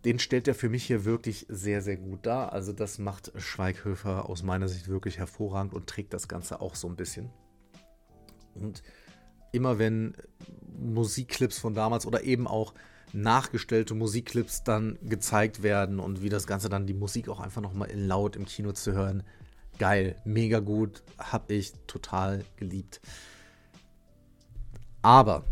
Den 0.06 0.20
stellt 0.20 0.48
er 0.48 0.56
für 0.56 0.70
mich 0.70 0.86
hier 0.86 1.04
wirklich 1.04 1.46
sehr, 1.50 1.82
sehr 1.82 1.98
gut 1.98 2.26
dar. 2.26 2.54
Also 2.54 2.72
das 2.72 3.00
macht 3.00 3.32
Schweighöfer 3.36 4.30
aus 4.30 4.44
meiner 4.44 4.68
Sicht 4.68 4.88
wirklich 4.88 5.18
hervorragend 5.18 5.74
und 5.74 5.88
trägt 5.88 6.14
das 6.14 6.28
Ganze 6.28 6.62
auch 6.62 6.76
so 6.76 6.88
ein 6.88 6.96
bisschen. 6.96 7.30
Und 8.54 8.84
immer 9.52 9.80
wenn 9.80 10.16
Musikclips 10.78 11.58
von 11.58 11.74
damals 11.74 12.06
oder 12.06 12.24
eben 12.24 12.48
auch 12.48 12.74
nachgestellte 13.14 13.94
Musikclips 13.94 14.64
dann 14.64 14.98
gezeigt 15.04 15.64
werden 15.64 16.00
und 16.00 16.22
wie 16.22 16.30
das 16.30 16.48
Ganze 16.48 16.70
dann 16.70 16.88
die 16.88 16.94
Musik 16.94 17.30
auch 17.30 17.40
einfach 17.40 17.62
nochmal 17.62 17.90
laut 17.94 18.36
im 18.36 18.46
Kino 18.46 18.72
zu 18.72 18.94
hören. 18.94 19.24
Geil, 19.78 20.16
mega 20.26 20.60
gut, 20.60 21.04
hab 21.18 21.52
ich 21.52 21.74
total 21.88 22.44
geliebt. 22.58 23.02
Aber 25.02 25.44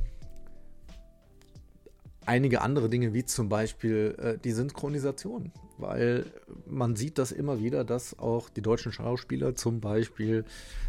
einige 2.26 2.62
andere 2.62 2.90
Dinge, 2.90 3.14
wie 3.14 3.26
zum 3.26 3.50
Beispiel 3.50 4.16
äh, 4.18 4.38
die 4.38 4.52
Synchronisation, 4.52 5.52
weil 5.78 6.26
man 6.66 6.96
sieht 6.96 7.18
das 7.18 7.32
immer 7.32 7.60
wieder, 7.60 7.84
dass 7.84 8.18
auch 8.18 8.50
die 8.50 8.62
deutschen 8.62 8.92
Schauspieler, 8.92 9.56
zum 9.56 9.82
Beispiel 9.82 10.46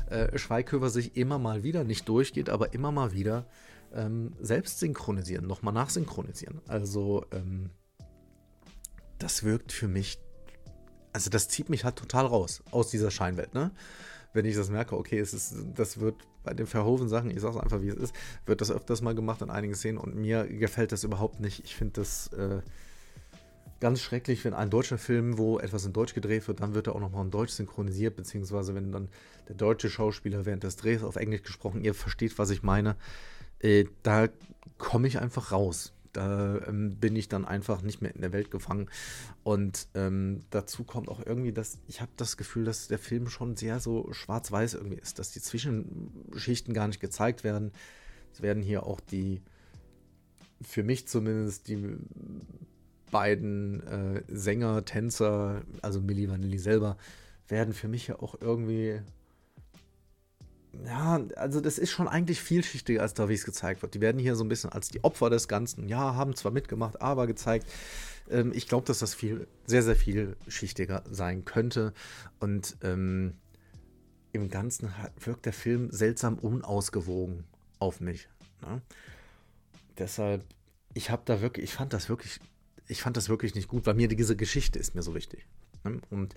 äh, 0.09 0.39
Schweighöfer, 0.39 0.91
sich 0.91 1.17
immer 1.17 1.39
mal 1.39 1.63
wieder, 1.63 1.85
nicht 1.85 2.09
durchgeht, 2.09 2.49
aber 2.49 2.75
immer 2.75 2.93
mal 2.93 3.13
wieder 3.13 3.47
ähm, 3.95 4.33
selbst 4.41 4.81
synchronisieren, 4.81 5.47
nochmal 5.47 5.75
nachsynchronisieren. 5.75 6.61
Also 6.67 7.25
ähm, 7.33 7.71
das 9.19 9.45
wirkt 9.45 9.73
für 9.73 9.89
mich, 9.89 10.19
also 11.13 11.31
das 11.31 11.49
zieht 11.49 11.69
mich 11.71 11.85
halt 11.85 11.97
total 11.97 12.27
raus 12.27 12.63
aus 12.71 12.91
dieser 12.91 13.11
Scheinwelt, 13.11 13.55
ne? 13.55 13.71
Wenn 14.33 14.47
ich 14.47 14.57
das 14.57 14.69
merke, 14.69 14.97
okay, 14.97 15.21
es 15.21 15.33
ist, 15.33 15.55
das 15.77 16.01
wird 16.01 16.17
bei 16.43 16.55
den 16.55 16.67
Verhoeven-Sachen, 16.67 17.31
ich 17.31 17.41
sag's 17.41 17.57
einfach, 17.57 17.83
wie 17.83 17.89
es 17.89 17.95
ist, 17.95 18.15
wird 18.47 18.61
das 18.61 18.73
öfters 18.73 19.01
mal 19.01 19.15
gemacht 19.15 19.43
in 19.43 19.51
einigen 19.51 19.77
Szenen 19.77 19.97
und 19.97 20.17
mir 20.17 20.45
gefällt 20.45 20.91
das 20.91 21.05
überhaupt 21.05 21.39
nicht. 21.39 21.63
Ich 21.65 21.77
finde 21.77 22.01
das 22.01 22.33
äh, 22.33 22.61
ganz 23.79 24.01
schrecklich, 24.01 24.45
wenn 24.45 24.53
ein 24.53 24.71
deutscher 24.71 24.99
Film, 24.99 25.39
wo 25.39 25.61
etwas 25.61 25.85
in 25.85 25.93
Deutsch 25.93 26.15
gedreht 26.15 26.49
wird, 26.49 26.61
dann 26.61 26.75
wird 26.75 26.89
er 26.89 26.97
auch 26.97 27.01
nochmal 27.01 27.25
in 27.25 27.31
Deutsch 27.31 27.53
synchronisiert, 27.53 28.17
beziehungsweise 28.17 28.75
wenn 28.75 28.91
dann 28.91 29.09
der 29.49 29.55
deutsche 29.55 29.89
Schauspieler 29.89 30.47
während 30.47 30.65
des 30.65 30.77
Drehs 30.77 31.05
auf 31.05 31.15
Englisch 31.15 31.43
gesprochen, 31.43 31.81
ihr 31.81 31.95
versteht, 31.95 32.37
was 32.39 32.51
ich 32.51 32.65
meine 32.65 32.97
äh, 33.65 33.87
da 34.03 34.29
komme 34.79 35.09
ich 35.09 35.19
einfach 35.19 35.51
raus. 35.51 35.93
Da 36.13 36.61
ähm, 36.69 36.97
bin 37.01 37.17
ich 37.17 37.29
dann 37.29 37.45
einfach 37.45 37.83
nicht 37.83 38.01
mehr 38.01 38.15
in 38.15 38.21
der 38.21 38.33
Welt 38.33 38.51
gefangen. 38.51 38.89
Und 39.43 39.89
ähm, 39.95 40.43
dazu 40.51 40.85
kommt 40.85 41.09
auch 41.09 41.25
irgendwie, 41.25 41.53
dass 41.53 41.79
ich 41.89 42.01
habe 42.01 42.13
das 42.17 42.37
Gefühl, 42.37 42.65
dass 42.65 42.87
der 42.87 42.99
Film 42.99 43.29
schon 43.29 43.57
sehr 43.57 43.81
so 43.81 44.13
schwarz-weiß 44.13 44.75
irgendwie 44.75 44.99
ist, 44.99 45.19
dass 45.19 45.33
die 45.33 45.41
Zwischenschichten 45.41 46.73
gar 46.73 46.87
nicht 46.87 47.01
gezeigt 47.01 47.43
werden. 47.43 47.73
Es 48.33 48.43
werden 48.43 48.63
hier 48.63 48.85
auch 48.85 49.01
die, 49.01 49.43
für 50.63 50.85
mich 50.85 51.09
zumindest, 51.09 51.67
die 51.67 51.97
beiden 53.11 53.85
äh, 53.87 54.23
Sänger, 54.29 54.85
Tänzer, 54.85 55.63
also 55.83 56.01
Milli 56.01 56.29
Vanilli 56.29 56.59
selber, 56.59 56.97
werden 57.49 57.75
für 57.75 57.89
mich 57.89 58.07
ja 58.07 58.21
auch 58.21 58.41
irgendwie 58.41 59.01
ja, 60.85 61.21
also 61.37 61.61
das 61.61 61.79
ist 61.79 61.91
schon 61.91 62.09
eigentlich 62.09 62.41
vielschichtiger, 62.41 63.03
als 63.03 63.15
da, 63.15 63.29
wie 63.29 63.35
es 63.35 63.45
gezeigt 63.45 63.83
wird. 63.83 63.95
Die 63.95 64.01
werden 64.01 64.19
hier 64.19 64.37
so 64.37 64.45
ein 64.45 64.49
bisschen 64.49 64.71
als 64.71 64.89
die 64.89 65.03
Opfer 65.05 65.31
des 65.31 65.49
Ganzen, 65.49 65.89
ja, 65.89 66.15
haben 66.15 66.35
zwar 66.35 66.53
mitgemacht, 66.53 67.01
aber 67.01 67.27
gezeigt. 67.27 67.67
Ähm, 68.31 68.53
ich 68.55 68.69
glaube, 68.69 68.87
dass 68.87 68.99
das 68.99 69.15
viel, 69.15 69.47
sehr, 69.67 69.83
sehr 69.83 69.97
vielschichtiger 69.97 71.03
sein 71.11 71.45
könnte. 71.45 71.93
Und 72.41 72.77
ähm, 72.83 73.35
im 74.33 74.51
Ganzen 74.51 74.93
wirkt 75.21 75.47
der 75.47 75.53
Film 75.53 75.91
seltsam 75.91 76.39
unausgewogen 76.39 77.45
auf 77.79 78.01
mich. 78.01 78.29
Ne? 78.63 78.83
Deshalb, 79.99 80.45
ich 80.93 81.11
habe 81.11 81.23
da 81.25 81.41
wirklich, 81.41 81.65
ich 81.65 81.75
fand 81.75 81.93
das 81.93 82.09
wirklich, 82.09 82.41
ich 82.89 83.01
fand 83.01 83.17
das 83.17 83.29
wirklich 83.29 83.55
nicht 83.55 83.69
gut, 83.69 83.87
weil 83.87 83.95
mir 83.95 84.09
diese 84.09 84.37
Geschichte 84.37 84.79
ist 84.79 84.95
mir 84.95 85.03
so 85.03 85.15
wichtig. 85.15 85.47
Ne? 85.85 86.01
Und 86.11 86.35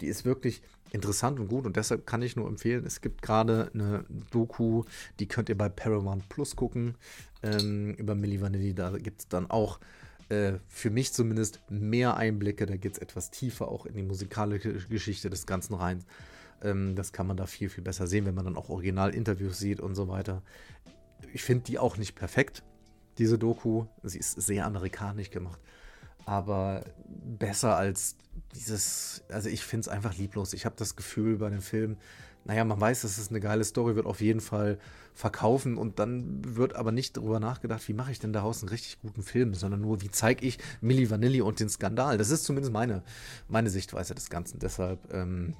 die 0.00 0.06
ist 0.06 0.24
wirklich 0.24 0.62
interessant 0.92 1.40
und 1.40 1.48
gut 1.48 1.66
und 1.66 1.76
deshalb 1.76 2.06
kann 2.06 2.22
ich 2.22 2.36
nur 2.36 2.48
empfehlen, 2.48 2.84
es 2.86 3.00
gibt 3.00 3.22
gerade 3.22 3.70
eine 3.74 4.04
Doku, 4.30 4.84
die 5.18 5.26
könnt 5.26 5.48
ihr 5.48 5.58
bei 5.58 5.68
Paramount 5.68 6.28
Plus 6.28 6.56
gucken, 6.56 6.94
ähm, 7.42 7.94
über 7.94 8.14
Milli 8.14 8.40
Vanilli, 8.40 8.74
da 8.74 8.96
gibt 8.96 9.20
es 9.20 9.28
dann 9.28 9.50
auch 9.50 9.80
äh, 10.28 10.54
für 10.68 10.90
mich 10.90 11.12
zumindest 11.12 11.60
mehr 11.68 12.16
Einblicke, 12.16 12.66
da 12.66 12.76
geht 12.76 12.94
es 12.94 12.98
etwas 12.98 13.30
tiefer 13.30 13.68
auch 13.68 13.86
in 13.86 13.94
die 13.94 14.02
musikalische 14.02 14.72
Geschichte 14.88 15.30
des 15.30 15.46
Ganzen 15.46 15.74
rein. 15.74 16.04
Ähm, 16.62 16.96
das 16.96 17.12
kann 17.12 17.26
man 17.26 17.36
da 17.36 17.46
viel, 17.46 17.68
viel 17.68 17.84
besser 17.84 18.06
sehen, 18.06 18.24
wenn 18.24 18.34
man 18.34 18.44
dann 18.44 18.56
auch 18.56 18.68
Originalinterviews 18.68 19.58
sieht 19.58 19.80
und 19.80 19.94
so 19.94 20.08
weiter. 20.08 20.42
Ich 21.32 21.42
finde 21.42 21.64
die 21.64 21.78
auch 21.78 21.96
nicht 21.96 22.14
perfekt, 22.14 22.62
diese 23.18 23.38
Doku. 23.38 23.86
Sie 24.02 24.18
ist 24.18 24.40
sehr 24.40 24.66
amerikanisch 24.66 25.30
gemacht 25.30 25.60
aber 26.26 26.84
besser 27.06 27.76
als 27.76 28.16
dieses, 28.56 29.22
also 29.28 29.48
ich 29.48 29.62
finde 29.62 29.82
es 29.82 29.88
einfach 29.88 30.16
lieblos. 30.16 30.52
Ich 30.52 30.64
habe 30.64 30.76
das 30.76 30.96
Gefühl 30.96 31.36
bei 31.36 31.50
dem 31.50 31.60
Film, 31.60 31.96
naja, 32.44 32.64
man 32.64 32.80
weiß, 32.80 33.02
dass 33.02 33.18
es 33.18 33.30
eine 33.30 33.40
geile 33.40 33.64
Story 33.64 33.96
wird 33.96 34.06
auf 34.06 34.20
jeden 34.20 34.40
Fall 34.40 34.78
verkaufen 35.14 35.76
und 35.76 35.98
dann 35.98 36.42
wird 36.44 36.76
aber 36.76 36.92
nicht 36.92 37.16
darüber 37.16 37.40
nachgedacht, 37.40 37.86
wie 37.88 37.92
mache 37.92 38.12
ich 38.12 38.20
denn 38.20 38.32
daraus 38.32 38.62
einen 38.62 38.68
richtig 38.68 39.00
guten 39.00 39.22
Film, 39.22 39.54
sondern 39.54 39.80
nur, 39.80 40.00
wie 40.00 40.10
zeige 40.10 40.46
ich 40.46 40.58
Milli 40.80 41.10
Vanilli 41.10 41.40
und 41.40 41.58
den 41.58 41.68
Skandal. 41.68 42.18
Das 42.18 42.30
ist 42.30 42.44
zumindest 42.44 42.72
meine, 42.72 43.02
meine 43.48 43.70
Sichtweise 43.70 44.14
des 44.14 44.30
Ganzen. 44.30 44.60
Deshalb, 44.60 45.12
ähm, 45.12 45.56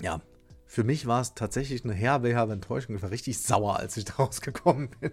ja, 0.00 0.20
für 0.66 0.82
mich 0.82 1.06
war 1.06 1.20
es 1.20 1.34
tatsächlich 1.34 1.84
eine 1.84 1.94
herbe, 1.94 2.30
herbe 2.30 2.54
Enttäuschung. 2.54 2.96
Ich 2.96 3.02
war 3.02 3.10
richtig 3.10 3.38
sauer, 3.38 3.76
als 3.76 3.96
ich 3.96 4.04
da 4.06 4.14
rausgekommen 4.14 4.88
bin. 5.00 5.12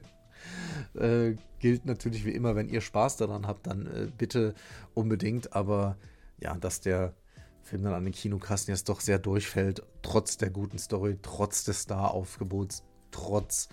Äh, 0.99 1.35
gilt 1.59 1.85
natürlich 1.85 2.25
wie 2.25 2.31
immer, 2.31 2.55
wenn 2.55 2.69
ihr 2.69 2.81
Spaß 2.81 3.17
daran 3.17 3.47
habt, 3.47 3.67
dann 3.67 3.85
äh, 3.85 4.07
bitte 4.17 4.55
unbedingt. 4.93 5.53
Aber 5.53 5.97
ja, 6.39 6.55
dass 6.55 6.81
der 6.81 7.13
Film 7.61 7.83
dann 7.83 7.93
an 7.93 8.05
den 8.05 8.13
Kinokassen 8.13 8.71
jetzt 8.71 8.87
doch 8.89 9.01
sehr 9.01 9.19
durchfällt, 9.19 9.83
trotz 10.01 10.37
der 10.37 10.49
guten 10.49 10.79
Story, 10.79 11.17
trotz 11.21 11.63
des 11.65 11.81
Star-Aufgebots, 11.81 12.83
trotz 13.11 13.67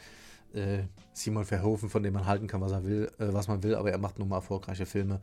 äh, 0.52 0.84
Simon 1.12 1.44
Verhoeven, 1.44 1.88
von 1.88 2.02
dem 2.02 2.14
man 2.14 2.26
halten 2.26 2.46
kann, 2.46 2.60
was 2.60 2.72
er 2.72 2.84
will, 2.84 3.10
äh, 3.18 3.32
was 3.32 3.48
man 3.48 3.62
will, 3.62 3.74
aber 3.74 3.90
er 3.90 3.98
macht 3.98 4.18
nun 4.18 4.28
mal 4.28 4.36
erfolgreiche 4.36 4.86
Filme 4.86 5.20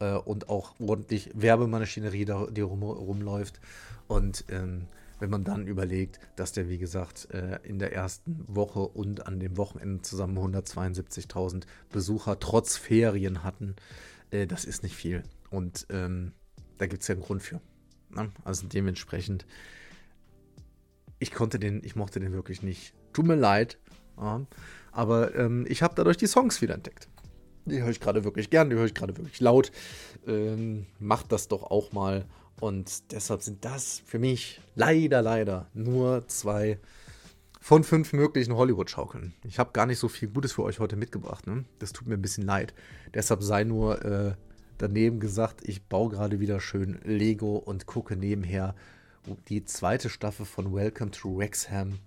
äh, 0.00 0.14
und 0.14 0.48
auch 0.48 0.74
ordentlich 0.80 1.30
Werbemaschinerie, 1.34 2.26
die 2.50 2.60
rum, 2.60 2.82
rumläuft. 2.82 3.60
Und 4.08 4.44
ähm, 4.48 4.86
wenn 5.20 5.30
man 5.30 5.44
dann 5.44 5.66
überlegt, 5.66 6.18
dass 6.36 6.52
der, 6.52 6.68
wie 6.68 6.78
gesagt, 6.78 7.28
äh, 7.32 7.60
in 7.62 7.78
der 7.78 7.92
ersten 7.92 8.44
Woche 8.48 8.80
und 8.80 9.26
an 9.26 9.38
dem 9.38 9.56
Wochenende 9.56 10.02
zusammen 10.02 10.38
172.000 10.38 11.64
Besucher 11.90 12.40
trotz 12.40 12.76
Ferien 12.76 13.44
hatten, 13.44 13.76
äh, 14.30 14.46
das 14.46 14.64
ist 14.64 14.82
nicht 14.82 14.96
viel. 14.96 15.22
Und 15.50 15.86
ähm, 15.90 16.32
da 16.80 16.86
gibt 16.86 17.02
es 17.02 17.08
ja 17.08 17.14
einen 17.14 17.22
Grund 17.22 17.42
für. 17.42 17.60
Ne? 18.08 18.32
Also 18.42 18.66
dementsprechend, 18.66 19.44
ich 21.18 21.30
konnte 21.30 21.58
den, 21.58 21.84
ich 21.84 21.94
mochte 21.94 22.20
den 22.20 22.32
wirklich 22.32 22.62
nicht. 22.62 22.94
Tut 23.12 23.26
mir 23.26 23.34
leid. 23.34 23.78
Ja, 24.18 24.46
aber 24.92 25.34
ähm, 25.34 25.66
ich 25.68 25.82
habe 25.82 25.94
dadurch 25.94 26.16
die 26.16 26.26
Songs 26.26 26.62
wieder 26.62 26.74
entdeckt. 26.74 27.08
Die 27.66 27.82
höre 27.82 27.90
ich 27.90 28.00
gerade 28.00 28.24
wirklich 28.24 28.48
gern, 28.48 28.70
die 28.70 28.76
höre 28.76 28.86
ich 28.86 28.94
gerade 28.94 29.16
wirklich 29.16 29.40
laut. 29.40 29.72
Ähm, 30.26 30.86
macht 30.98 31.30
das 31.32 31.48
doch 31.48 31.64
auch 31.64 31.92
mal. 31.92 32.24
Und 32.60 33.12
deshalb 33.12 33.42
sind 33.42 33.64
das 33.64 34.02
für 34.06 34.18
mich 34.18 34.60
leider, 34.74 35.20
leider 35.20 35.68
nur 35.74 36.26
zwei 36.28 36.78
von 37.60 37.84
fünf 37.84 38.14
möglichen 38.14 38.56
Hollywood-Schaukeln. 38.56 39.34
Ich 39.44 39.58
habe 39.58 39.72
gar 39.72 39.84
nicht 39.84 39.98
so 39.98 40.08
viel 40.08 40.28
Gutes 40.28 40.52
für 40.52 40.62
euch 40.62 40.80
heute 40.80 40.96
mitgebracht. 40.96 41.46
Ne? 41.46 41.64
Das 41.78 41.92
tut 41.92 42.06
mir 42.08 42.14
ein 42.14 42.22
bisschen 42.22 42.46
leid. 42.46 42.72
Deshalb 43.12 43.42
sei 43.42 43.64
nur 43.64 44.02
äh, 44.02 44.34
daneben 44.80 45.20
gesagt, 45.20 45.60
ich 45.68 45.84
baue 45.84 46.10
gerade 46.10 46.40
wieder 46.40 46.60
schön 46.60 47.00
Lego 47.04 47.56
und 47.56 47.86
gucke 47.86 48.16
nebenher 48.16 48.74
die 49.48 49.64
zweite 49.64 50.08
Staffel 50.08 50.46
von 50.46 50.72
Welcome 50.72 51.10
to 51.10 51.36
Wrexham. 51.36 51.98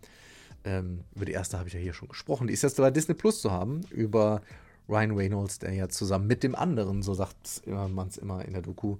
Ähm, 0.65 1.01
über 1.13 1.25
die 1.25 1.33
erste 1.33 1.59
habe 1.59 1.67
ich 1.67 1.75
ja 1.75 1.79
hier 1.79 1.93
schon 1.93 2.07
gesprochen. 2.07 2.47
Die 2.47 2.53
ist 2.53 2.63
jetzt 2.63 2.77
bei 2.77 2.89
Disney 2.89 3.13
Plus 3.13 3.41
zu 3.41 3.51
haben. 3.51 3.81
Über 3.91 4.41
Ryan 4.89 5.11
Reynolds, 5.11 5.59
der 5.59 5.73
ja 5.73 5.87
zusammen 5.89 6.27
mit 6.27 6.43
dem 6.43 6.55
anderen, 6.55 7.03
so 7.03 7.13
sagt 7.13 7.61
man 7.65 8.07
es 8.07 8.17
immer 8.17 8.43
in 8.45 8.53
der 8.53 8.61
Doku, 8.61 8.97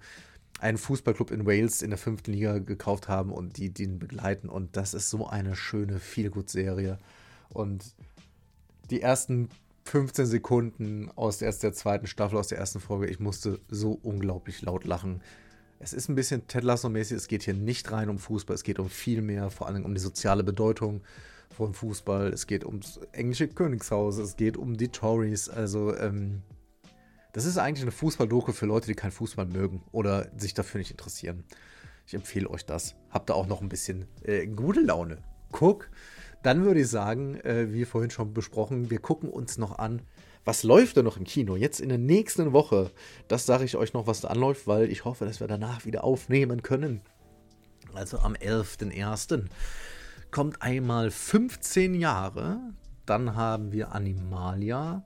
einen 0.60 0.78
Fußballclub 0.78 1.32
in 1.32 1.46
Wales 1.46 1.82
in 1.82 1.90
der 1.90 1.98
fünften 1.98 2.32
Liga 2.32 2.60
gekauft 2.60 3.10
haben 3.10 3.32
und 3.32 3.58
die, 3.58 3.74
ihn 3.80 4.00
begleiten. 4.00 4.50
Und 4.50 4.78
das 4.78 4.94
ist 4.94 5.10
so 5.10 5.28
eine 5.28 5.56
schöne 5.56 6.00
Feelgood-Serie. 6.00 7.00
Und 7.50 7.96
die 8.90 9.02
ersten 9.02 9.50
15 9.86 10.26
Sekunden 10.26 11.12
aus 11.16 11.40
der, 11.40 11.52
der 11.52 11.74
zweiten 11.74 12.08
Staffel, 12.08 12.38
aus 12.38 12.48
der 12.48 12.58
ersten 12.58 12.80
Folge, 12.80 13.08
ich 13.08 13.20
musste 13.20 13.60
so 13.70 14.00
unglaublich 14.02 14.62
laut 14.62 14.86
lachen. 14.86 15.22
Es 15.80 15.94
ist 15.94 16.08
ein 16.08 16.16
bisschen 16.16 16.48
Ted 16.48 16.64
Lasso-mäßig, 16.64 17.18
es 17.18 17.28
geht 17.28 17.44
hier 17.44 17.54
nicht 17.54 17.92
rein 17.92 18.10
um 18.10 18.18
Fußball, 18.18 18.56
es 18.56 18.64
geht 18.64 18.80
um 18.80 18.90
viel 18.90 19.22
mehr, 19.22 19.50
vor 19.50 19.68
allem 19.68 19.84
um 19.84 19.94
die 19.94 20.02
soziale 20.02 20.44
Bedeutung 20.44 21.02
von 21.50 21.74
Fußball, 21.74 22.28
es 22.34 22.48
geht 22.48 22.66
ums 22.66 23.00
englische 23.12 23.48
Königshaus, 23.48 24.18
es 24.18 24.38
geht 24.38 24.58
um 24.58 24.78
die 24.78 24.88
Tories, 24.88 25.50
also 25.50 25.96
ähm, 25.96 26.42
das 27.34 27.46
ist 27.46 27.58
eigentlich 27.58 27.82
eine 27.82 27.92
Fußballdoku 27.92 28.54
für 28.54 28.68
Leute, 28.68 28.88
die 28.88 28.96
keinen 28.96 29.12
Fußball 29.12 29.48
mögen 29.48 29.84
oder 29.92 30.30
sich 30.38 30.54
dafür 30.54 30.78
nicht 30.78 30.92
interessieren. 30.92 31.44
Ich 32.06 32.14
empfehle 32.14 32.50
euch 32.50 32.66
das. 32.66 32.96
Habt 33.10 33.30
da 33.30 33.34
auch 33.34 33.48
noch 33.48 33.62
ein 33.62 33.70
bisschen 33.70 34.08
äh, 34.22 34.46
gute 34.46 34.82
Laune. 34.82 35.18
Guck. 35.52 35.90
Dann 36.44 36.66
würde 36.66 36.82
ich 36.82 36.90
sagen, 36.90 37.36
äh, 37.42 37.74
wie 37.74 37.86
vorhin 37.86 38.12
schon 38.12 38.34
besprochen, 38.34 38.92
wir 38.92 39.00
gucken 39.00 39.30
uns 39.30 39.58
noch 39.58 39.80
an, 39.80 40.02
was 40.46 40.64
läuft 40.64 40.98
denn 40.98 41.06
noch 41.06 41.16
im 41.16 41.24
Kino? 41.24 41.56
Jetzt 41.56 41.80
in 41.80 41.88
der 41.88 41.98
nächsten 41.98 42.52
Woche. 42.52 42.92
Das 43.30 43.46
sage 43.46 43.64
ich 43.64 43.78
euch 43.78 43.94
noch, 43.94 44.08
was 44.08 44.22
da 44.22 44.28
anläuft, 44.28 44.68
weil 44.68 44.92
ich 44.92 45.06
hoffe, 45.06 45.26
dass 45.26 45.40
wir 45.40 45.48
danach 45.48 45.86
wieder 45.86 46.04
aufnehmen 46.04 46.62
können. 46.62 47.02
Also 47.94 48.20
am 48.20 48.34
11.01. 48.34 49.46
kommt 50.32 50.62
einmal 50.62 51.12
15 51.12 51.96
Jahre. 51.96 52.60
Dann 53.06 53.36
haben 53.36 53.72
wir 53.72 53.94
Animalia. 53.94 55.06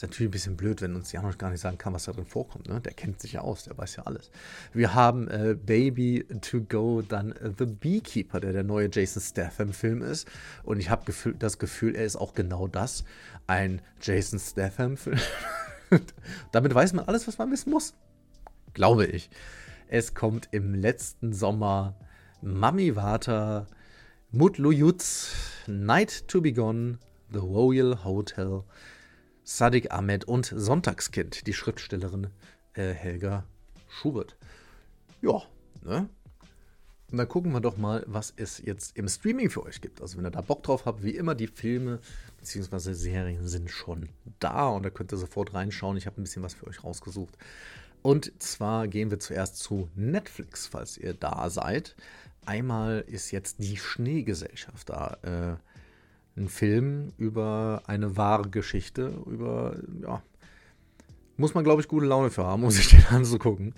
Ist 0.00 0.04
natürlich 0.04 0.28
ein 0.28 0.32
bisschen 0.32 0.56
blöd, 0.56 0.80
wenn 0.80 0.96
uns 0.96 1.12
Janosch 1.12 1.36
gar 1.36 1.50
nicht 1.50 1.60
sagen 1.60 1.76
kann, 1.76 1.92
was 1.92 2.04
da 2.04 2.12
drin 2.12 2.24
vorkommt. 2.24 2.66
Ne? 2.70 2.80
Der 2.80 2.94
kennt 2.94 3.20
sich 3.20 3.34
ja 3.34 3.42
aus, 3.42 3.64
der 3.64 3.76
weiß 3.76 3.96
ja 3.96 4.04
alles. 4.04 4.30
Wir 4.72 4.94
haben 4.94 5.28
äh, 5.28 5.54
Baby 5.54 6.24
to 6.40 6.62
Go, 6.62 7.02
dann 7.02 7.32
äh, 7.32 7.52
The 7.58 7.66
Beekeeper, 7.66 8.40
der 8.40 8.54
der 8.54 8.64
neue 8.64 8.88
Jason 8.90 9.20
Statham-Film 9.20 10.00
ist. 10.00 10.26
Und 10.62 10.80
ich 10.80 10.88
habe 10.88 11.12
das 11.38 11.58
Gefühl, 11.58 11.96
er 11.96 12.06
ist 12.06 12.16
auch 12.16 12.32
genau 12.32 12.66
das, 12.66 13.04
ein 13.46 13.82
Jason 14.00 14.38
Statham-Film. 14.38 15.18
Damit 16.52 16.74
weiß 16.74 16.94
man 16.94 17.04
alles, 17.04 17.28
was 17.28 17.36
man 17.36 17.50
wissen 17.50 17.68
muss. 17.68 17.92
Glaube 18.72 19.04
ich. 19.04 19.28
Es 19.88 20.14
kommt 20.14 20.48
im 20.50 20.72
letzten 20.72 21.34
Sommer 21.34 21.94
Mami 22.40 22.96
Vata, 22.96 23.66
Mutlujutz, 24.30 25.34
Night 25.66 26.26
to 26.26 26.40
Be 26.40 26.54
Gone, 26.54 27.00
The 27.30 27.40
Royal 27.40 28.02
Hotel, 28.02 28.64
Sadiq 29.52 29.90
Ahmed 29.90 30.26
und 30.26 30.46
Sonntagskind, 30.46 31.48
die 31.48 31.52
Schriftstellerin 31.52 32.28
äh, 32.74 32.92
Helga 32.92 33.44
Schubert. 33.88 34.36
Ja, 35.22 35.42
ne? 35.82 36.08
Und 37.10 37.18
dann 37.18 37.28
gucken 37.28 37.50
wir 37.50 37.60
doch 37.60 37.76
mal, 37.76 38.04
was 38.06 38.32
es 38.36 38.62
jetzt 38.64 38.96
im 38.96 39.08
Streaming 39.08 39.50
für 39.50 39.64
euch 39.64 39.80
gibt. 39.80 40.00
Also 40.00 40.16
wenn 40.16 40.24
ihr 40.24 40.30
da 40.30 40.40
Bock 40.40 40.62
drauf 40.62 40.86
habt, 40.86 41.02
wie 41.02 41.16
immer, 41.16 41.34
die 41.34 41.48
Filme 41.48 41.98
bzw. 42.38 42.92
Serien 42.92 43.48
sind 43.48 43.72
schon 43.72 44.08
da 44.38 44.68
und 44.68 44.84
da 44.84 44.90
könnt 44.90 45.12
ihr 45.12 45.18
sofort 45.18 45.52
reinschauen. 45.52 45.96
Ich 45.96 46.06
habe 46.06 46.20
ein 46.20 46.24
bisschen 46.24 46.44
was 46.44 46.54
für 46.54 46.68
euch 46.68 46.84
rausgesucht. 46.84 47.36
Und 48.02 48.40
zwar 48.40 48.86
gehen 48.86 49.10
wir 49.10 49.18
zuerst 49.18 49.58
zu 49.58 49.90
Netflix, 49.96 50.68
falls 50.68 50.96
ihr 50.96 51.12
da 51.12 51.50
seid. 51.50 51.96
Einmal 52.46 53.00
ist 53.00 53.32
jetzt 53.32 53.58
die 53.58 53.76
Schneegesellschaft 53.76 54.90
da. 54.90 55.18
Äh, 55.22 55.69
ein 56.36 56.48
Film 56.48 57.12
über 57.18 57.82
eine 57.86 58.16
wahre 58.16 58.48
Geschichte, 58.48 59.12
über, 59.26 59.76
ja, 60.02 60.22
muss 61.36 61.54
man, 61.54 61.64
glaube 61.64 61.80
ich, 61.80 61.88
gute 61.88 62.06
Laune 62.06 62.30
für 62.30 62.44
haben, 62.44 62.64
um 62.64 62.70
sich 62.70 62.88
den 62.88 63.04
anzugucken. 63.06 63.74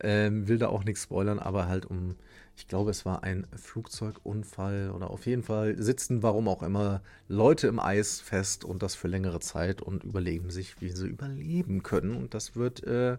Ähm, 0.00 0.46
will 0.46 0.58
da 0.58 0.68
auch 0.68 0.84
nichts 0.84 1.02
spoilern, 1.02 1.38
aber 1.38 1.66
halt 1.66 1.86
um, 1.86 2.16
ich 2.56 2.68
glaube, 2.68 2.90
es 2.90 3.04
war 3.04 3.22
ein 3.22 3.46
Flugzeugunfall 3.56 4.90
oder 4.94 5.10
auf 5.10 5.26
jeden 5.26 5.42
Fall 5.42 5.80
sitzen, 5.82 6.22
warum 6.22 6.48
auch 6.48 6.62
immer, 6.62 7.02
Leute 7.26 7.66
im 7.66 7.80
Eis 7.80 8.20
fest 8.20 8.64
und 8.64 8.82
das 8.82 8.94
für 8.94 9.08
längere 9.08 9.40
Zeit 9.40 9.82
und 9.82 10.04
überlegen 10.04 10.50
sich, 10.50 10.80
wie 10.80 10.90
sie 10.90 11.08
überleben 11.08 11.82
können. 11.82 12.14
Und 12.14 12.34
das 12.34 12.54
wird 12.56 12.84
äh, 12.84 13.16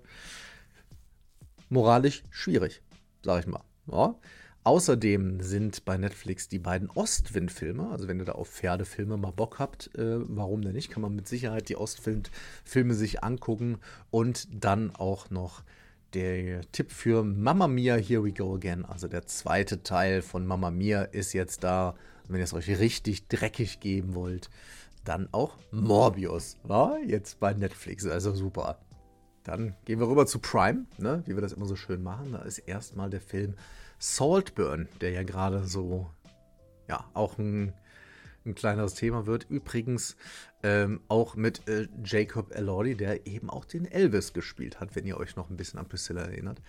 moralisch 1.69 2.23
schwierig, 2.29 2.81
sage 3.23 3.41
ich 3.41 3.47
mal. 3.47 3.63
Ja. 3.91 4.15
Außerdem 4.69 5.41
sind 5.41 5.83
bei 5.83 5.97
Netflix 5.97 6.47
die 6.47 6.59
beiden 6.59 6.91
Ostwind-Filme, 6.91 7.89
also 7.89 8.07
wenn 8.07 8.19
ihr 8.19 8.25
da 8.25 8.33
auf 8.33 8.49
Pferdefilme 8.49 9.17
mal 9.17 9.31
Bock 9.31 9.57
habt, 9.57 9.89
äh, 9.97 10.19
warum 10.29 10.61
denn 10.61 10.73
nicht, 10.73 10.91
kann 10.91 11.01
man 11.01 11.15
mit 11.15 11.27
Sicherheit 11.27 11.69
die 11.69 11.75
Ostwind-Filme 11.75 12.93
sich 12.93 13.23
angucken 13.23 13.79
und 14.11 14.47
dann 14.51 14.95
auch 14.95 15.31
noch 15.31 15.63
der 16.13 16.61
Tipp 16.71 16.91
für 16.91 17.23
Mamma 17.23 17.67
Mia, 17.67 17.95
Here 17.95 18.23
We 18.23 18.31
Go 18.31 18.53
Again. 18.53 18.85
Also 18.85 19.07
der 19.07 19.25
zweite 19.25 19.81
Teil 19.81 20.21
von 20.21 20.45
Mamma 20.45 20.69
Mia 20.69 21.01
ist 21.01 21.33
jetzt 21.33 21.63
da. 21.63 21.95
Wenn 22.27 22.37
ihr 22.37 22.43
es 22.43 22.53
euch 22.53 22.69
richtig 22.69 23.27
dreckig 23.27 23.79
geben 23.79 24.13
wollt, 24.13 24.51
dann 25.03 25.29
auch 25.31 25.57
Morbius. 25.71 26.57
Ja? 26.69 26.95
Jetzt 27.07 27.39
bei 27.39 27.55
Netflix. 27.55 28.05
Also 28.05 28.35
super. 28.35 28.77
Dann 29.43 29.73
gehen 29.85 29.99
wir 29.99 30.07
rüber 30.07 30.27
zu 30.27 30.37
Prime, 30.37 30.85
ne? 30.99 31.23
wie 31.25 31.33
wir 31.33 31.41
das 31.41 31.53
immer 31.53 31.65
so 31.65 31.75
schön 31.75 32.03
machen. 32.03 32.33
Da 32.33 32.43
ist 32.43 32.59
erstmal 32.59 33.09
der 33.09 33.21
Film 33.21 33.55
Saltburn, 33.99 34.87
der 35.01 35.11
ja 35.11 35.23
gerade 35.23 35.65
so, 35.65 36.09
ja, 36.87 37.05
auch 37.13 37.37
ein, 37.37 37.73
ein 38.45 38.55
kleineres 38.55 38.95
Thema 38.95 39.25
wird. 39.25 39.45
Übrigens 39.49 40.15
ähm, 40.63 41.01
auch 41.07 41.35
mit 41.35 41.67
äh, 41.67 41.87
Jacob 42.03 42.55
Elordi, 42.55 42.95
der 42.95 43.27
eben 43.27 43.49
auch 43.49 43.65
den 43.65 43.85
Elvis 43.85 44.33
gespielt 44.33 44.79
hat, 44.79 44.95
wenn 44.95 45.05
ihr 45.05 45.17
euch 45.17 45.35
noch 45.35 45.49
ein 45.49 45.57
bisschen 45.57 45.79
an 45.79 45.87
Priscilla 45.87 46.21
erinnert. 46.21 46.61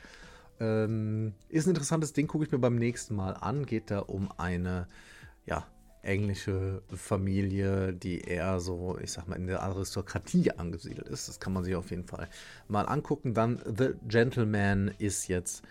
Ähm, 0.59 1.35
ist 1.49 1.67
ein 1.67 1.71
interessantes 1.71 2.13
Ding, 2.13 2.27
gucke 2.27 2.45
ich 2.45 2.53
mir 2.53 2.59
beim 2.59 2.77
nächsten 2.77 3.15
Mal 3.15 3.33
an. 3.33 3.65
Geht 3.65 3.91
da 3.91 4.01
um 4.01 4.31
eine, 4.37 4.89
ja, 5.47 5.67
englische 6.03 6.83
Familie, 6.95 7.93
die 7.93 8.21
eher 8.21 8.61
so, 8.61 8.99
ich 9.03 9.13
sag 9.13 9.29
mal, 9.29 9.37
in 9.37 9.47
der 9.47 9.63
Aristokratie 9.63 10.51
angesiedelt 10.53 11.09
ist. 11.09 11.29
Das 11.29 11.41
kann 11.41 11.53
man 11.53 11.65
sich 11.65 11.77
auf 11.77 11.91
jeden 11.91 12.07
Fall 12.07 12.29
mal 12.69 12.85
angucken. 12.85 13.35
Dann 13.35 13.61
The 13.65 13.91
Gentleman 14.09 14.95
ist 14.99 15.29
jetzt 15.29 15.63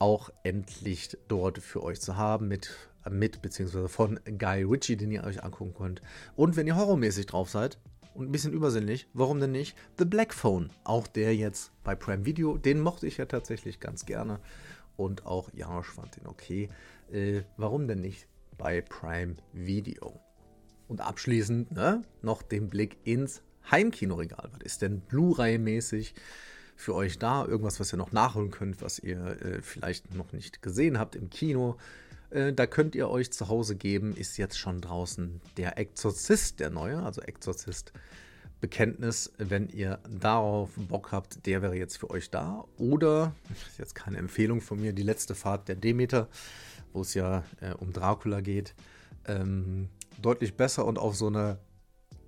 auch 0.00 0.30
endlich 0.42 1.16
dort 1.28 1.58
für 1.58 1.82
euch 1.84 2.00
zu 2.00 2.16
haben 2.16 2.48
mit, 2.48 2.70
mit 3.08 3.42
beziehungsweise 3.42 3.88
von 3.88 4.18
Guy 4.24 4.64
Ritchie, 4.64 4.96
den 4.96 5.12
ihr 5.12 5.22
euch 5.22 5.44
angucken 5.44 5.74
könnt. 5.74 6.02
Und 6.34 6.56
wenn 6.56 6.66
ihr 6.66 6.76
horrormäßig 6.76 7.26
drauf 7.26 7.50
seid 7.50 7.78
und 8.14 8.26
ein 8.28 8.32
bisschen 8.32 8.52
übersinnlich, 8.52 9.06
warum 9.12 9.40
denn 9.40 9.52
nicht? 9.52 9.76
The 9.98 10.06
Black 10.06 10.34
Phone, 10.34 10.70
auch 10.84 11.06
der 11.06 11.36
jetzt 11.36 11.70
bei 11.84 11.94
Prime 11.94 12.24
Video, 12.24 12.56
den 12.56 12.80
mochte 12.80 13.06
ich 13.06 13.18
ja 13.18 13.26
tatsächlich 13.26 13.78
ganz 13.78 14.06
gerne 14.06 14.40
und 14.96 15.26
auch 15.26 15.50
Janosch 15.52 15.90
fand 15.90 16.16
den 16.16 16.26
okay. 16.26 16.68
Äh, 17.12 17.42
warum 17.56 17.86
denn 17.86 18.00
nicht 18.00 18.26
bei 18.56 18.80
Prime 18.80 19.36
Video? 19.52 20.18
Und 20.88 21.02
abschließend 21.02 21.72
ne, 21.72 22.02
noch 22.22 22.42
den 22.42 22.68
Blick 22.68 22.96
ins 23.04 23.42
Heimkinoregal. 23.70 24.50
Was 24.52 24.62
ist 24.62 24.82
denn 24.82 25.00
Blu-ray-mäßig? 25.02 26.14
Für 26.80 26.94
euch 26.94 27.18
da. 27.18 27.44
Irgendwas, 27.44 27.80
was 27.80 27.92
ihr 27.92 27.96
noch 27.96 28.12
nachholen 28.12 28.50
könnt, 28.50 28.82
was 28.82 28.98
ihr 28.98 29.18
äh, 29.42 29.62
vielleicht 29.62 30.14
noch 30.14 30.32
nicht 30.32 30.62
gesehen 30.62 30.98
habt 30.98 31.16
im 31.16 31.30
Kino. 31.30 31.76
Äh, 32.30 32.52
da 32.52 32.66
könnt 32.66 32.94
ihr 32.94 33.08
euch 33.08 33.32
zu 33.32 33.48
Hause 33.48 33.76
geben. 33.76 34.16
Ist 34.16 34.36
jetzt 34.36 34.58
schon 34.58 34.80
draußen 34.80 35.40
der 35.56 35.78
Exorzist, 35.78 36.60
der 36.60 36.70
neue, 36.70 37.02
also 37.02 37.20
Exorzist. 37.20 37.92
Bekenntnis, 38.60 39.32
wenn 39.38 39.70
ihr 39.70 40.00
darauf 40.06 40.68
Bock 40.76 41.12
habt, 41.12 41.46
der 41.46 41.62
wäre 41.62 41.76
jetzt 41.76 41.96
für 41.96 42.10
euch 42.10 42.30
da. 42.30 42.66
Oder, 42.76 43.34
ist 43.68 43.78
jetzt 43.78 43.94
keine 43.94 44.18
Empfehlung 44.18 44.60
von 44.60 44.80
mir, 44.80 44.92
die 44.92 45.02
letzte 45.02 45.34
Fahrt 45.34 45.68
der 45.68 45.76
Demeter 45.76 46.28
wo 46.92 47.02
es 47.02 47.14
ja 47.14 47.44
äh, 47.60 47.72
um 47.74 47.92
Dracula 47.92 48.40
geht, 48.40 48.74
ähm, 49.26 49.88
deutlich 50.20 50.56
besser 50.56 50.84
und 50.84 50.98
auf 50.98 51.16
so 51.16 51.28
eine 51.28 51.58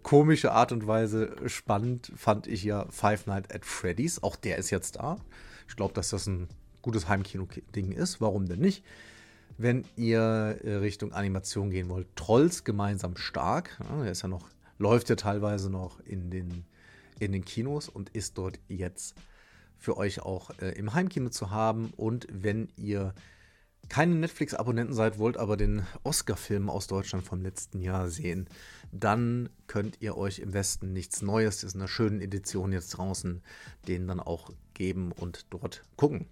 komische 0.02 0.52
Art 0.52 0.72
und 0.72 0.86
Weise 0.86 1.36
spannend 1.46 2.12
fand 2.16 2.46
ich 2.46 2.64
ja 2.64 2.86
Five 2.90 3.26
Nights 3.26 3.50
at 3.54 3.64
Freddy's. 3.64 4.22
Auch 4.22 4.36
der 4.36 4.58
ist 4.58 4.70
jetzt 4.70 4.96
da. 4.96 5.16
Ich 5.68 5.76
glaube, 5.76 5.94
dass 5.94 6.10
das 6.10 6.26
ein 6.26 6.48
gutes 6.82 7.08
Heimkino-Ding 7.08 7.92
ist. 7.92 8.20
Warum 8.20 8.46
denn 8.46 8.60
nicht? 8.60 8.84
Wenn 9.58 9.84
ihr 9.96 10.58
äh, 10.64 10.74
Richtung 10.76 11.12
Animation 11.12 11.70
gehen 11.70 11.88
wollt, 11.88 12.14
Trolls 12.16 12.64
gemeinsam 12.64 13.16
stark. 13.16 13.78
Ja, 13.88 14.02
der 14.02 14.12
ist 14.12 14.22
ja 14.22 14.28
noch, 14.28 14.48
läuft 14.78 15.08
ja 15.08 15.16
teilweise 15.16 15.70
noch 15.70 16.00
in 16.00 16.30
den, 16.30 16.64
in 17.18 17.32
den 17.32 17.44
Kinos 17.44 17.88
und 17.88 18.10
ist 18.10 18.38
dort 18.38 18.58
jetzt 18.68 19.14
für 19.78 19.96
euch 19.96 20.20
auch 20.20 20.50
äh, 20.60 20.70
im 20.72 20.94
Heimkino 20.94 21.30
zu 21.30 21.50
haben. 21.50 21.92
Und 21.96 22.26
wenn 22.30 22.68
ihr 22.76 23.14
keine 23.92 24.14
Netflix-Abonnenten 24.14 24.94
seid, 24.94 25.18
wollt 25.18 25.36
aber 25.36 25.58
den 25.58 25.82
Oscar-Film 26.02 26.70
aus 26.70 26.86
Deutschland 26.86 27.26
vom 27.26 27.42
letzten 27.42 27.78
Jahr 27.78 28.08
sehen, 28.08 28.48
dann 28.90 29.50
könnt 29.66 30.00
ihr 30.00 30.16
euch 30.16 30.38
im 30.38 30.54
Westen 30.54 30.94
nichts 30.94 31.20
Neues, 31.20 31.62
ist 31.62 31.74
in 31.74 31.82
einer 31.82 31.88
schönen 31.88 32.22
Edition 32.22 32.72
jetzt 32.72 32.96
draußen, 32.96 33.42
den 33.88 34.08
dann 34.08 34.18
auch 34.18 34.50
geben 34.72 35.12
und 35.12 35.44
dort 35.50 35.82
gucken. 35.96 36.24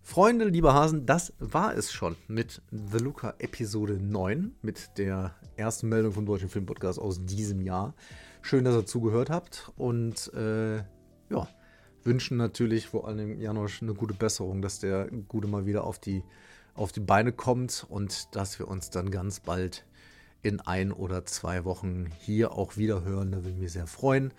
Freunde, 0.00 0.44
lieber 0.44 0.74
Hasen, 0.74 1.06
das 1.06 1.32
war 1.40 1.74
es 1.74 1.90
schon 1.90 2.14
mit 2.28 2.62
The 2.70 2.98
Luca 2.98 3.34
Episode 3.40 3.94
9, 3.94 4.54
mit 4.62 4.96
der 4.96 5.34
ersten 5.56 5.88
Meldung 5.88 6.12
vom 6.12 6.24
Deutschen 6.24 6.48
Filmpodcast 6.48 7.00
aus 7.00 7.18
diesem 7.26 7.62
Jahr. 7.62 7.96
Schön, 8.42 8.64
dass 8.64 8.76
ihr 8.76 8.86
zugehört 8.86 9.28
habt 9.28 9.72
und 9.76 10.32
äh, 10.34 10.76
ja, 11.30 11.48
wünschen 12.04 12.36
natürlich 12.36 12.86
vor 12.86 13.08
allem 13.08 13.40
Janosch 13.40 13.82
eine 13.82 13.94
gute 13.94 14.14
Besserung, 14.14 14.62
dass 14.62 14.78
der 14.78 15.10
Gute 15.26 15.48
mal 15.48 15.66
wieder 15.66 15.82
auf 15.82 15.98
die 15.98 16.22
auf 16.76 16.92
die 16.92 17.00
Beine 17.00 17.32
kommt 17.32 17.86
und 17.88 18.34
dass 18.34 18.58
wir 18.58 18.68
uns 18.68 18.90
dann 18.90 19.10
ganz 19.10 19.40
bald 19.40 19.84
in 20.42 20.60
ein 20.60 20.92
oder 20.92 21.24
zwei 21.24 21.64
Wochen 21.64 22.06
hier 22.20 22.52
auch 22.52 22.76
wieder 22.76 23.02
hören. 23.02 23.32
Da 23.32 23.38
würde 23.38 23.50
ich 23.50 23.56
mich 23.56 23.72
sehr 23.72 23.86
freuen. 23.86 24.32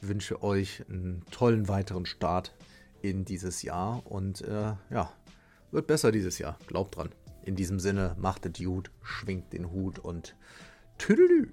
Ich 0.00 0.08
wünsche 0.08 0.42
euch 0.42 0.82
einen 0.88 1.24
tollen 1.30 1.68
weiteren 1.68 2.06
Start 2.06 2.54
in 3.02 3.24
dieses 3.24 3.62
Jahr 3.62 4.02
und 4.06 4.40
äh, 4.42 4.74
ja, 4.90 5.12
wird 5.70 5.86
besser 5.86 6.10
dieses 6.12 6.38
Jahr. 6.38 6.58
Glaubt 6.66 6.96
dran. 6.96 7.10
In 7.44 7.56
diesem 7.56 7.80
Sinne, 7.80 8.16
macht 8.18 8.46
es 8.46 8.64
gut, 8.64 8.90
schwingt 9.02 9.52
den 9.52 9.70
Hut 9.70 9.98
und 9.98 10.36
tüdelü. 10.98 11.48